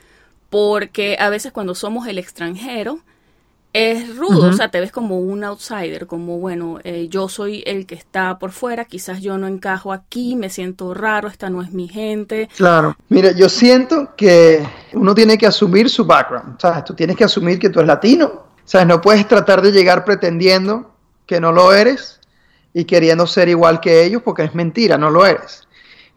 Porque 0.50 1.16
a 1.20 1.30
veces 1.30 1.52
cuando 1.52 1.76
somos 1.76 2.08
el 2.08 2.18
extranjero, 2.18 3.02
es 3.72 4.16
rudo, 4.18 4.50
o 4.50 4.54
sea, 4.54 4.72
te 4.72 4.80
ves 4.80 4.92
como 4.92 5.20
un 5.20 5.44
outsider, 5.44 6.08
como, 6.08 6.40
bueno, 6.40 6.80
eh, 6.84 7.08
yo 7.10 7.30
soy 7.30 7.64
el 7.68 7.86
que 7.86 7.94
está 7.94 8.40
por 8.40 8.52
fuera, 8.52 8.86
quizás 8.86 9.22
yo 9.22 9.38
no 9.38 9.48
encajo 9.48 9.94
aquí, 9.94 10.36
me 10.36 10.50
siento 10.50 10.94
raro, 10.96 11.28
esta 11.28 11.50
no 11.50 11.62
es 11.62 11.72
mi 11.72 11.88
gente. 11.88 12.50
Claro, 12.58 12.96
mira, 13.10 13.32
yo 13.32 13.48
siento 13.48 14.16
que 14.16 14.68
uno 14.94 15.14
tiene 15.14 15.38
que 15.38 15.46
asumir 15.46 15.90
su 15.90 16.04
background, 16.06 16.60
¿sabes? 16.60 16.84
Tú 16.84 16.96
tienes 16.96 17.16
que 17.16 17.26
asumir 17.26 17.60
que 17.60 17.70
tú 17.70 17.80
eres 17.80 17.88
latino, 17.88 18.48
¿sabes? 18.66 18.88
No 18.88 19.02
puedes 19.02 19.28
tratar 19.28 19.62
de 19.62 19.72
llegar 19.72 20.04
pretendiendo 20.04 20.92
que 21.28 21.40
no 21.40 21.52
lo 21.52 21.72
eres 21.72 22.20
y 22.74 22.86
queriendo 22.86 23.28
ser 23.28 23.50
igual 23.50 23.80
que 23.80 24.04
ellos 24.04 24.24
porque 24.24 24.44
es 24.44 24.56
mentira, 24.56 24.98
no 24.98 25.12
lo 25.12 25.28
eres. 25.28 25.68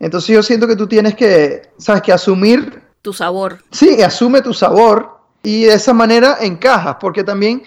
Entonces 0.00 0.34
yo 0.34 0.42
siento 0.42 0.66
que 0.66 0.74
tú 0.74 0.86
tienes 0.86 1.14
que, 1.14 1.70
¿sabes? 1.76 2.00
Que 2.00 2.12
asumir... 2.12 2.82
Tu 3.02 3.12
sabor. 3.12 3.58
Sí, 3.70 4.00
asume 4.00 4.40
tu 4.40 4.54
sabor 4.54 5.21
y 5.42 5.64
de 5.64 5.74
esa 5.74 5.92
manera 5.92 6.38
encajas, 6.40 6.96
porque 7.00 7.24
también, 7.24 7.62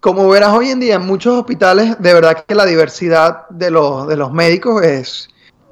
como 0.00 0.28
verás 0.28 0.52
hoy 0.54 0.70
en 0.70 0.80
día 0.80 0.94
en 0.94 1.06
muchos 1.06 1.38
hospitales, 1.38 1.96
de 1.98 2.14
verdad 2.14 2.44
que 2.46 2.54
la 2.54 2.64
diversidad 2.64 3.48
de 3.50 3.70
los, 3.70 4.08
de 4.08 4.16
los 4.16 4.32
médicos 4.32 4.82
es, 4.82 5.28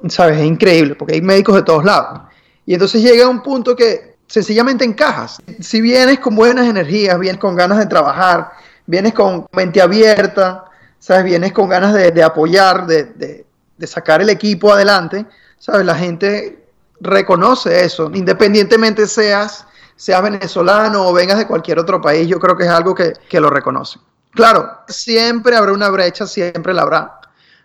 ¿sabes? 0.07 0.39
Es 0.39 0.45
increíble, 0.45 0.95
porque 0.95 1.15
hay 1.15 1.21
médicos 1.21 1.55
de 1.55 1.63
todos 1.63 1.83
lados. 1.83 2.21
Y 2.65 2.73
entonces 2.73 3.01
llega 3.01 3.27
un 3.27 3.41
punto 3.41 3.75
que 3.75 4.17
sencillamente 4.27 4.85
encajas. 4.85 5.41
Si 5.59 5.81
vienes 5.81 6.19
con 6.19 6.35
buenas 6.35 6.67
energías, 6.67 7.17
vienes 7.17 7.39
con 7.39 7.55
ganas 7.55 7.79
de 7.79 7.85
trabajar, 7.85 8.51
vienes 8.85 9.13
con 9.13 9.47
mente 9.53 9.81
abierta, 9.81 10.65
¿sabes? 10.99 11.23
Vienes 11.23 11.53
con 11.53 11.69
ganas 11.69 11.93
de, 11.93 12.23
apoyar, 12.23 12.85
de, 12.85 13.05
de, 13.05 13.45
de 13.77 13.87
sacar 13.87 14.21
el 14.21 14.29
equipo 14.29 14.71
adelante, 14.71 15.25
¿sabes? 15.57 15.85
La 15.85 15.95
gente 15.95 16.65
reconoce 16.99 17.85
eso, 17.85 18.11
independientemente 18.13 19.07
seas 19.07 19.65
seas 19.97 20.21
venezolano 20.21 21.07
o 21.07 21.13
vengas 21.13 21.37
de 21.37 21.47
cualquier 21.47 21.79
otro 21.79 21.99
país, 21.99 22.27
yo 22.27 22.39
creo 22.39 22.55
que 22.55 22.63
es 22.63 22.69
algo 22.69 22.95
que, 22.95 23.13
lo 23.39 23.49
reconocen. 23.49 24.01
Claro, 24.31 24.69
siempre 24.87 25.57
habrá 25.57 25.73
una 25.73 25.89
brecha, 25.89 26.27
siempre 26.27 26.73
la 26.73 26.83
habrá, 26.83 27.19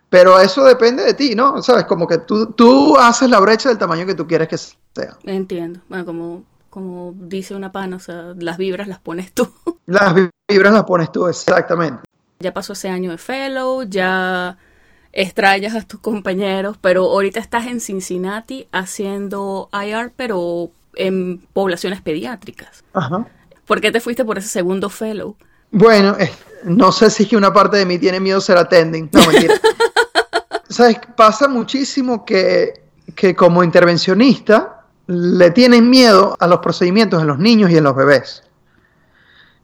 pero 0.08 0.40
eso 0.40 0.64
depende 0.64 1.04
de 1.04 1.14
ti, 1.14 1.34
¿no? 1.34 1.62
Sabes, 1.62 1.84
como 1.84 2.06
que 2.08 2.18
tú, 2.18 2.46
tú 2.52 2.96
haces 2.96 3.28
la 3.28 3.38
brecha 3.38 3.68
del 3.68 3.78
tamaño 3.78 4.06
que 4.06 4.14
tú 4.14 4.26
quieres 4.26 4.48
que 4.48 4.56
sea. 4.56 5.16
Entiendo, 5.24 5.80
bueno, 5.88 6.06
como, 6.06 6.44
como 6.70 7.14
dice 7.14 7.54
una 7.54 7.70
pana, 7.70 7.96
o 7.96 8.00
sea, 8.00 8.32
las 8.36 8.56
vibras 8.56 8.88
las 8.88 8.98
pones 8.98 9.32
tú. 9.32 9.52
Las 9.86 10.14
vibras 10.48 10.72
las 10.72 10.84
pones 10.84 11.10
tú, 11.10 11.26
exactamente. 11.26 12.04
Ya 12.38 12.54
pasó 12.54 12.72
ese 12.72 12.88
año 12.88 13.10
de 13.10 13.18
fellow, 13.18 13.82
ya 13.82 14.56
extrañas 15.12 15.74
a 15.74 15.82
tus 15.82 16.00
compañeros, 16.00 16.78
pero 16.80 17.04
ahorita 17.04 17.40
estás 17.40 17.66
en 17.66 17.80
Cincinnati 17.80 18.68
haciendo 18.72 19.68
IR, 19.72 20.12
pero 20.16 20.70
en 20.94 21.38
poblaciones 21.52 22.00
pediátricas. 22.00 22.84
Ajá. 22.92 23.26
¿Por 23.66 23.80
qué 23.80 23.90
te 23.90 24.00
fuiste 24.00 24.24
por 24.24 24.38
ese 24.38 24.48
segundo 24.48 24.90
fellow? 24.90 25.36
Bueno, 25.70 26.16
eh, 26.18 26.30
no 26.64 26.92
sé 26.92 27.10
si 27.10 27.22
es 27.22 27.28
que 27.28 27.36
una 27.36 27.52
parte 27.52 27.78
de 27.78 27.86
mí 27.86 27.98
tiene 27.98 28.20
miedo 28.20 28.40
ser 28.40 28.58
attending. 28.58 29.08
No, 29.12 29.26
mentira. 29.26 29.54
¿Sabes? 30.68 30.98
Pasa 31.16 31.48
muchísimo 31.48 32.24
que, 32.24 32.84
que 33.14 33.34
como 33.34 33.64
intervencionista 33.64 34.84
le 35.06 35.50
tienen 35.50 35.88
miedo 35.88 36.36
a 36.38 36.46
los 36.46 36.60
procedimientos 36.60 37.20
en 37.20 37.28
los 37.28 37.38
niños 37.38 37.70
y 37.70 37.76
en 37.76 37.84
los 37.84 37.94
bebés. 37.94 38.42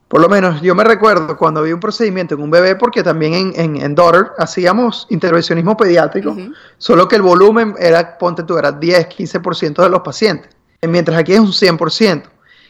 Por 0.09 0.23
lo 0.23 0.29
menos 0.29 0.63
yo 0.63 0.75
me 0.75 0.85
recuerdo 0.85 1.37
cuando 1.37 1.63
vi 1.63 1.73
un 1.73 1.81
procedimiento 1.81 2.35
en 2.35 2.41
un 2.41 2.51
bebé, 2.51 2.77
porque 2.77 3.03
también 3.03 3.35
en, 3.35 3.53
en, 3.57 3.77
en 3.77 3.95
Daughter 3.95 4.29
hacíamos 4.39 5.07
intervencionismo 5.11 5.77
pediátrico, 5.77 6.35
solo 6.79 7.07
que 7.07 7.17
el 7.17 7.23
volumen 7.23 7.75
era, 7.79 8.17
ponte 8.17 8.43
tú, 8.43 8.57
era 8.57 8.73
10, 8.73 9.09
15% 9.11 9.83
de 9.83 9.89
los 9.91 10.01
pacientes 10.01 10.58
mientras 10.87 11.19
aquí 11.19 11.33
es 11.33 11.41
un 11.41 11.53
100%. 11.53 12.23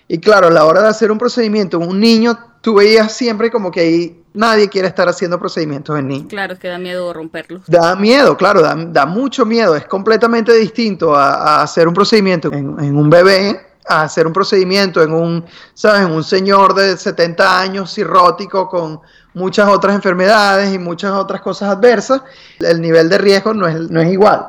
Y 0.09 0.19
claro, 0.19 0.47
a 0.47 0.51
la 0.51 0.65
hora 0.65 0.83
de 0.83 0.89
hacer 0.89 1.13
un 1.13 1.19
procedimiento 1.19 1.77
en 1.77 1.89
un 1.89 2.01
niño, 2.01 2.39
tú 2.63 2.77
veías 2.77 3.13
siempre 3.13 3.51
como 3.51 3.71
que 3.71 3.81
ahí 3.81 4.25
nadie 4.33 4.69
quiere 4.69 4.89
estar 4.89 5.09
haciendo 5.09 5.39
procedimientos 5.39 5.99
en 5.99 6.09
niños. 6.09 6.29
Claro, 6.29 6.55
es 6.55 6.59
que 6.59 6.69
da 6.69 6.79
miedo 6.79 7.13
romperlos. 7.13 7.63
Da 7.67 7.95
miedo, 7.95 8.37
claro, 8.37 8.63
da, 8.63 9.07
mucho 9.07 9.45
miedo. 9.45 9.77
Es 9.77 9.85
completamente 9.87 10.55
distinto 10.55 11.15
a, 11.15 11.63
hacer 11.63 11.87
un 11.87 11.95
procedimiento 11.95 12.51
en, 12.53 12.97
un 12.97 13.11
bebé, 13.11 13.61
a 13.87 14.03
hacer 14.03 14.27
un 14.27 14.33
procedimiento 14.33 15.03
en 15.03 15.13
un, 15.13 15.45
¿sabes? 15.75 16.07
En 16.07 16.13
un 16.13 16.25
señor 16.25 16.75
de 16.75 16.97
70 16.97 17.61
años 17.61 17.93
cirrótico 17.93 18.69
con 18.69 19.01
muchas 19.35 19.69
otras 19.69 19.95
enfermedades 19.95 20.73
y 20.73 20.79
muchas 20.79 21.13
otras 21.13 21.43
cosas 21.43 21.71
adversas. 21.71 22.23
El 22.61 22.81
nivel 22.81 23.11
de 23.11 23.19
riesgo 23.19 23.53
no 23.53 23.67
es, 23.67 23.91
no 23.91 24.01
es 24.01 24.11
igual. 24.11 24.47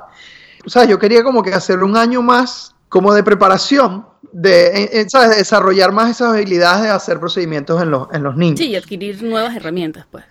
O 0.65 0.69
sea, 0.69 0.85
yo 0.85 0.99
quería 0.99 1.23
como 1.23 1.43
que 1.43 1.53
hacer 1.53 1.83
un 1.83 1.97
año 1.97 2.21
más 2.21 2.75
como 2.89 3.13
de 3.13 3.23
preparación 3.23 4.05
de, 4.31 5.07
desarrollar 5.37 5.91
más 5.91 6.11
esas 6.11 6.33
habilidades 6.33 6.83
de 6.83 6.89
hacer 6.89 7.19
procedimientos 7.19 7.81
en 7.81 7.91
los, 7.91 8.07
en 8.11 8.23
los 8.23 8.35
niños. 8.35 8.59
Sí, 8.59 8.67
y 8.67 8.75
adquirir 8.75 9.23
nuevas 9.23 9.55
herramientas, 9.55 10.05
pues. 10.11 10.25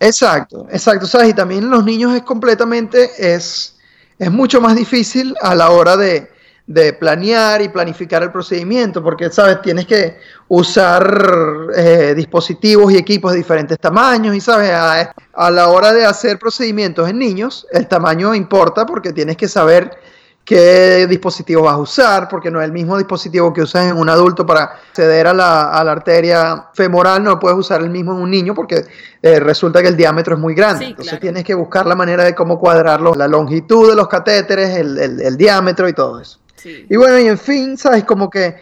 Exacto, 0.00 0.66
exacto, 0.70 1.06
¿sabes? 1.06 1.30
Y 1.30 1.34
también 1.34 1.64
en 1.64 1.70
los 1.70 1.84
niños 1.84 2.14
es 2.14 2.22
completamente, 2.22 3.10
es, 3.18 3.78
es 4.18 4.30
mucho 4.30 4.60
más 4.60 4.74
difícil 4.74 5.34
a 5.40 5.54
la 5.54 5.70
hora 5.70 5.96
de, 5.96 6.28
de 6.66 6.92
planear 6.92 7.62
y 7.62 7.68
planificar 7.68 8.22
el 8.24 8.32
procedimiento, 8.32 9.00
porque, 9.00 9.30
¿sabes? 9.30 9.62
Tienes 9.62 9.86
que 9.86 10.18
usar 10.48 11.68
eh, 11.76 12.14
dispositivos 12.16 12.92
y 12.92 12.96
equipos 12.96 13.30
de 13.30 13.38
diferentes 13.38 13.78
tamaños 13.78 14.34
y, 14.34 14.40
¿sabes? 14.40 14.70
A, 14.70 15.14
a 15.34 15.50
la 15.52 15.68
hora 15.68 15.92
de 15.92 16.04
hacer 16.04 16.36
procedimientos 16.36 17.08
en 17.08 17.18
niños, 17.18 17.66
el 17.70 17.86
tamaño 17.86 18.34
importa 18.34 18.84
porque 18.84 19.12
tienes 19.12 19.36
que 19.36 19.46
saber 19.46 19.96
qué 20.44 21.06
dispositivo 21.06 21.62
vas 21.62 21.74
a 21.74 21.78
usar, 21.78 22.28
porque 22.28 22.50
no 22.50 22.60
es 22.60 22.66
el 22.66 22.72
mismo 22.72 22.96
dispositivo 22.98 23.52
que 23.52 23.62
usas 23.62 23.86
en 23.86 23.96
un 23.96 24.08
adulto 24.08 24.44
para 24.44 24.64
acceder 24.64 25.26
a 25.28 25.32
la, 25.32 25.70
arteria 25.70 26.68
femoral, 26.74 27.22
no 27.22 27.38
puedes 27.38 27.58
usar 27.58 27.80
el 27.82 27.90
mismo 27.90 28.12
en 28.12 28.18
un 28.18 28.30
niño 28.30 28.54
porque 28.54 28.84
eh, 29.22 29.40
resulta 29.40 29.82
que 29.82 29.88
el 29.88 29.96
diámetro 29.96 30.34
es 30.34 30.40
muy 30.40 30.54
grande. 30.54 30.86
Entonces 30.86 31.20
tienes 31.20 31.44
que 31.44 31.54
buscar 31.54 31.86
la 31.86 31.94
manera 31.94 32.24
de 32.24 32.34
cómo 32.34 32.58
cuadrarlo, 32.58 33.14
la 33.14 33.28
longitud 33.28 33.88
de 33.88 33.96
los 33.96 34.08
catéteres, 34.08 34.76
el, 34.76 35.36
diámetro 35.36 35.88
y 35.88 35.92
todo 35.92 36.20
eso. 36.20 36.38
Y 36.64 36.96
bueno, 36.96 37.18
y 37.18 37.28
en 37.28 37.38
fin, 37.38 37.76
¿sabes? 37.76 38.04
Como 38.04 38.30
que 38.30 38.56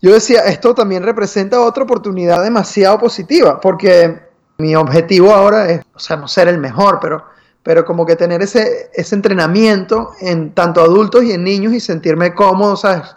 yo 0.00 0.12
decía, 0.12 0.40
esto 0.40 0.74
también 0.74 1.02
representa 1.02 1.60
otra 1.60 1.84
oportunidad 1.84 2.42
demasiado 2.42 2.98
positiva, 2.98 3.60
porque 3.60 4.20
mi 4.58 4.74
objetivo 4.74 5.32
ahora 5.32 5.70
es, 5.70 5.82
o 5.94 5.98
sea, 5.98 6.16
no 6.16 6.28
ser 6.28 6.48
el 6.48 6.58
mejor, 6.58 6.98
pero 7.00 7.31
pero 7.62 7.84
como 7.84 8.04
que 8.04 8.16
tener 8.16 8.42
ese, 8.42 8.90
ese 8.94 9.14
entrenamiento 9.14 10.10
en 10.20 10.52
tanto 10.52 10.80
adultos 10.80 11.24
y 11.24 11.32
en 11.32 11.44
niños 11.44 11.72
y 11.72 11.80
sentirme 11.80 12.34
cómodo, 12.34 12.76
¿sabes? 12.76 13.14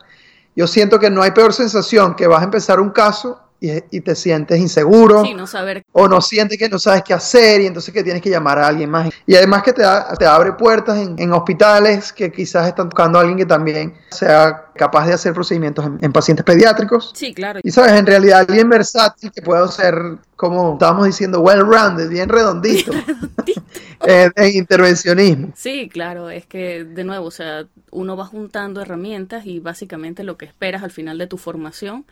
Yo 0.55 0.67
siento 0.67 0.99
que 0.99 1.09
no 1.09 1.21
hay 1.21 1.31
peor 1.31 1.53
sensación 1.53 2.15
que 2.15 2.27
vas 2.27 2.41
a 2.41 2.45
empezar 2.45 2.79
un 2.79 2.91
caso 2.91 3.39
y, 3.59 4.01
te 4.01 4.15
sientes 4.15 4.59
inseguro. 4.59 5.23
Sí, 5.23 5.33
no 5.33 5.47
saber. 5.47 5.83
O 5.91 6.07
no 6.07 6.21
sientes 6.21 6.57
que 6.57 6.69
no 6.69 6.77
sabes 6.77 7.03
qué 7.03 7.13
hacer 7.13 7.61
y 7.61 7.67
entonces 7.67 7.93
que 7.93 8.03
tienes 8.03 8.21
que 8.21 8.29
llamar 8.29 8.59
a 8.59 8.67
alguien 8.67 8.89
más. 8.89 9.09
Y 9.25 9.35
además 9.35 9.63
que 9.63 9.73
te, 9.73 9.83
te 10.19 10.25
abre 10.25 10.53
puertas 10.53 10.97
en, 10.97 11.33
hospitales 11.33 12.13
que 12.13 12.31
quizás 12.31 12.67
están 12.67 12.89
buscando 12.89 13.17
a 13.17 13.21
alguien 13.21 13.37
que 13.37 13.45
también 13.45 13.95
sea 14.11 14.65
capaz 14.75 15.07
de 15.07 15.13
hacer 15.13 15.33
procedimientos 15.33 15.85
en, 15.99 16.11
pacientes 16.11 16.45
pediátricos. 16.45 17.11
Sí, 17.15 17.33
claro. 17.33 17.59
Y 17.63 17.71
sabes, 17.71 17.93
en 17.93 18.05
realidad 18.05 18.45
alguien 18.47 18.69
versátil 18.69 19.31
que 19.31 19.41
pueda 19.41 19.67
ser, 19.69 19.95
como 20.35 20.73
estábamos 20.73 21.05
diciendo, 21.05 21.39
well-rounded, 21.39 22.09
bien 22.09 22.29
redondito. 22.29 22.91
en, 24.05 24.31
en 24.35 24.55
intervencionismo. 24.55 25.53
Sí, 25.55 25.89
claro, 25.89 26.29
es 26.29 26.45
que 26.45 26.83
de 26.83 27.03
nuevo, 27.03 27.27
o 27.27 27.31
sea, 27.31 27.65
uno 27.91 28.15
va 28.17 28.25
juntando 28.25 28.81
herramientas 28.81 29.45
y 29.45 29.59
básicamente 29.59 30.23
lo 30.23 30.37
que 30.37 30.45
esperas 30.45 30.83
al 30.83 30.91
final 30.91 31.17
de 31.17 31.27
tu 31.27 31.37
formación 31.37 32.05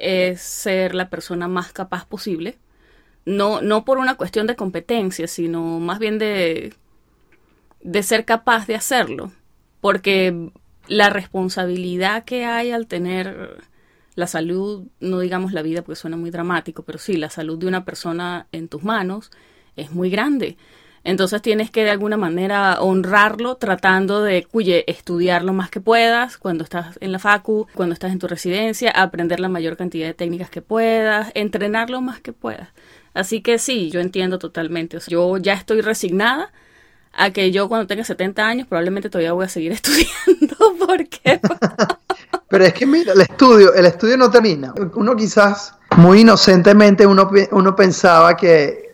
es 0.00 0.40
ser 0.40 0.94
la 0.94 1.10
persona 1.10 1.48
más 1.48 1.72
capaz 1.72 2.06
posible. 2.06 2.58
No, 3.26 3.60
no 3.60 3.84
por 3.84 3.98
una 3.98 4.16
cuestión 4.16 4.46
de 4.46 4.56
competencia, 4.56 5.28
sino 5.28 5.78
más 5.78 5.98
bien 5.98 6.18
de, 6.18 6.74
de 7.82 8.02
ser 8.02 8.24
capaz 8.24 8.66
de 8.66 8.74
hacerlo. 8.74 9.32
Porque 9.80 10.50
la 10.88 11.10
responsabilidad 11.10 12.24
que 12.24 12.44
hay 12.44 12.72
al 12.72 12.86
tener 12.86 13.58
la 14.14 14.26
salud, 14.26 14.86
no 15.00 15.20
digamos 15.20 15.52
la 15.52 15.62
vida 15.62 15.82
porque 15.82 16.00
suena 16.00 16.16
muy 16.16 16.30
dramático, 16.30 16.82
pero 16.82 16.98
sí, 16.98 17.16
la 17.16 17.30
salud 17.30 17.58
de 17.58 17.66
una 17.66 17.84
persona 17.84 18.46
en 18.52 18.68
tus 18.68 18.82
manos 18.82 19.30
es 19.76 19.92
muy 19.92 20.10
grande. 20.10 20.56
Entonces 21.02 21.40
tienes 21.40 21.70
que 21.70 21.84
de 21.84 21.90
alguna 21.90 22.16
manera 22.16 22.80
honrarlo 22.80 23.56
tratando 23.56 24.22
de, 24.22 24.44
cuye, 24.44 24.84
estudiar 24.86 25.42
lo 25.42 25.52
más 25.52 25.70
que 25.70 25.80
puedas 25.80 26.36
cuando 26.36 26.62
estás 26.64 26.98
en 27.00 27.12
la 27.12 27.18
facu, 27.18 27.66
cuando 27.74 27.94
estás 27.94 28.12
en 28.12 28.18
tu 28.18 28.28
residencia, 28.28 28.90
aprender 28.90 29.40
la 29.40 29.48
mayor 29.48 29.76
cantidad 29.76 30.06
de 30.06 30.14
técnicas 30.14 30.50
que 30.50 30.60
puedas, 30.60 31.30
entrenar 31.34 31.88
lo 31.88 32.02
más 32.02 32.20
que 32.20 32.32
puedas. 32.32 32.68
Así 33.14 33.40
que 33.40 33.58
sí, 33.58 33.90
yo 33.90 34.00
entiendo 34.00 34.38
totalmente. 34.38 34.98
yo 35.08 35.38
ya 35.38 35.54
estoy 35.54 35.80
resignada 35.80 36.52
a 37.12 37.30
que 37.30 37.50
yo 37.50 37.68
cuando 37.68 37.86
tenga 37.86 38.04
70 38.04 38.46
años 38.46 38.68
probablemente 38.68 39.10
todavía 39.10 39.32
voy 39.32 39.46
a 39.46 39.48
seguir 39.48 39.72
estudiando 39.80 40.56
porque... 40.86 41.40
Pero 42.48 42.64
es 42.64 42.72
que 42.72 42.84
mira, 42.84 43.12
el 43.12 43.20
estudio, 43.20 43.72
el 43.74 43.86
estudio 43.86 44.16
no 44.16 44.28
termina. 44.28 44.74
Uno 44.94 45.14
quizás 45.14 45.72
muy 45.96 46.22
inocentemente 46.22 47.06
uno, 47.06 47.30
uno 47.52 47.76
pensaba 47.76 48.36
que 48.36 48.89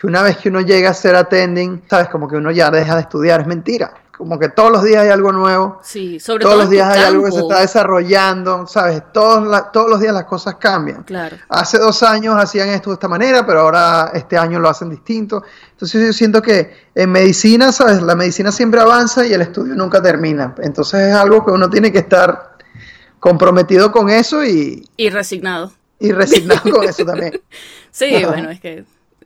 que 0.00 0.06
una 0.06 0.22
vez 0.22 0.38
que 0.38 0.48
uno 0.48 0.62
llega 0.62 0.90
a 0.90 0.94
ser 0.94 1.14
attending, 1.14 1.82
sabes, 1.88 2.08
como 2.08 2.26
que 2.26 2.36
uno 2.36 2.50
ya 2.50 2.70
deja 2.70 2.94
de 2.94 3.02
estudiar, 3.02 3.42
es 3.42 3.46
mentira. 3.46 3.92
Como 4.16 4.38
que 4.38 4.48
todos 4.48 4.70
los 4.70 4.82
días 4.82 5.02
hay 5.02 5.10
algo 5.10 5.30
nuevo. 5.30 5.78
Sí, 5.82 6.18
sobre 6.18 6.42
todos 6.42 6.56
los 6.56 6.70
días 6.70 6.88
hay 6.88 7.02
algo 7.02 7.24
que 7.24 7.32
se 7.32 7.40
está 7.40 7.60
desarrollando, 7.60 8.66
¿sabes? 8.66 9.02
Todos, 9.12 9.72
todos 9.72 9.90
los 9.90 10.00
días 10.00 10.14
las 10.14 10.24
cosas 10.24 10.54
cambian. 10.54 11.02
Claro. 11.02 11.36
Hace 11.50 11.78
dos 11.78 12.02
años 12.02 12.34
hacían 12.38 12.70
esto 12.70 12.90
de 12.90 12.94
esta 12.94 13.08
manera, 13.08 13.46
pero 13.46 13.60
ahora 13.60 14.10
este 14.14 14.38
año 14.38 14.58
lo 14.58 14.70
hacen 14.70 14.88
distinto. 14.88 15.42
Entonces 15.72 16.06
yo 16.06 16.12
siento 16.14 16.40
que 16.40 16.74
en 16.94 17.10
medicina, 17.12 17.70
¿sabes? 17.70 18.00
La 18.00 18.14
medicina 18.14 18.50
siempre 18.52 18.80
avanza 18.80 19.26
y 19.26 19.34
el 19.34 19.42
estudio 19.42 19.74
nunca 19.74 20.00
termina. 20.00 20.54
Entonces 20.62 21.08
es 21.08 21.14
algo 21.14 21.44
que 21.44 21.50
uno 21.50 21.68
tiene 21.68 21.92
que 21.92 21.98
estar 21.98 22.56
comprometido 23.18 23.92
con 23.92 24.08
eso 24.08 24.42
y... 24.44 24.88
Y 24.96 25.10
resignado. 25.10 25.72
Y 25.98 26.12
resignado 26.12 26.70
con 26.70 26.84
eso 26.84 27.04
también. 27.04 27.38
Sí, 27.92 28.24
bueno, 28.24 28.50
es 28.50 28.60
que 28.60 28.84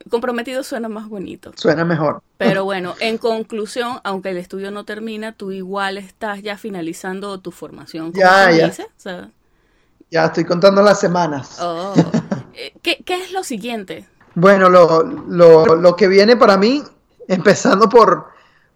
comprometido 0.09 0.63
suena 0.63 0.89
más 0.89 1.09
bonito. 1.09 1.51
Suena 1.55 1.85
mejor. 1.85 2.21
Pero 2.37 2.63
bueno, 2.63 2.95
en 2.99 3.17
conclusión, 3.17 3.99
aunque 4.03 4.29
el 4.29 4.37
estudio 4.37 4.71
no 4.71 4.85
termina, 4.85 5.31
tú 5.31 5.51
igual 5.51 5.97
estás 5.97 6.41
ya 6.41 6.57
finalizando 6.57 7.39
tu 7.39 7.51
formación. 7.51 8.11
Ya, 8.13 8.51
ya. 8.51 8.71
ya 10.11 10.25
estoy 10.25 10.45
contando 10.45 10.81
las 10.81 10.99
semanas. 10.99 11.57
Oh. 11.59 11.93
Eh, 12.57 12.73
¿Qué, 12.81 13.03
es 13.05 13.33
lo 13.33 13.43
siguiente? 13.43 14.07
Bueno, 14.33 14.69
lo, 14.69 15.03
lo, 15.03 15.75
lo, 15.75 15.95
que 15.97 16.07
viene 16.07 16.37
para 16.37 16.55
mí, 16.55 16.81
empezando 17.27 17.89
por, 17.89 18.27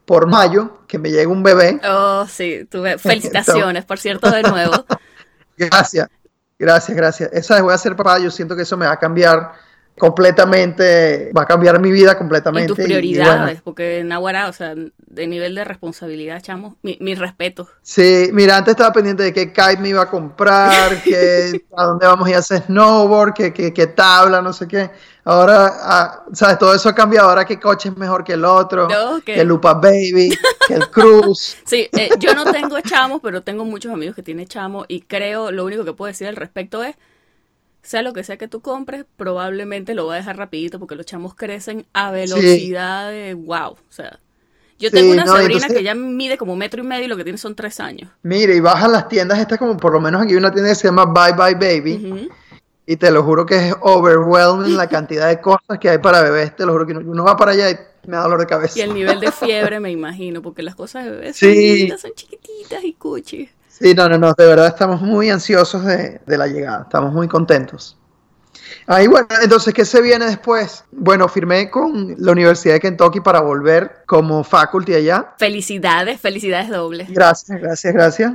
por 0.04 0.28
mayo, 0.28 0.82
que 0.86 1.00
me 1.00 1.10
llega 1.12 1.32
un 1.32 1.44
bebé. 1.44 1.80
Oh, 1.90 2.26
sí, 2.28 2.68
tuve 2.70 2.98
felicitaciones, 2.98 3.86
por 3.86 3.98
cierto, 3.98 4.30
de 4.30 4.44
nuevo. 4.44 4.84
gracias, 5.58 6.10
gracias, 6.58 6.98
gracias. 6.98 7.30
Esa 7.32 7.54
vez 7.54 7.64
voy 7.64 7.74
a 7.74 7.78
ser 7.78 7.96
papá, 7.96 8.20
yo 8.20 8.32
siento 8.32 8.54
que 8.54 8.64
eso 8.64 8.76
me 8.76 8.86
va 8.86 8.92
a 8.92 9.00
cambiar 9.00 9.54
completamente, 10.00 11.32
va 11.38 11.43
a 11.43 11.45
cambiar 11.45 11.80
mi 11.80 11.91
vida 11.91 12.18
completamente. 12.18 12.72
Y 12.72 12.76
tus 12.76 12.84
prioridades, 12.84 13.62
porque 13.62 14.00
en 14.00 14.12
Aguara, 14.12 14.47
o 14.47 14.54
sea, 14.54 14.74
de 14.74 15.28
nivel 15.28 15.54
de 15.54 15.64
responsabilidad, 15.64 16.41
chamo, 16.41 16.78
mi, 16.82 16.97
mi, 17.02 17.14
respeto. 17.14 17.68
Sí, 17.84 18.30
mira, 18.34 18.58
antes 18.58 18.72
estaba 18.72 18.91
pendiente 18.93 19.22
de 19.22 19.34
qué 19.34 19.54
kite 19.54 19.78
me 19.78 19.89
iba 19.89 20.02
a 20.02 20.10
comprar, 20.10 21.02
que, 21.04 21.66
a 21.76 21.84
dónde 21.84 22.08
vamos 22.08 22.26
a 22.26 22.30
ir 22.32 22.36
a 22.38 22.39
hacer 22.39 22.64
snowboard, 22.64 23.34
qué, 23.34 23.54
qué, 23.54 23.88
tabla, 23.88 24.41
no 24.41 24.54
sé 24.54 24.68
qué. 24.68 24.89
Ahora, 25.26 25.72
ah, 25.82 26.24
¿sabes? 26.34 26.58
Todo 26.58 26.74
eso 26.74 26.89
ha 26.89 26.95
cambiado. 26.95 27.30
Ahora, 27.30 27.45
qué 27.45 27.60
coche 27.60 27.89
es 27.89 27.97
mejor 27.97 28.24
que 28.24 28.34
el 28.34 28.45
otro, 28.45 28.88
que 29.24 29.41
el 29.41 29.47
Lupa 29.47 29.74
Baby, 29.76 30.36
que 30.68 30.74
el 30.74 30.89
Cruz. 30.89 31.58
Sí, 31.66 31.88
eh, 31.91 32.10
yo 32.18 32.34
no 32.34 32.52
tengo 32.52 32.80
chamos, 32.80 33.20
pero 33.22 33.43
tengo 33.43 33.66
muchos 33.66 33.93
amigos 33.93 34.16
que 34.16 34.24
tienen 34.24 34.47
chamos 34.47 34.86
y 34.88 35.02
creo, 35.02 35.52
lo 35.52 35.66
único 35.66 35.84
que 35.86 35.93
puedo 35.93 36.08
decir 36.08 36.28
al 36.28 36.36
respecto 36.36 36.84
es 36.84 36.95
sea 37.90 38.04
lo 38.04 38.14
que 38.14 38.24
sea 38.24 38.38
que 38.38 38.48
tú 38.48 38.62
compres, 38.62 39.04
probablemente 39.18 39.96
lo 39.96 40.06
va 40.06 40.14
a 40.14 40.18
dejar 40.18 40.38
rapidito 40.38 40.78
porque 40.78 40.94
los 40.94 41.08
chamos 41.08 41.34
crecen 41.34 41.88
a 41.92 42.12
velocidad 42.12 43.10
de 43.10 43.34
wow. 43.34 43.72
O 43.72 43.80
sea, 43.90 44.20
yo 44.78 44.92
tengo 44.92 45.12
una 45.12 45.26
sobrina 45.26 45.68
que 45.68 45.82
ya 45.82 45.96
mide 45.96 46.38
como 46.38 46.56
metro 46.56 46.84
y 46.84 46.86
medio 46.86 47.06
y 47.06 47.08
lo 47.08 47.18
que 47.18 47.24
tiene 47.24 47.40
son 47.40 47.56
tres 47.56 47.80
años. 47.80 48.12
Mire, 48.22 48.56
y 48.56 48.60
vas 48.60 48.84
a 48.84 48.88
las 48.88 49.10
tiendas, 49.10 49.40
estas 49.40 49.58
como 49.58 49.76
por 49.76 49.92
lo 49.92 50.00
menos 50.00 50.22
aquí 50.22 50.34
hay 50.34 50.38
una 50.38 50.52
tienda 50.52 50.70
que 50.70 50.76
se 50.76 50.88
llama 50.88 51.06
Bye 51.06 51.34
Bye 51.34 51.56
Baby. 51.56 52.30
Y 52.86 52.96
te 52.98 53.10
lo 53.10 53.24
juro 53.24 53.48
que 53.48 53.70
es 53.70 53.76
overwhelming 53.82 54.78
la 54.78 54.88
cantidad 54.88 55.28
de 55.28 55.42
cosas 55.42 55.80
que 55.82 55.90
hay 55.90 55.98
para 55.98 56.22
bebés. 56.22 56.56
Te 56.56 56.68
lo 56.68 56.74
juro 56.74 56.86
que 56.86 56.94
uno 56.94 57.24
va 57.24 57.38
para 57.38 57.54
allá 57.54 57.72
y 57.72 57.78
me 58.06 58.18
da 58.18 58.22
dolor 58.22 58.40
de 58.40 58.46
cabeza. 58.46 58.78
Y 58.78 58.84
el 58.84 58.94
nivel 58.94 59.20
de 59.20 59.32
fiebre, 59.32 59.80
me 59.80 59.90
imagino, 60.00 60.44
porque 60.44 60.62
las 60.62 60.76
cosas 60.76 61.06
de 61.06 61.10
bebés 61.10 61.38
son, 61.38 61.98
son 61.98 62.12
chiquititas 62.14 62.84
y 62.84 62.94
cuchis. 62.94 63.50
Sí, 63.80 63.94
no, 63.94 64.10
no, 64.10 64.18
no, 64.18 64.34
de 64.34 64.46
verdad 64.46 64.68
estamos 64.68 65.02
muy 65.02 65.30
ansiosos 65.30 65.86
de, 65.86 66.20
la 66.26 66.48
llegada, 66.48 66.84
estamos 66.84 67.14
muy 67.14 67.28
contentos. 67.28 67.96
Ahí 68.88 69.08
bueno, 69.08 69.28
entonces, 69.42 69.74
¿qué 69.74 69.86
se 69.86 70.02
viene 70.02 70.26
después? 70.26 70.84
Bueno, 70.92 71.28
firmé 71.30 71.70
con 71.70 72.16
la 72.18 72.32
Universidad 72.32 72.74
de 72.74 72.80
Kentucky 72.82 73.22
para 73.22 73.40
volver 73.40 74.04
como 74.06 74.44
faculty 74.44 74.96
allá. 74.96 75.34
Felicidades, 75.38 76.20
felicidades 76.20 76.70
dobles. 76.70 77.10
Gracias, 77.10 77.60
gracias, 77.60 77.94
gracias. 77.94 78.34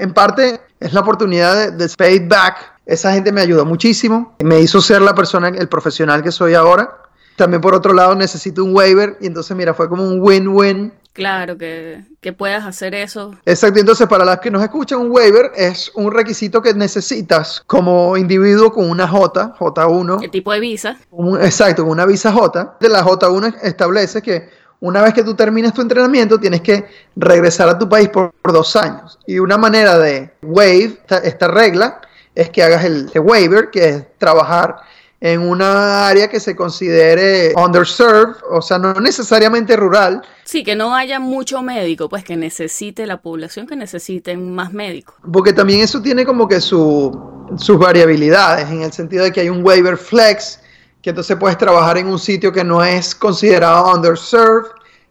en 0.00 0.14
parte 0.14 0.60
es 0.80 0.92
la 0.92 1.00
oportunidad 1.00 1.72
de, 1.72 1.86
de 1.86 2.26
back. 2.26 2.78
Esa 2.86 3.12
gente 3.12 3.30
me 3.32 3.42
ayudó 3.42 3.66
muchísimo, 3.66 4.36
me 4.42 4.60
hizo 4.60 4.80
ser 4.80 5.02
la 5.02 5.14
persona, 5.14 5.48
el 5.48 5.68
profesional 5.68 6.22
que 6.22 6.32
soy 6.32 6.54
ahora. 6.54 7.02
También 7.36 7.60
por 7.60 7.74
otro 7.74 7.92
lado 7.92 8.14
necesito 8.14 8.64
un 8.64 8.74
waiver 8.74 9.16
y 9.20 9.26
entonces 9.26 9.56
mira, 9.56 9.74
fue 9.74 9.88
como 9.88 10.02
un 10.02 10.20
win-win 10.20 10.92
Claro, 11.18 11.58
que, 11.58 12.04
que, 12.20 12.32
puedas 12.32 12.64
hacer 12.64 12.94
eso. 12.94 13.34
Exacto, 13.44 13.80
entonces 13.80 14.06
para 14.06 14.24
las 14.24 14.38
que 14.38 14.52
nos 14.52 14.62
escuchan, 14.62 15.00
un 15.00 15.10
waiver 15.10 15.50
es 15.56 15.90
un 15.96 16.12
requisito 16.12 16.62
que 16.62 16.72
necesitas 16.74 17.60
como 17.66 18.16
individuo 18.16 18.72
con 18.72 18.88
una 18.88 19.08
J, 19.08 19.56
J1. 19.58 20.20
¿Qué 20.20 20.28
tipo 20.28 20.52
de 20.52 20.60
visa? 20.60 20.96
exacto, 21.40 21.82
con 21.82 21.90
una 21.90 22.06
visa 22.06 22.30
J. 22.30 22.76
La 22.82 23.04
J1 23.04 23.56
establece 23.62 24.22
que 24.22 24.48
una 24.78 25.02
vez 25.02 25.12
que 25.12 25.24
tú 25.24 25.34
termines 25.34 25.74
tu 25.74 25.82
entrenamiento, 25.82 26.38
tienes 26.38 26.60
que 26.60 26.86
regresar 27.16 27.68
a 27.68 27.76
tu 27.76 27.88
país 27.88 28.10
por, 28.10 28.32
dos 28.44 28.76
años. 28.76 29.18
Y 29.26 29.40
una 29.40 29.58
manera 29.58 29.98
de 29.98 30.30
waive 30.40 31.00
esta, 31.24 31.48
regla 31.48 32.00
es 32.36 32.48
que 32.50 32.62
hagas 32.62 32.84
el, 32.84 33.10
el 33.12 33.20
waiver, 33.22 33.70
que 33.70 33.88
es 33.88 34.04
trabajar 34.18 34.76
en 35.20 35.40
una 35.40 36.08
área 36.08 36.28
que 36.28 36.38
se 36.38 36.54
considere 36.54 37.52
underserved, 37.56 38.36
o 38.50 38.62
sea, 38.62 38.78
no 38.78 38.94
necesariamente 38.94 39.76
rural. 39.76 40.22
Sí, 40.44 40.62
que 40.62 40.76
no 40.76 40.94
haya 40.94 41.18
mucho 41.18 41.60
médico, 41.62 42.08
pues 42.08 42.22
que 42.22 42.36
necesite 42.36 43.04
la 43.04 43.20
población 43.20 43.66
que 43.66 43.74
necesiten 43.74 44.54
más 44.54 44.72
médicos. 44.72 45.16
Porque 45.32 45.52
también 45.52 45.80
eso 45.80 46.00
tiene 46.00 46.24
como 46.24 46.46
que 46.46 46.60
su, 46.60 47.46
sus 47.56 47.78
variabilidades, 47.78 48.68
en 48.70 48.82
el 48.82 48.92
sentido 48.92 49.24
de 49.24 49.32
que 49.32 49.40
hay 49.40 49.48
un 49.48 49.64
waiver 49.64 49.96
flex, 49.96 50.60
que 51.02 51.10
entonces 51.10 51.36
puedes 51.36 51.58
trabajar 51.58 51.98
en 51.98 52.06
un 52.06 52.18
sitio 52.18 52.52
que 52.52 52.62
no 52.62 52.84
es 52.84 53.14
considerado 53.14 53.92
underserved, 53.92 54.70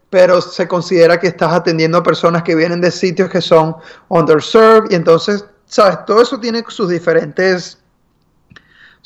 pero 0.10 0.39
se 0.39 0.70
considera 0.70 1.20
que 1.20 1.28
estás 1.28 1.51
atendiendo 1.51 1.97
a 1.97 2.03
personas 2.03 2.43
que 2.43 2.55
vienen 2.55 2.80
de 2.80 2.91
sitios 2.91 3.30
que 3.30 3.41
son 3.41 3.76
underserved, 4.08 4.89
y 4.89 4.95
entonces, 4.95 5.43
¿sabes? 5.66 6.05
Todo 6.05 6.22
eso 6.22 6.39
tiene 6.39 6.64
sus 6.70 6.88
diferentes 6.88 7.78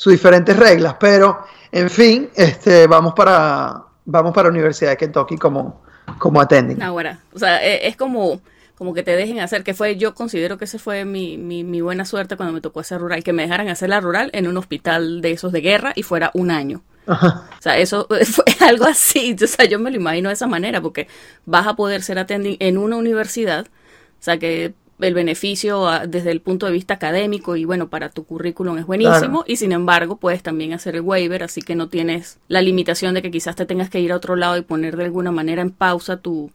sus 0.01 0.13
diferentes 0.13 0.57
reglas, 0.57 0.95
pero 0.99 1.45
en 1.71 1.87
fin, 1.87 2.27
este, 2.35 2.87
vamos 2.87 3.13
para 3.13 3.83
vamos 4.03 4.33
para 4.33 4.47
la 4.47 4.53
Universidad 4.53 4.89
de 4.89 4.97
Kentucky 4.97 5.37
como, 5.37 5.83
como 6.17 6.41
attending. 6.41 6.81
Ahora, 6.81 7.19
o 7.31 7.37
sea, 7.37 7.63
e, 7.63 7.87
es 7.87 7.95
como, 7.95 8.41
como 8.79 8.95
que 8.95 9.03
te 9.03 9.15
dejen 9.15 9.39
hacer, 9.41 9.63
que 9.63 9.75
fue, 9.75 9.97
yo 9.97 10.15
considero 10.15 10.57
que 10.57 10.65
esa 10.65 10.79
fue 10.79 11.05
mi, 11.05 11.37
mi, 11.37 11.63
mi, 11.63 11.81
buena 11.81 12.03
suerte 12.03 12.35
cuando 12.35 12.51
me 12.51 12.61
tocó 12.61 12.79
hacer 12.79 12.99
rural, 12.99 13.23
que 13.23 13.31
me 13.31 13.43
dejaran 13.43 13.69
hacer 13.69 13.89
la 13.89 14.01
rural 14.01 14.31
en 14.33 14.47
un 14.47 14.57
hospital 14.57 15.21
de 15.21 15.33
esos 15.33 15.51
de 15.51 15.61
guerra 15.61 15.93
y 15.95 16.01
fuera 16.01 16.31
un 16.33 16.49
año. 16.49 16.81
O 17.05 17.61
sea, 17.61 17.77
eso 17.77 18.07
fue 18.25 18.67
algo 18.67 18.85
así, 18.85 19.35
o 19.39 19.45
sea, 19.45 19.65
yo 19.65 19.77
me 19.77 19.91
lo 19.91 19.97
imagino 19.97 20.29
de 20.29 20.33
esa 20.33 20.47
manera, 20.47 20.81
porque 20.81 21.07
vas 21.45 21.67
a 21.67 21.75
poder 21.75 22.01
ser 22.01 22.17
attending 22.17 22.57
en 22.59 22.79
una 22.79 22.95
universidad, 22.95 23.67
o 23.67 24.23
sea, 24.23 24.39
que 24.39 24.73
el 25.01 25.13
beneficio 25.13 25.87
desde 26.07 26.31
el 26.31 26.41
punto 26.41 26.65
de 26.65 26.71
vista 26.71 26.93
académico 26.93 27.55
y 27.55 27.65
bueno, 27.65 27.89
para 27.89 28.09
tu 28.09 28.25
currículum 28.25 28.77
es 28.77 28.85
buenísimo 28.85 29.43
y 29.47 29.55
sin 29.55 29.71
embargo 29.71 30.17
puedes 30.17 30.43
también 30.43 30.73
hacer 30.73 30.95
el 30.95 31.01
waiver, 31.01 31.43
así 31.43 31.61
que 31.61 31.75
no 31.75 31.89
tienes 31.89 32.39
la 32.47 32.61
limitación 32.61 33.13
de 33.13 33.21
que 33.21 33.31
quizás 33.31 33.55
te 33.55 33.65
tengas 33.65 33.89
que 33.89 33.99
ir 33.99 34.11
a 34.11 34.15
otro 34.15 34.35
lado 34.35 34.57
y 34.57 34.61
poner 34.61 34.97
de 34.97 35.05
alguna 35.05 35.31
manera 35.31 35.61
en 35.61 35.71
pausa 35.71 36.17
tu, 36.17 36.51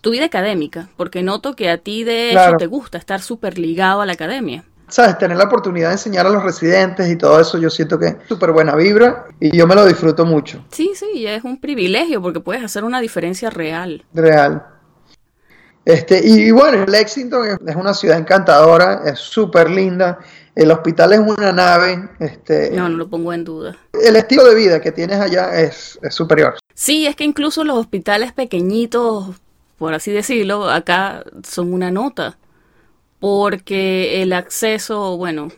tu 0.00 0.10
vida 0.10 0.24
académica, 0.24 0.88
porque 0.96 1.22
noto 1.22 1.54
que 1.54 1.70
a 1.70 1.78
ti 1.78 2.04
de 2.04 2.32
hecho 2.32 2.56
te 2.58 2.66
gusta 2.66 2.98
estar 2.98 3.20
súper 3.20 3.58
ligado 3.58 4.00
a 4.00 4.06
la 4.06 4.12
academia. 4.12 4.64
¿Sabes? 4.88 5.18
Tener 5.18 5.36
la 5.36 5.44
oportunidad 5.44 5.88
de 5.88 5.94
enseñar 5.94 6.26
a 6.26 6.30
los 6.30 6.42
residentes 6.42 7.08
y 7.08 7.16
todo 7.16 7.40
eso, 7.40 7.58
yo 7.58 7.70
siento 7.70 7.96
que 7.96 8.06
es 8.06 8.16
súper 8.28 8.50
buena 8.50 8.74
vibra 8.74 9.26
y 9.38 9.56
yo 9.56 9.66
me 9.68 9.76
lo 9.76 9.86
disfruto 9.86 10.26
mucho. 10.26 10.64
Sí, 10.72 10.92
sí, 10.94 11.26
es 11.26 11.44
un 11.44 11.60
privilegio 11.60 12.20
porque 12.20 12.40
puedes 12.40 12.64
hacer 12.64 12.82
una 12.82 13.00
diferencia 13.00 13.50
real. 13.50 14.04
Real. 14.12 14.66
Este, 15.84 16.20
y, 16.22 16.50
bueno, 16.50 16.84
Lexington 16.86 17.58
es, 17.66 17.76
una 17.76 17.94
ciudad 17.94 18.18
encantadora, 18.18 19.02
es 19.06 19.18
súper 19.18 19.70
linda. 19.70 20.18
El 20.54 20.70
hospital 20.70 21.12
es 21.14 21.20
una 21.20 21.52
nave. 21.52 22.08
Este, 22.18 22.70
no, 22.70 22.88
no 22.88 22.96
lo 22.96 23.08
pongo 23.08 23.32
en 23.32 23.44
duda. 23.44 23.76
El 23.92 24.16
estilo 24.16 24.44
de 24.44 24.54
vida 24.54 24.80
que 24.80 24.92
tienes 24.92 25.18
allá 25.18 25.60
es, 25.60 25.98
es 26.02 26.14
superior. 26.14 26.56
Sí, 26.74 27.06
es 27.06 27.16
que 27.16 27.24
incluso 27.24 27.64
los 27.64 27.78
hospitales 27.78 28.32
pequeñitos, 28.32 29.36
por 29.78 29.94
así 29.94 30.10
decirlo, 30.10 30.68
acá 30.68 31.24
son 31.48 31.72
una 31.72 31.90
nota. 31.90 32.36
Porque 33.18 34.22
el 34.22 34.32
acceso, 34.32 35.16
bueno, 35.18 35.48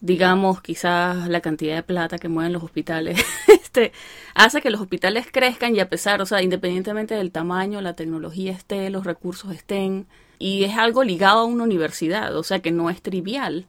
digamos, 0.00 0.60
quizás 0.62 1.28
la 1.28 1.40
cantidad 1.40 1.76
de 1.76 1.82
plata 1.82 2.18
que 2.18 2.28
mueven 2.28 2.52
los 2.52 2.62
hospitales, 2.62 3.20
este, 3.68 3.92
hace 4.34 4.62
que 4.62 4.70
los 4.70 4.80
hospitales 4.80 5.26
crezcan 5.30 5.76
y 5.76 5.80
a 5.80 5.90
pesar, 5.90 6.22
o 6.22 6.26
sea, 6.26 6.42
independientemente 6.42 7.14
del 7.14 7.30
tamaño, 7.30 7.82
la 7.82 7.92
tecnología 7.92 8.52
esté, 8.52 8.88
los 8.88 9.04
recursos 9.04 9.54
estén, 9.54 10.06
y 10.38 10.64
es 10.64 10.76
algo 10.76 11.04
ligado 11.04 11.40
a 11.40 11.44
una 11.44 11.64
universidad, 11.64 12.34
o 12.34 12.42
sea, 12.42 12.60
que 12.60 12.70
no 12.70 12.88
es 12.88 13.02
trivial. 13.02 13.66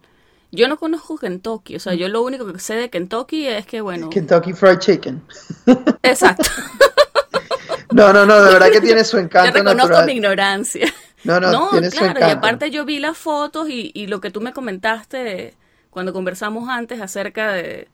Yo 0.52 0.68
no 0.70 0.78
conozco 0.78 1.18
Kentucky, 1.18 1.76
o 1.76 1.80
sea, 1.80 1.96
yo 1.96 2.08
lo 2.08 2.22
único 2.22 2.52
que 2.52 2.60
sé 2.60 2.76
de 2.76 2.90
Kentucky 2.90 3.46
es 3.48 3.66
que, 3.66 3.82
bueno... 3.82 4.10
Kentucky 4.10 4.54
Fried 4.54 4.80
Chicken. 4.80 5.22
Exacto. 6.04 6.50
no, 7.92 8.14
no, 8.14 8.26
no, 8.26 8.42
de 8.42 8.54
verdad 8.54 8.72
que 8.72 8.82
tiene 8.82 9.04
su 9.04 9.18
encanto 9.20 9.52
Yo 9.52 9.64
reconozco 9.64 10.06
mi 10.06 10.14
ignorancia. 10.14 10.92
No, 11.26 11.42
no, 11.42 11.52
no 11.52 11.70
tiene 11.72 11.90
claro, 11.90 12.22
y 12.22 12.32
aparte 12.32 12.72
yo 12.72 12.86
vi 12.86 13.00
las 13.00 13.18
fotos 13.18 13.70
y, 13.70 13.92
y 13.94 14.08
lo 14.08 14.22
que 14.22 14.32
tú 14.32 14.40
me 14.40 14.54
comentaste 14.54 15.56
cuando 15.90 16.14
conversamos 16.14 16.70
antes 16.70 17.02
acerca 17.02 17.52
de, 17.52 17.90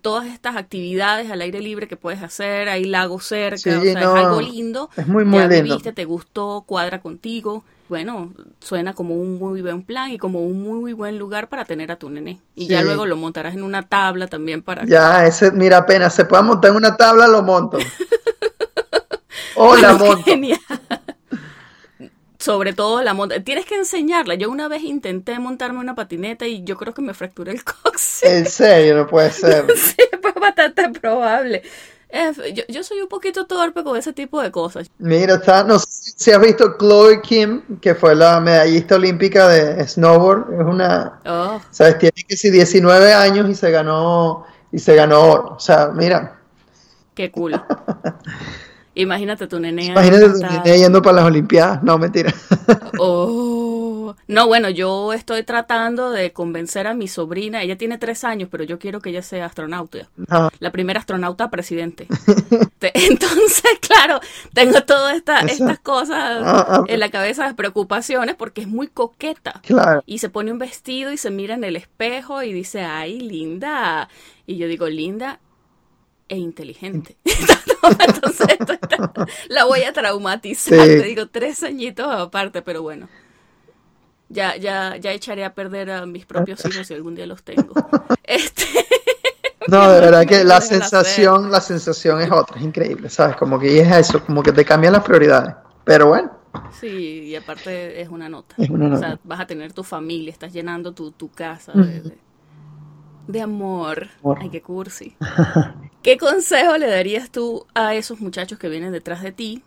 todas 0.00 0.26
estas 0.26 0.56
actividades 0.56 1.30
al 1.30 1.40
aire 1.42 1.60
libre 1.60 1.88
que 1.88 1.96
puedes 1.96 2.22
hacer, 2.22 2.68
hay 2.68 2.84
lagos 2.84 3.26
cerca, 3.26 3.78
o 3.78 3.82
sea, 3.82 3.82
es 3.82 3.96
algo 3.96 4.40
lindo. 4.40 4.90
Es 4.96 5.06
muy, 5.06 5.24
muy 5.24 5.46
lindo. 5.46 5.74
Viste, 5.74 5.92
te 5.92 6.04
gustó, 6.04 6.64
cuadra 6.66 7.00
contigo. 7.00 7.64
Bueno, 7.88 8.32
suena 8.60 8.94
como 8.94 9.14
un 9.14 9.38
muy 9.38 9.60
buen 9.60 9.82
plan 9.82 10.10
y 10.10 10.16
como 10.16 10.40
un 10.40 10.62
muy 10.62 10.94
buen 10.94 11.18
lugar 11.18 11.48
para 11.48 11.66
tener 11.66 11.92
a 11.92 11.96
tu 11.96 12.08
nene. 12.08 12.40
Y 12.54 12.66
ya 12.66 12.82
luego 12.82 13.04
lo 13.04 13.16
montarás 13.16 13.54
en 13.54 13.62
una 13.62 13.82
tabla 13.82 14.26
también 14.26 14.62
para... 14.62 14.86
Ya, 14.86 15.26
ese, 15.26 15.52
mira, 15.52 15.78
apenas 15.78 16.14
se 16.14 16.24
pueda 16.24 16.42
montar 16.42 16.70
en 16.70 16.78
una 16.78 16.96
tabla, 16.96 17.28
lo 17.28 17.42
monto. 17.42 17.78
Hola, 19.54 19.92
monto. 19.94 20.24
Genial 20.24 20.58
sobre 22.44 22.74
todo 22.74 23.02
la 23.02 23.14
monta. 23.14 23.42
Tienes 23.42 23.64
que 23.64 23.74
enseñarla. 23.74 24.34
Yo 24.34 24.50
una 24.50 24.68
vez 24.68 24.82
intenté 24.82 25.38
montarme 25.38 25.80
una 25.80 25.94
patineta 25.94 26.46
y 26.46 26.62
yo 26.62 26.76
creo 26.76 26.92
que 26.92 27.00
me 27.00 27.14
fracturé 27.14 27.52
el 27.52 27.64
coxis. 27.82 28.22
En 28.22 28.46
serio, 28.46 28.96
no 28.96 29.06
puede 29.06 29.30
ser. 29.30 29.64
sí, 29.76 29.96
pues 30.20 30.34
bastante 30.34 30.90
probable. 30.90 31.62
yo, 32.68 32.84
soy 32.84 33.00
un 33.00 33.08
poquito 33.08 33.46
torpe 33.46 33.82
con 33.82 33.96
ese 33.96 34.12
tipo 34.12 34.42
de 34.42 34.50
cosas. 34.50 34.90
Mira, 34.98 35.36
está, 35.36 35.64
no 35.64 35.78
sé 35.78 35.86
si 36.16 36.32
has 36.32 36.40
visto 36.40 36.76
Chloe 36.78 37.22
Kim, 37.22 37.62
que 37.80 37.94
fue 37.94 38.14
la 38.14 38.38
medallista 38.40 38.96
olímpica 38.96 39.48
de 39.48 39.88
snowboard. 39.88 40.60
Es 40.60 40.66
una. 40.66 41.20
Oh. 41.24 41.62
¿Sabes? 41.70 41.98
Tiene 41.98 42.24
que 42.28 42.36
ser 42.36 42.52
19 42.52 43.14
años 43.14 43.48
y 43.48 43.54
se 43.54 43.70
ganó. 43.70 44.44
Y 44.70 44.78
se 44.80 44.94
ganó 44.94 45.30
oro. 45.30 45.54
O 45.56 45.60
sea, 45.60 45.88
mira. 45.94 46.38
Qué 47.14 47.30
cool. 47.30 47.54
Imagínate 48.94 49.46
tu 49.46 49.58
nene. 49.58 49.86
Imagínate 49.86 50.30
tu 50.30 50.38
nene 50.40 50.78
yendo 50.78 51.02
para 51.02 51.16
las 51.16 51.24
Olimpiadas. 51.26 51.82
No, 51.82 51.98
mentira. 51.98 52.32
Oh. 52.96 54.14
No, 54.28 54.46
bueno, 54.46 54.70
yo 54.70 55.12
estoy 55.12 55.42
tratando 55.42 56.10
de 56.10 56.32
convencer 56.32 56.86
a 56.86 56.94
mi 56.94 57.08
sobrina. 57.08 57.62
Ella 57.62 57.76
tiene 57.76 57.98
tres 57.98 58.24
años, 58.24 58.48
pero 58.50 58.64
yo 58.64 58.78
quiero 58.78 59.00
que 59.00 59.10
ella 59.10 59.22
sea 59.22 59.46
astronauta. 59.46 60.08
Ah. 60.28 60.50
La 60.60 60.70
primera 60.70 61.00
astronauta 61.00 61.50
presidente. 61.50 62.06
Entonces, 62.80 63.78
claro, 63.80 64.20
tengo 64.52 64.82
todas 64.82 65.16
estas 65.16 65.78
cosas 65.80 66.42
ah, 66.44 66.66
ah. 66.68 66.84
en 66.86 67.00
la 67.00 67.10
cabeza, 67.10 67.48
de 67.48 67.54
preocupaciones, 67.54 68.34
porque 68.36 68.62
es 68.62 68.68
muy 68.68 68.86
coqueta. 68.86 69.60
Claro. 69.66 70.02
Y 70.06 70.18
se 70.18 70.28
pone 70.28 70.52
un 70.52 70.58
vestido 70.58 71.12
y 71.12 71.16
se 71.16 71.30
mira 71.30 71.54
en 71.54 71.64
el 71.64 71.76
espejo 71.76 72.42
y 72.42 72.52
dice, 72.52 72.82
ay, 72.82 73.20
linda. 73.20 74.08
Y 74.46 74.56
yo 74.56 74.68
digo, 74.68 74.88
linda 74.88 75.40
e 76.28 76.36
inteligente. 76.36 77.16
Entonces, 77.98 78.58
la 79.48 79.64
voy 79.64 79.82
a 79.82 79.92
traumatizar. 79.92 80.78
Te 80.78 81.02
digo, 81.02 81.26
tres 81.28 81.62
añitos 81.62 82.06
aparte, 82.08 82.62
pero 82.62 82.82
bueno. 82.82 83.08
Ya, 84.28 84.56
ya, 84.56 84.96
ya 84.96 85.12
echaré 85.12 85.44
a 85.44 85.54
perder 85.54 85.90
a 85.90 86.06
mis 86.06 86.26
propios 86.26 86.64
hijos 86.64 86.86
si 86.86 86.94
algún 86.94 87.14
día 87.14 87.26
los 87.26 87.42
tengo. 87.42 87.74
Este. 88.24 88.64
No, 89.68 89.92
de 89.92 90.00
verdad 90.00 90.26
que 90.26 90.44
la 90.44 90.60
sensación, 90.62 91.50
la 91.50 91.60
sensación 91.60 92.20
es 92.20 92.30
otra, 92.30 92.56
es 92.56 92.64
increíble, 92.64 93.10
¿sabes? 93.10 93.36
Como 93.36 93.58
que 93.58 93.80
es 93.80 93.96
eso, 93.96 94.24
como 94.24 94.42
que 94.42 94.52
te 94.52 94.64
cambian 94.64 94.94
las 94.94 95.04
prioridades. 95.04 95.54
Pero 95.84 96.08
bueno. 96.08 96.30
Sí, 96.80 97.24
y 97.24 97.36
aparte 97.36 98.00
es 98.00 98.08
una 98.08 98.28
nota. 98.28 98.54
O 98.58 98.96
sea, 98.96 99.18
vas 99.24 99.40
a 99.40 99.46
tener 99.46 99.72
tu 99.72 99.82
familia, 99.84 100.32
estás 100.32 100.52
llenando 100.52 100.92
tu, 100.92 101.10
tu 101.12 101.28
casa 101.30 101.72
de, 101.72 102.00
de 102.00 102.18
amor. 103.42 104.08
Ay, 104.40 104.50
qué 104.50 104.62
cursi. 104.62 105.16
¿Qué 106.02 106.18
consejo 106.18 106.76
le 106.76 106.86
darías 106.86 107.30
tú 107.30 107.66
a 107.74 107.94
esos 107.94 108.20
muchachos 108.20 108.58
que 108.58 108.68
vienen 108.68 108.92
detrás 108.92 109.22
de 109.22 109.32
ti, 109.32 109.62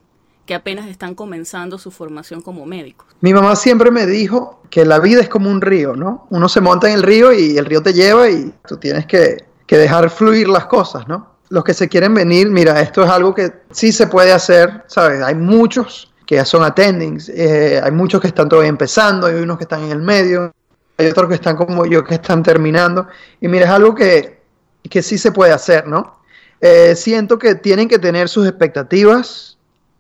que 0.46 0.54
apenas 0.54 0.88
están 0.88 1.16
comenzando 1.16 1.80
su 1.80 1.90
formación 1.90 2.42
como 2.42 2.66
médicos? 2.66 3.08
Mi 3.22 3.34
mamá 3.34 3.56
siempre 3.56 3.90
me 3.90 4.06
dijo 4.06 4.62
que 4.70 4.86
la 4.86 5.00
vida 5.00 5.22
es 5.22 5.30
como 5.30 5.50
un 5.50 5.62
río, 5.62 5.96
¿no? 5.96 6.28
Uno 6.30 6.48
se 6.48 6.62
monta 6.62 6.88
en 6.90 6.96
el 6.96 7.04
río 7.04 7.34
y 7.34 7.58
el 7.58 7.66
río 7.66 7.82
te 7.82 7.94
lleva 7.94 8.30
y 8.30 8.54
tú 8.68 8.78
tienes 8.78 9.06
que, 9.06 9.46
dejar 9.68 10.10
fluir 10.10 10.48
las 10.48 10.66
cosas, 10.66 11.08
¿no? 11.08 11.38
Los 11.50 11.64
que 11.64 11.74
se 11.74 11.90
quieren 11.90 12.14
venir, 12.14 12.50
mira, 12.50 12.80
esto 12.82 13.04
es 13.04 13.10
algo 13.10 13.34
que 13.34 13.52
sí 13.72 13.92
se 13.92 14.08
puede 14.08 14.32
hacer, 14.32 14.84
¿sabes? 14.88 15.24
Hay 15.24 15.36
muchos 15.36 16.14
que 16.26 16.36
ya 16.36 16.46
son 16.46 16.64
attendings, 16.64 17.30
eh, 17.30 17.82
hay 17.84 17.92
muchos 17.92 18.22
que 18.22 18.28
están 18.28 18.50
todavía 18.50 18.70
empezando, 18.70 19.28
hay 19.28 19.36
unos 19.36 19.58
que 19.58 19.64
están 19.64 19.84
en 19.84 19.92
el 19.92 20.02
medio, 20.02 20.54
hay 20.98 21.08
otros 21.08 21.30
que 21.30 21.36
están 21.36 21.56
como 21.56 21.86
yo, 21.86 22.04
que 22.04 22.16
están 22.16 22.42
terminando. 22.44 23.08
Y 23.40 23.48
mira, 23.48 23.66
es 23.66 23.72
algo 23.72 23.94
que, 23.94 24.42
que 24.90 25.02
sí 25.02 25.18
se 25.18 25.32
puede 25.32 25.54
hacer, 25.54 25.88
¿no? 25.88 26.20
Eh, 26.60 26.96
siento 26.96 27.38
que 27.38 27.56
tienen 27.56 27.88
que 27.88 28.00
tener 28.00 28.30
sus 28.30 28.48
expectativas 28.48 29.58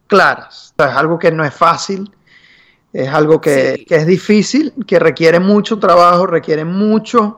claras. 0.07 0.73
es 0.77 0.85
algo 0.85 1.19
que 1.19 1.31
no 1.31 1.45
es 1.45 1.53
fácil, 1.53 2.11
es 2.91 3.09
algo 3.09 3.39
que, 3.39 3.85
que, 3.87 3.95
es 3.95 4.07
difícil, 4.07 4.73
que 4.87 4.97
requiere 4.97 5.39
mucho 5.39 5.77
trabajo, 5.77 6.25
requiere 6.25 6.65
mucho 6.65 7.37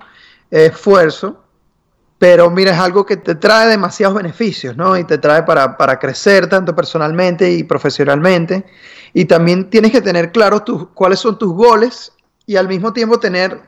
esfuerzo. 0.49 1.43
Pero 2.17 2.49
mira, 2.49 2.71
es 2.71 2.79
algo 2.79 3.05
que 3.05 3.17
te 3.17 3.35
trae 3.35 3.67
demasiados 3.67 4.15
beneficios, 4.15 4.75
¿no? 4.75 4.97
Y 4.97 5.05
te 5.05 5.17
trae 5.17 5.43
para, 5.43 5.77
para 5.77 5.99
crecer 5.99 6.47
tanto 6.47 6.75
personalmente 6.75 7.49
y 7.51 7.63
profesionalmente. 7.63 8.65
Y 9.13 9.25
también 9.25 9.69
tienes 9.69 9.91
que 9.91 10.01
tener 10.01 10.31
claro 10.31 10.61
tus, 10.61 10.89
cuáles 10.89 11.19
son 11.19 11.37
tus 11.37 11.53
goles 11.53 12.13
y 12.49 12.57
al 12.57 12.67
mismo 12.67 12.91
tiempo 12.91 13.19
tener 13.19 13.61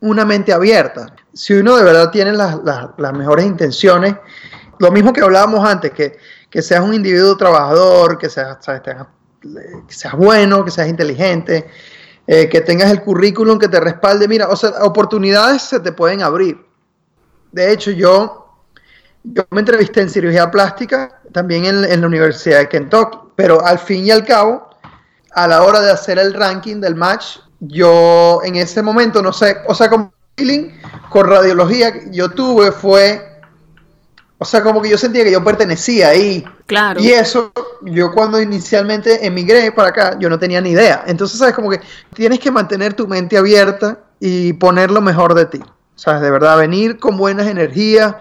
una 0.00 0.24
mente 0.24 0.52
abierta. 0.52 1.14
Si 1.32 1.54
uno 1.54 1.76
de 1.76 1.84
verdad 1.84 2.10
tiene 2.10 2.32
las, 2.32 2.58
mejores 3.14 3.46
intenciones, 3.46 4.16
lo 4.80 4.90
mismo 4.90 5.12
que 5.12 5.20
hablábamos 5.20 5.64
antes, 5.64 5.92
que, 5.92 6.18
que 6.50 6.60
seas 6.60 6.82
un 6.82 6.92
individuo 6.92 7.36
trabajador, 7.36 8.18
que 8.18 8.28
seas, 8.28 8.58
que 8.58 9.94
seas 9.94 10.14
bueno, 10.16 10.64
que 10.64 10.72
seas 10.72 10.88
inteligente, 10.88 11.68
eh, 12.26 12.48
que 12.48 12.62
tengas 12.62 12.90
el 12.90 13.00
currículum 13.00 13.60
que 13.60 13.68
te 13.68 13.78
respalde. 13.78 14.26
Mira, 14.26 14.48
o 14.48 14.56
sea, 14.56 14.70
oportunidades 14.80 15.62
se 15.62 15.78
te 15.78 15.92
pueden 15.92 16.20
abrir. 16.20 16.66
De 17.52 17.70
hecho, 17.70 17.92
yo, 17.92 18.56
yo 19.22 19.44
me 19.50 19.60
entrevisté 19.60 20.00
en 20.00 20.10
cirugía 20.10 20.50
plástica 20.50 21.20
también 21.30 21.64
en, 21.64 21.84
en 21.84 22.00
la 22.00 22.08
Universidad 22.08 22.58
de 22.58 22.68
Kentucky, 22.68 23.18
pero 23.36 23.64
al 23.64 23.78
fin 23.78 24.04
y 24.04 24.10
al 24.10 24.24
cabo, 24.24 24.68
a 25.30 25.46
la 25.46 25.62
hora 25.62 25.80
de 25.80 25.92
hacer 25.92 26.18
el 26.18 26.34
ranking 26.34 26.80
del 26.80 26.96
match, 26.96 27.43
yo 27.60 28.40
en 28.44 28.56
ese 28.56 28.82
momento, 28.82 29.22
no 29.22 29.32
sé, 29.32 29.56
o 29.66 29.74
sea, 29.74 29.88
como 29.88 30.12
feeling 30.36 30.70
con 31.10 31.28
radiología 31.28 31.92
que 31.92 32.08
yo 32.10 32.30
tuve 32.30 32.72
fue, 32.72 33.40
o 34.38 34.44
sea, 34.44 34.62
como 34.62 34.82
que 34.82 34.90
yo 34.90 34.98
sentía 34.98 35.24
que 35.24 35.32
yo 35.32 35.42
pertenecía 35.42 36.08
ahí. 36.08 36.44
Claro. 36.66 37.00
Y 37.00 37.10
eso, 37.10 37.52
yo 37.82 38.12
cuando 38.12 38.40
inicialmente 38.40 39.24
emigré 39.26 39.70
para 39.72 39.88
acá, 39.88 40.18
yo 40.18 40.28
no 40.28 40.38
tenía 40.38 40.60
ni 40.60 40.70
idea. 40.70 41.04
Entonces, 41.06 41.38
sabes, 41.38 41.54
como 41.54 41.70
que 41.70 41.80
tienes 42.14 42.40
que 42.40 42.50
mantener 42.50 42.94
tu 42.94 43.06
mente 43.06 43.38
abierta 43.38 44.00
y 44.20 44.52
poner 44.54 44.90
lo 44.90 45.00
mejor 45.00 45.34
de 45.34 45.46
ti. 45.46 45.60
Sabes, 45.94 46.20
de 46.22 46.30
verdad, 46.30 46.58
venir 46.58 46.98
con 46.98 47.16
buenas 47.16 47.46
energías, 47.46 48.16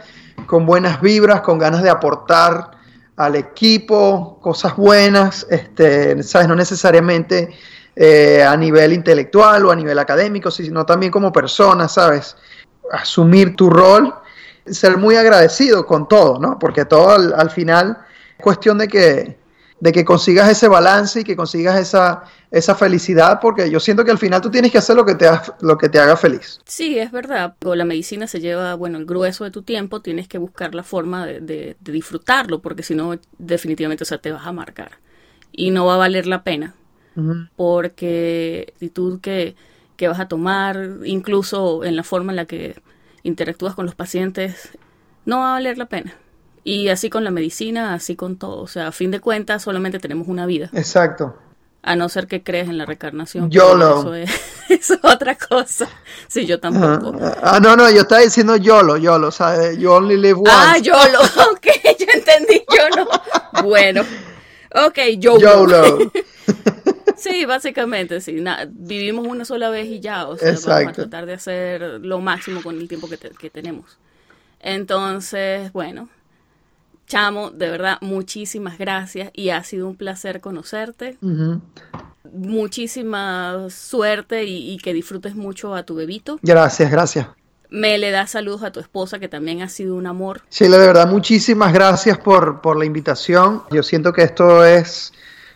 con 0.45 0.65
buenas 0.65 1.01
vibras, 1.01 1.41
con 1.41 1.57
ganas 1.57 1.81
de 1.81 1.89
aportar 1.89 2.71
al 3.15 3.35
equipo, 3.35 4.39
cosas 4.41 4.75
buenas, 4.75 5.45
este, 5.49 6.21
sabes, 6.23 6.47
no 6.47 6.55
necesariamente 6.55 7.49
eh, 7.95 8.43
a 8.43 8.55
nivel 8.57 8.93
intelectual 8.93 9.65
o 9.65 9.71
a 9.71 9.75
nivel 9.75 9.99
académico, 9.99 10.49
sino 10.51 10.85
también 10.85 11.11
como 11.11 11.31
persona, 11.31 11.87
¿sabes? 11.87 12.35
Asumir 12.91 13.55
tu 13.55 13.69
rol, 13.69 14.13
ser 14.65 14.97
muy 14.97 15.15
agradecido 15.15 15.85
con 15.85 16.07
todo, 16.07 16.39
¿no? 16.39 16.57
Porque 16.59 16.85
todo 16.85 17.09
al, 17.11 17.33
al 17.33 17.49
final 17.49 17.97
es 18.37 18.43
cuestión 18.43 18.77
de 18.77 18.87
que, 18.87 19.37
de 19.79 19.91
que 19.91 20.05
consigas 20.05 20.49
ese 20.49 20.67
balance 20.67 21.21
y 21.21 21.23
que 21.23 21.35
consigas 21.35 21.79
esa, 21.79 22.23
esa 22.51 22.75
felicidad, 22.75 23.39
porque 23.41 23.69
yo 23.69 23.79
siento 23.79 24.05
que 24.05 24.11
al 24.11 24.17
final 24.17 24.41
tú 24.41 24.49
tienes 24.49 24.71
que 24.71 24.77
hacer 24.77 24.95
lo 24.95 25.05
que 25.05 25.15
te, 25.15 25.27
ha- 25.27 25.43
lo 25.61 25.77
que 25.77 25.89
te 25.89 25.99
haga 25.99 26.15
feliz. 26.15 26.59
Sí, 26.65 26.97
es 26.99 27.11
verdad. 27.11 27.55
La 27.61 27.85
medicina 27.85 28.27
se 28.27 28.39
lleva, 28.39 28.75
bueno, 28.75 28.97
el 28.97 29.05
grueso 29.05 29.43
de 29.43 29.51
tu 29.51 29.63
tiempo, 29.63 30.01
tienes 30.01 30.27
que 30.27 30.37
buscar 30.37 30.73
la 30.75 30.83
forma 30.83 31.25
de, 31.25 31.41
de- 31.41 31.77
disfrutarlo, 31.79 32.61
porque 32.61 32.83
si 32.83 32.95
no, 32.95 33.17
definitivamente, 33.37 34.03
o 34.09 34.19
te 34.19 34.31
vas 34.31 34.45
a 34.45 34.51
marcar. 34.51 34.91
Y 35.51 35.71
no 35.71 35.85
va 35.85 35.95
a 35.95 35.97
valer 35.97 36.25
la 36.27 36.43
pena, 36.43 36.75
Ujú. 37.15 37.47
porque 37.55 38.65
la 38.67 38.73
actitud 38.73 39.21
que, 39.21 39.55
que 39.97 40.07
vas 40.07 40.19
a 40.19 40.27
tomar, 40.27 40.97
incluso 41.05 41.83
en 41.83 41.95
la 41.95 42.03
forma 42.03 42.31
en 42.31 42.37
la 42.37 42.45
que 42.45 42.75
interactúas 43.23 43.75
con 43.75 43.85
los 43.85 43.95
pacientes, 43.95 44.69
no 45.25 45.39
va 45.39 45.51
a 45.51 45.53
valer 45.53 45.77
la 45.77 45.85
pena. 45.85 46.13
Y 46.63 46.87
así 46.89 47.09
con 47.09 47.23
la 47.23 47.31
medicina, 47.31 47.93
así 47.93 48.15
con 48.15 48.37
todo. 48.37 48.61
O 48.61 48.67
sea, 48.67 48.87
a 48.87 48.91
fin 48.91 49.11
de 49.11 49.19
cuentas, 49.19 49.63
solamente 49.63 49.99
tenemos 49.99 50.27
una 50.27 50.45
vida. 50.45 50.69
Exacto. 50.73 51.37
A 51.81 51.97
no 51.97 52.07
ser 52.07 52.27
que 52.27 52.41
crees 52.41 52.69
en 52.69 52.77
la 52.77 52.85
reencarnación. 52.85 53.51
YOLO. 53.51 53.99
Eso 53.99 54.15
es, 54.15 54.31
eso 54.69 54.93
es 54.93 54.99
otra 55.03 55.35
cosa. 55.35 55.89
Sí, 56.27 56.45
yo 56.45 56.59
tampoco. 56.59 57.17
Ah, 57.21 57.37
ah, 57.43 57.59
no, 57.59 57.75
no, 57.75 57.89
yo 57.91 58.01
estaba 58.01 58.21
diciendo 58.21 58.55
YOLO, 58.55 58.95
YOLO, 58.95 59.31
¿sabes? 59.31 59.77
You 59.77 59.91
only 59.91 60.15
live 60.15 60.39
once. 60.39 60.51
Ah, 60.51 60.77
YOLO. 60.77 61.19
Ok, 61.51 61.67
yo 61.99 62.05
entendí 62.13 62.63
YOLO. 62.69 63.09
Bueno. 63.63 64.03
Ok, 64.87 64.99
YOLO. 65.19 65.39
YOLO. 65.39 66.11
Sí, 67.23 67.45
básicamente, 67.45 68.19
sí. 68.21 68.33
Na- 68.41 68.67
vivimos 68.69 69.25
una 69.27 69.45
sola 69.45 69.69
vez 69.69 69.87
y 69.87 69.99
ya. 69.99 70.27
O 70.27 70.37
sea, 70.37 70.51
vamos 70.51 70.87
a 70.89 70.91
tratar 70.93 71.25
de 71.25 71.33
hacer 71.33 71.81
lo 72.01 72.19
máximo 72.19 72.61
con 72.61 72.77
el 72.79 72.87
tiempo 72.87 73.07
que, 73.09 73.17
te- 73.17 73.29
que 73.31 73.49
tenemos. 73.49 73.97
Entonces, 74.59 75.71
bueno. 75.73 76.09
Chamo, 77.05 77.51
de 77.51 77.69
verdad, 77.69 77.97
muchísimas 78.01 78.77
gracias 78.77 79.29
y 79.33 79.49
ha 79.49 79.61
sido 79.63 79.87
un 79.87 79.95
placer 79.97 80.39
conocerte. 80.39 81.17
Muchísima 82.31 83.67
suerte 83.69 84.45
y, 84.45 84.71
y 84.71 84.77
que 84.77 84.93
disfrutes 84.93 85.35
mucho 85.35 85.75
a 85.75 85.83
tu 85.83 85.95
bebito. 85.95 86.39
Gracias, 86.41 86.89
gracias. 86.89 87.27
Me 87.69 87.97
le 87.97 88.11
das 88.11 88.31
saludos 88.31 88.63
a 88.63 88.71
tu 88.71 88.79
esposa, 88.79 89.19
que 89.19 89.27
también 89.27 89.61
ha 89.61 89.67
sido 89.69 89.95
un 89.95 90.07
amor. 90.07 90.41
Sheila, 90.49 90.77
de 90.77 90.87
verdad, 90.87 91.07
muchísimas 91.07 91.73
gracias 91.73 92.17
por, 92.17 92.61
por 92.61 92.77
la 92.77 92.85
invitación. 92.85 93.63
Yo 93.71 93.83
siento 93.83 94.13
que 94.13 94.21
esto 94.23 94.63
es 94.63 95.11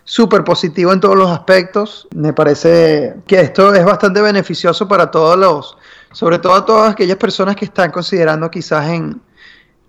súper 0.07 0.45
positivo 0.45 0.93
en 0.93 1.01
todos 1.01 1.17
los 1.17 1.29
aspectos. 1.29 2.07
Me 2.15 2.31
parece 2.31 3.15
que 3.27 3.41
esto 3.41 3.75
es 3.75 3.83
bastante 3.83 4.21
beneficioso 4.21 4.87
para 4.87 5.11
todos 5.11 5.37
los, 5.37 5.77
sobre 6.13 6.39
todo 6.39 6.53
a 6.53 6.65
todas 6.65 6.93
aquellas 6.93 7.17
personas 7.17 7.57
que 7.57 7.65
están 7.65 7.91
considerando 7.91 8.49
quizás 8.49 8.87
en, 8.87 9.19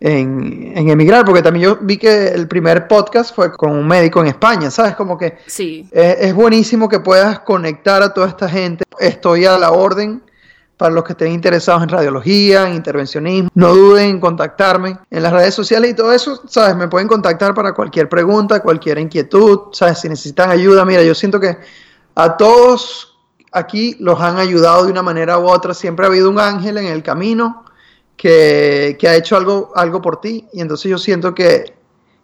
en, 0.00 0.72
en 0.76 0.88
emigrar, 0.90 1.24
porque 1.24 1.40
también 1.40 1.66
yo 1.66 1.78
vi 1.80 1.98
que 1.98 2.28
el 2.28 2.48
primer 2.48 2.88
podcast 2.88 3.32
fue 3.32 3.52
con 3.52 3.70
un 3.70 3.86
médico 3.86 4.20
en 4.20 4.26
España, 4.26 4.72
¿sabes? 4.72 4.96
Como 4.96 5.16
que 5.16 5.38
Sí, 5.46 5.88
Eh, 5.92 6.16
es 6.18 6.34
buenísimo 6.34 6.88
que 6.88 6.98
puedas 6.98 7.38
conectar 7.40 8.02
a 8.02 8.12
toda 8.12 8.26
esta 8.26 8.48
gente. 8.48 8.84
Estoy 8.98 9.44
a 9.44 9.56
la 9.56 9.70
orden 9.70 10.20
para 10.78 10.94
los 10.94 11.02
que 11.02 11.12
estén 11.12 11.32
interesados 11.32 11.82
en 11.82 11.88
radiología, 11.88 12.68
en 12.68 12.74
intervencionismo. 12.76 13.50
No 13.52 13.74
duden 13.74 14.10
en 14.10 14.20
contactarme 14.20 14.96
en 15.10 15.22
las 15.24 15.32
redes 15.32 15.52
sociales 15.52 15.90
y 15.90 15.94
todo 15.94 16.12
eso, 16.12 16.40
¿sabes? 16.48 16.76
Me 16.76 16.86
pueden 16.86 17.08
contactar 17.08 17.52
para 17.52 17.74
cualquier 17.74 18.08
pregunta, 18.08 18.60
cualquier 18.60 18.98
inquietud, 18.98 19.72
¿sabes? 19.72 19.98
Si 19.98 20.08
necesitan 20.08 20.50
ayuda, 20.50 20.84
mira, 20.84 21.02
yo 21.02 21.16
siento 21.16 21.40
que 21.40 21.58
a 22.14 22.36
todos 22.36 23.18
aquí 23.50 23.96
los 23.98 24.20
han 24.20 24.38
ayudado 24.38 24.84
de 24.84 24.92
una 24.92 25.02
manera 25.02 25.38
u 25.38 25.48
otra. 25.48 25.74
Siempre 25.74 26.06
ha 26.06 26.08
habido 26.08 26.30
un 26.30 26.38
ángel 26.38 26.78
en 26.78 26.86
el 26.86 27.02
camino 27.02 27.64
que, 28.16 28.96
que 29.00 29.08
ha 29.08 29.16
hecho 29.16 29.36
algo, 29.36 29.72
algo 29.74 30.00
por 30.00 30.20
ti 30.20 30.46
y 30.52 30.60
entonces 30.60 30.88
yo 30.88 30.98
siento 30.98 31.34
que, 31.34 31.74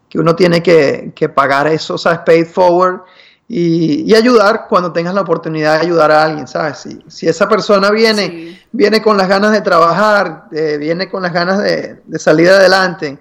que 0.09 0.21
uno 0.21 0.37
tiene 0.37 0.63
que, 0.63 1.13
que 1.13 1.29
pagar 1.29 1.67
eso, 1.67 1.99
¿sabes? 1.99 2.21
Paid 2.25 2.47
forward 2.47 3.01
y, 3.49 4.03
y 4.11 4.15
ayudar 4.15 4.67
cuando 4.69 4.93
tengas 4.93 5.15
la 5.15 5.21
oportunidad 5.23 5.75
de 5.79 5.87
ayudar 5.87 6.11
a 6.11 6.25
alguien, 6.25 6.47
¿sabes? 6.49 6.79
Si, 6.79 6.99
si 7.09 7.29
esa 7.29 7.49
persona 7.49 7.91
viene, 7.91 8.27
Sí. 8.29 8.59
viene 8.73 9.03
con 9.03 9.17
las 9.17 9.29
ganas 9.29 9.53
de 9.53 9.61
trabajar, 9.61 10.45
eh, 10.53 10.77
viene 10.79 11.09
con 11.11 11.23
las 11.23 11.33
ganas 11.33 11.63
de, 11.63 12.01
de 12.05 12.19
salir 12.19 12.49
adelante, 12.49 13.19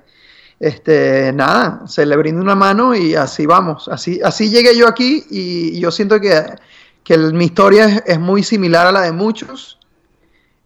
este, 0.60 1.32
nada, 1.34 1.82
se 1.88 2.06
le 2.06 2.16
brinda 2.16 2.42
una 2.42 2.56
mano 2.56 2.96
y 2.96 3.16
así 3.16 3.46
vamos. 3.46 3.88
Así, 3.90 4.22
así 4.24 4.50
llegué 4.50 4.78
yo 4.78 4.88
aquí 4.88 5.26
y 5.30 5.80
yo 5.80 5.92
siento 5.92 6.20
que, 6.22 6.42
que 7.04 7.16
el- 7.16 7.34
mi 7.34 7.46
historia 7.46 7.86
es, 7.86 8.04
es 8.06 8.20
muy 8.20 8.44
similar 8.44 8.88
a 8.88 8.92
la 8.94 9.02
de 9.02 9.12
muchos 9.12 9.78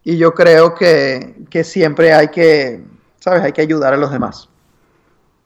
y 0.04 0.16
yo 0.16 0.34
creo 0.34 0.74
que, 0.74 1.34
que 1.50 1.64
siempre 1.64 2.12
hay 2.14 2.28
que, 2.28 2.84
¿sabes? 3.18 3.42
Hay 3.42 3.52
que 3.52 3.60
ayudar 3.62 3.92
a 3.94 3.96
los 3.96 4.10
demás. 4.12 4.48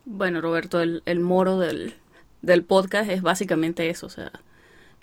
Bueno, 0.05 0.41
Roberto, 0.41 0.81
el, 0.81 1.03
el 1.07 1.21
moro 1.21 1.59
del, 1.59 1.95
del 2.43 2.65
podcast 2.65 3.11
es 3.11 3.23
básicamente 3.23 3.89
eso, 3.89 4.07
o 4.07 4.11
sea, 4.11 4.33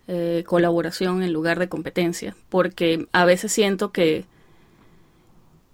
eh, 0.08 0.44
colaboración 0.46 1.24
en 1.24 1.34
lugar 1.34 1.60
de 1.60 1.70
competencia, 1.70 2.36
porque 2.50 3.08
a 3.12 3.26
veces 3.26 3.52
siento 3.52 3.92
que, 3.92 4.26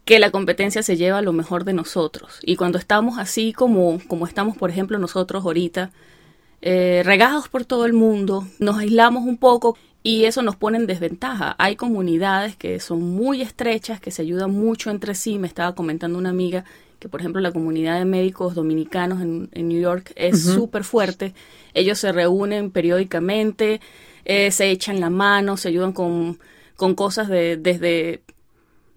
que 0.05 0.19
la 0.19 0.31
competencia 0.31 0.83
se 0.83 0.97
lleva 0.97 1.21
lo 1.21 1.33
mejor 1.33 1.63
de 1.63 1.73
nosotros. 1.73 2.39
Y 2.43 2.55
cuando 2.55 2.77
estamos 2.77 3.17
así 3.17 3.53
como, 3.53 3.99
como 4.07 4.27
estamos, 4.27 4.55
por 4.57 4.69
ejemplo, 4.69 4.99
nosotros 4.99 5.43
ahorita, 5.43 5.91
eh, 6.61 7.01
regados 7.05 7.47
por 7.49 7.65
todo 7.65 7.85
el 7.85 7.93
mundo, 7.93 8.47
nos 8.59 8.77
aislamos 8.77 9.23
un 9.23 9.37
poco 9.37 9.77
y 10.03 10.25
eso 10.25 10.41
nos 10.41 10.55
pone 10.55 10.77
en 10.77 10.85
desventaja. 10.85 11.55
Hay 11.57 11.75
comunidades 11.75 12.55
que 12.55 12.79
son 12.79 13.01
muy 13.01 13.41
estrechas, 13.41 13.99
que 13.99 14.11
se 14.11 14.21
ayudan 14.21 14.51
mucho 14.51 14.91
entre 14.91 15.15
sí. 15.15 15.39
Me 15.39 15.47
estaba 15.47 15.73
comentando 15.75 16.19
una 16.19 16.29
amiga 16.29 16.63
que, 16.99 17.09
por 17.09 17.19
ejemplo, 17.19 17.41
la 17.41 17.51
comunidad 17.51 17.97
de 17.99 18.05
médicos 18.05 18.55
dominicanos 18.55 19.21
en, 19.21 19.49
en 19.53 19.67
New 19.67 19.79
York 19.81 20.11
es 20.15 20.43
súper 20.43 20.83
fuerte. 20.83 21.33
Ellos 21.73 21.99
se 21.99 22.11
reúnen 22.11 22.71
periódicamente, 22.71 23.81
eh, 24.25 24.51
se 24.51 24.69
echan 24.71 24.99
la 24.99 25.09
mano, 25.09 25.57
se 25.57 25.69
ayudan 25.69 25.91
con, 25.93 26.39
con 26.75 26.95
cosas 26.95 27.27
de, 27.27 27.57
desde 27.57 28.21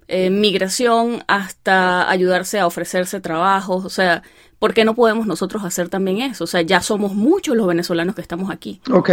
eh, 0.08 0.30
migración 0.30 1.22
hasta 1.26 2.08
ayudarse 2.10 2.58
a 2.58 2.66
ofrecerse 2.66 3.20
trabajos, 3.20 3.84
o 3.84 3.90
sea, 3.90 4.22
¿por 4.58 4.72
qué 4.72 4.84
no 4.84 4.94
podemos 4.94 5.26
nosotros 5.26 5.64
hacer 5.64 5.88
también 5.90 6.22
eso? 6.22 6.44
O 6.44 6.46
sea, 6.46 6.62
ya 6.62 6.80
somos 6.80 7.14
muchos 7.14 7.56
los 7.56 7.66
venezolanos 7.66 8.14
que 8.14 8.22
estamos 8.22 8.50
aquí 8.50 8.80
Ok. 8.90 9.10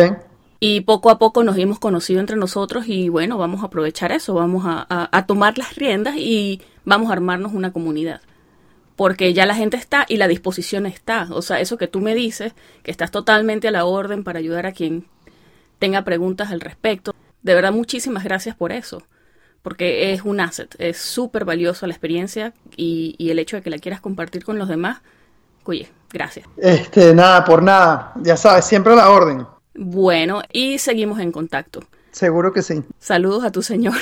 y 0.61 0.81
poco 0.81 1.09
a 1.09 1.19
poco 1.19 1.43
nos 1.43 1.57
hemos 1.57 1.79
conocido 1.79 2.21
entre 2.21 2.37
nosotros 2.37 2.85
y 2.87 3.09
bueno, 3.09 3.37
vamos 3.37 3.61
a 3.61 3.65
aprovechar 3.65 4.13
eso, 4.13 4.33
vamos 4.35 4.63
a, 4.65 4.85
a- 4.89 5.09
a 5.11 5.25
tomar 5.25 5.57
las 5.57 5.75
riendas 5.75 6.15
y 6.17 6.61
vamos 6.85 7.09
a 7.09 7.13
armarnos 7.13 7.53
una 7.53 7.73
comunidad. 7.73 8.21
Porque 8.95 9.33
ya 9.33 9.45
la 9.45 9.55
gente 9.55 9.77
está 9.77 10.05
y 10.07 10.17
la 10.17 10.27
disposición 10.27 10.85
está. 10.85 11.27
O 11.31 11.41
sea, 11.41 11.59
eso 11.59 11.77
que 11.77 11.87
tú 11.87 11.99
me 11.99 12.15
dices, 12.15 12.53
que 12.83 12.91
estás 12.91 13.11
totalmente 13.11 13.67
a 13.67 13.71
la 13.71 13.85
orden 13.85 14.23
para 14.23 14.39
ayudar 14.39 14.65
a 14.65 14.71
quien 14.71 15.05
tenga 15.79 16.03
preguntas 16.03 16.51
al 16.51 16.61
respecto. 16.61 17.13
De 17.41 17.53
verdad, 17.53 17.71
muchísimas 17.71 18.23
gracias 18.23 18.55
por 18.55 18.71
eso. 18.71 19.03
Porque 19.61 20.13
es 20.13 20.21
un 20.21 20.39
asset, 20.39 20.75
es 20.77 20.97
súper 20.97 21.43
valioso 21.43 21.87
la 21.87 21.93
experiencia 21.93 22.53
y, 22.77 23.15
y 23.17 23.31
el 23.31 23.39
hecho 23.39 23.55
de 23.55 23.63
que 23.63 23.71
la 23.71 23.79
quieras 23.79 23.99
compartir 23.99 24.45
con 24.45 24.59
los 24.59 24.69
demás. 24.69 25.01
Oye, 25.63 25.89
gracias. 26.13 26.47
Este, 26.57 27.13
nada, 27.13 27.43
por 27.43 27.63
nada. 27.63 28.13
Ya 28.21 28.37
sabes, 28.37 28.65
siempre 28.65 28.93
a 28.93 28.95
la 28.95 29.09
orden. 29.09 29.45
Bueno, 29.73 30.41
y 30.53 30.77
seguimos 30.77 31.19
en 31.19 31.31
contacto. 31.31 31.81
Seguro 32.11 32.53
que 32.53 32.61
sí. 32.61 32.81
Saludos 32.99 33.43
a 33.43 33.51
tu 33.51 33.61
señor. 33.61 33.95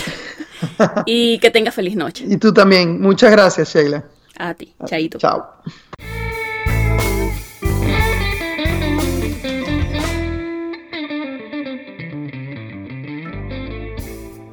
y 1.06 1.40
que 1.40 1.50
tenga 1.50 1.72
feliz 1.72 1.96
noche. 1.96 2.26
Y 2.28 2.38
tú 2.38 2.54
también. 2.54 3.02
Muchas 3.02 3.32
gracias, 3.32 3.74
Sheila. 3.74 4.04
A 4.44 4.54
ti. 4.56 4.74
Chaito. 4.86 5.20
Chao. 5.20 5.42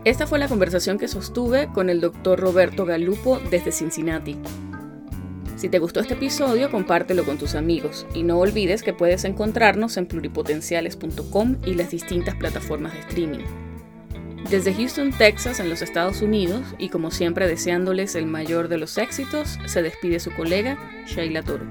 Esta 0.05 0.29
fue 0.29 0.39
la 0.39 0.47
conversación 0.47 0.97
que 0.97 1.09
sostuve 1.09 1.67
con 1.73 1.91
el 1.91 2.01
doctor 2.01 2.39
Roberto 2.39 2.85
Galupo 2.85 3.41
desde 3.51 3.73
Cincinnati. 3.73 4.39
Si 5.57 5.69
te 5.69 5.81
gustó 5.81 5.99
este 5.99 6.15
episodio, 6.15 6.71
compártelo 6.71 7.25
con 7.25 7.37
tus 7.37 7.57
amigos 7.57 8.07
y 8.15 8.23
no 8.23 8.39
olvides 8.39 8.85
que 8.85 8.93
puedes 8.93 9.25
encontrarnos 9.25 9.97
en 9.97 10.07
pluripotenciales.com 10.07 11.57
y 11.67 11.75
las 11.75 11.91
distintas 11.91 12.37
plataformas 12.37 12.93
de 12.93 13.01
streaming. 13.01 13.70
Desde 14.49 14.75
Houston, 14.75 15.13
Texas, 15.13 15.61
en 15.61 15.69
los 15.69 15.83
Estados 15.83 16.23
Unidos, 16.23 16.63
y 16.79 16.89
como 16.89 17.11
siempre 17.11 17.47
deseándoles 17.47 18.15
el 18.15 18.27
mayor 18.27 18.69
de 18.69 18.79
los 18.79 18.99
éxitos, 18.99 19.59
se 19.67 19.83
despide 19.83 20.19
su 20.19 20.33
colega, 20.33 20.79
Sheila 21.07 21.43
Toro. 21.43 21.67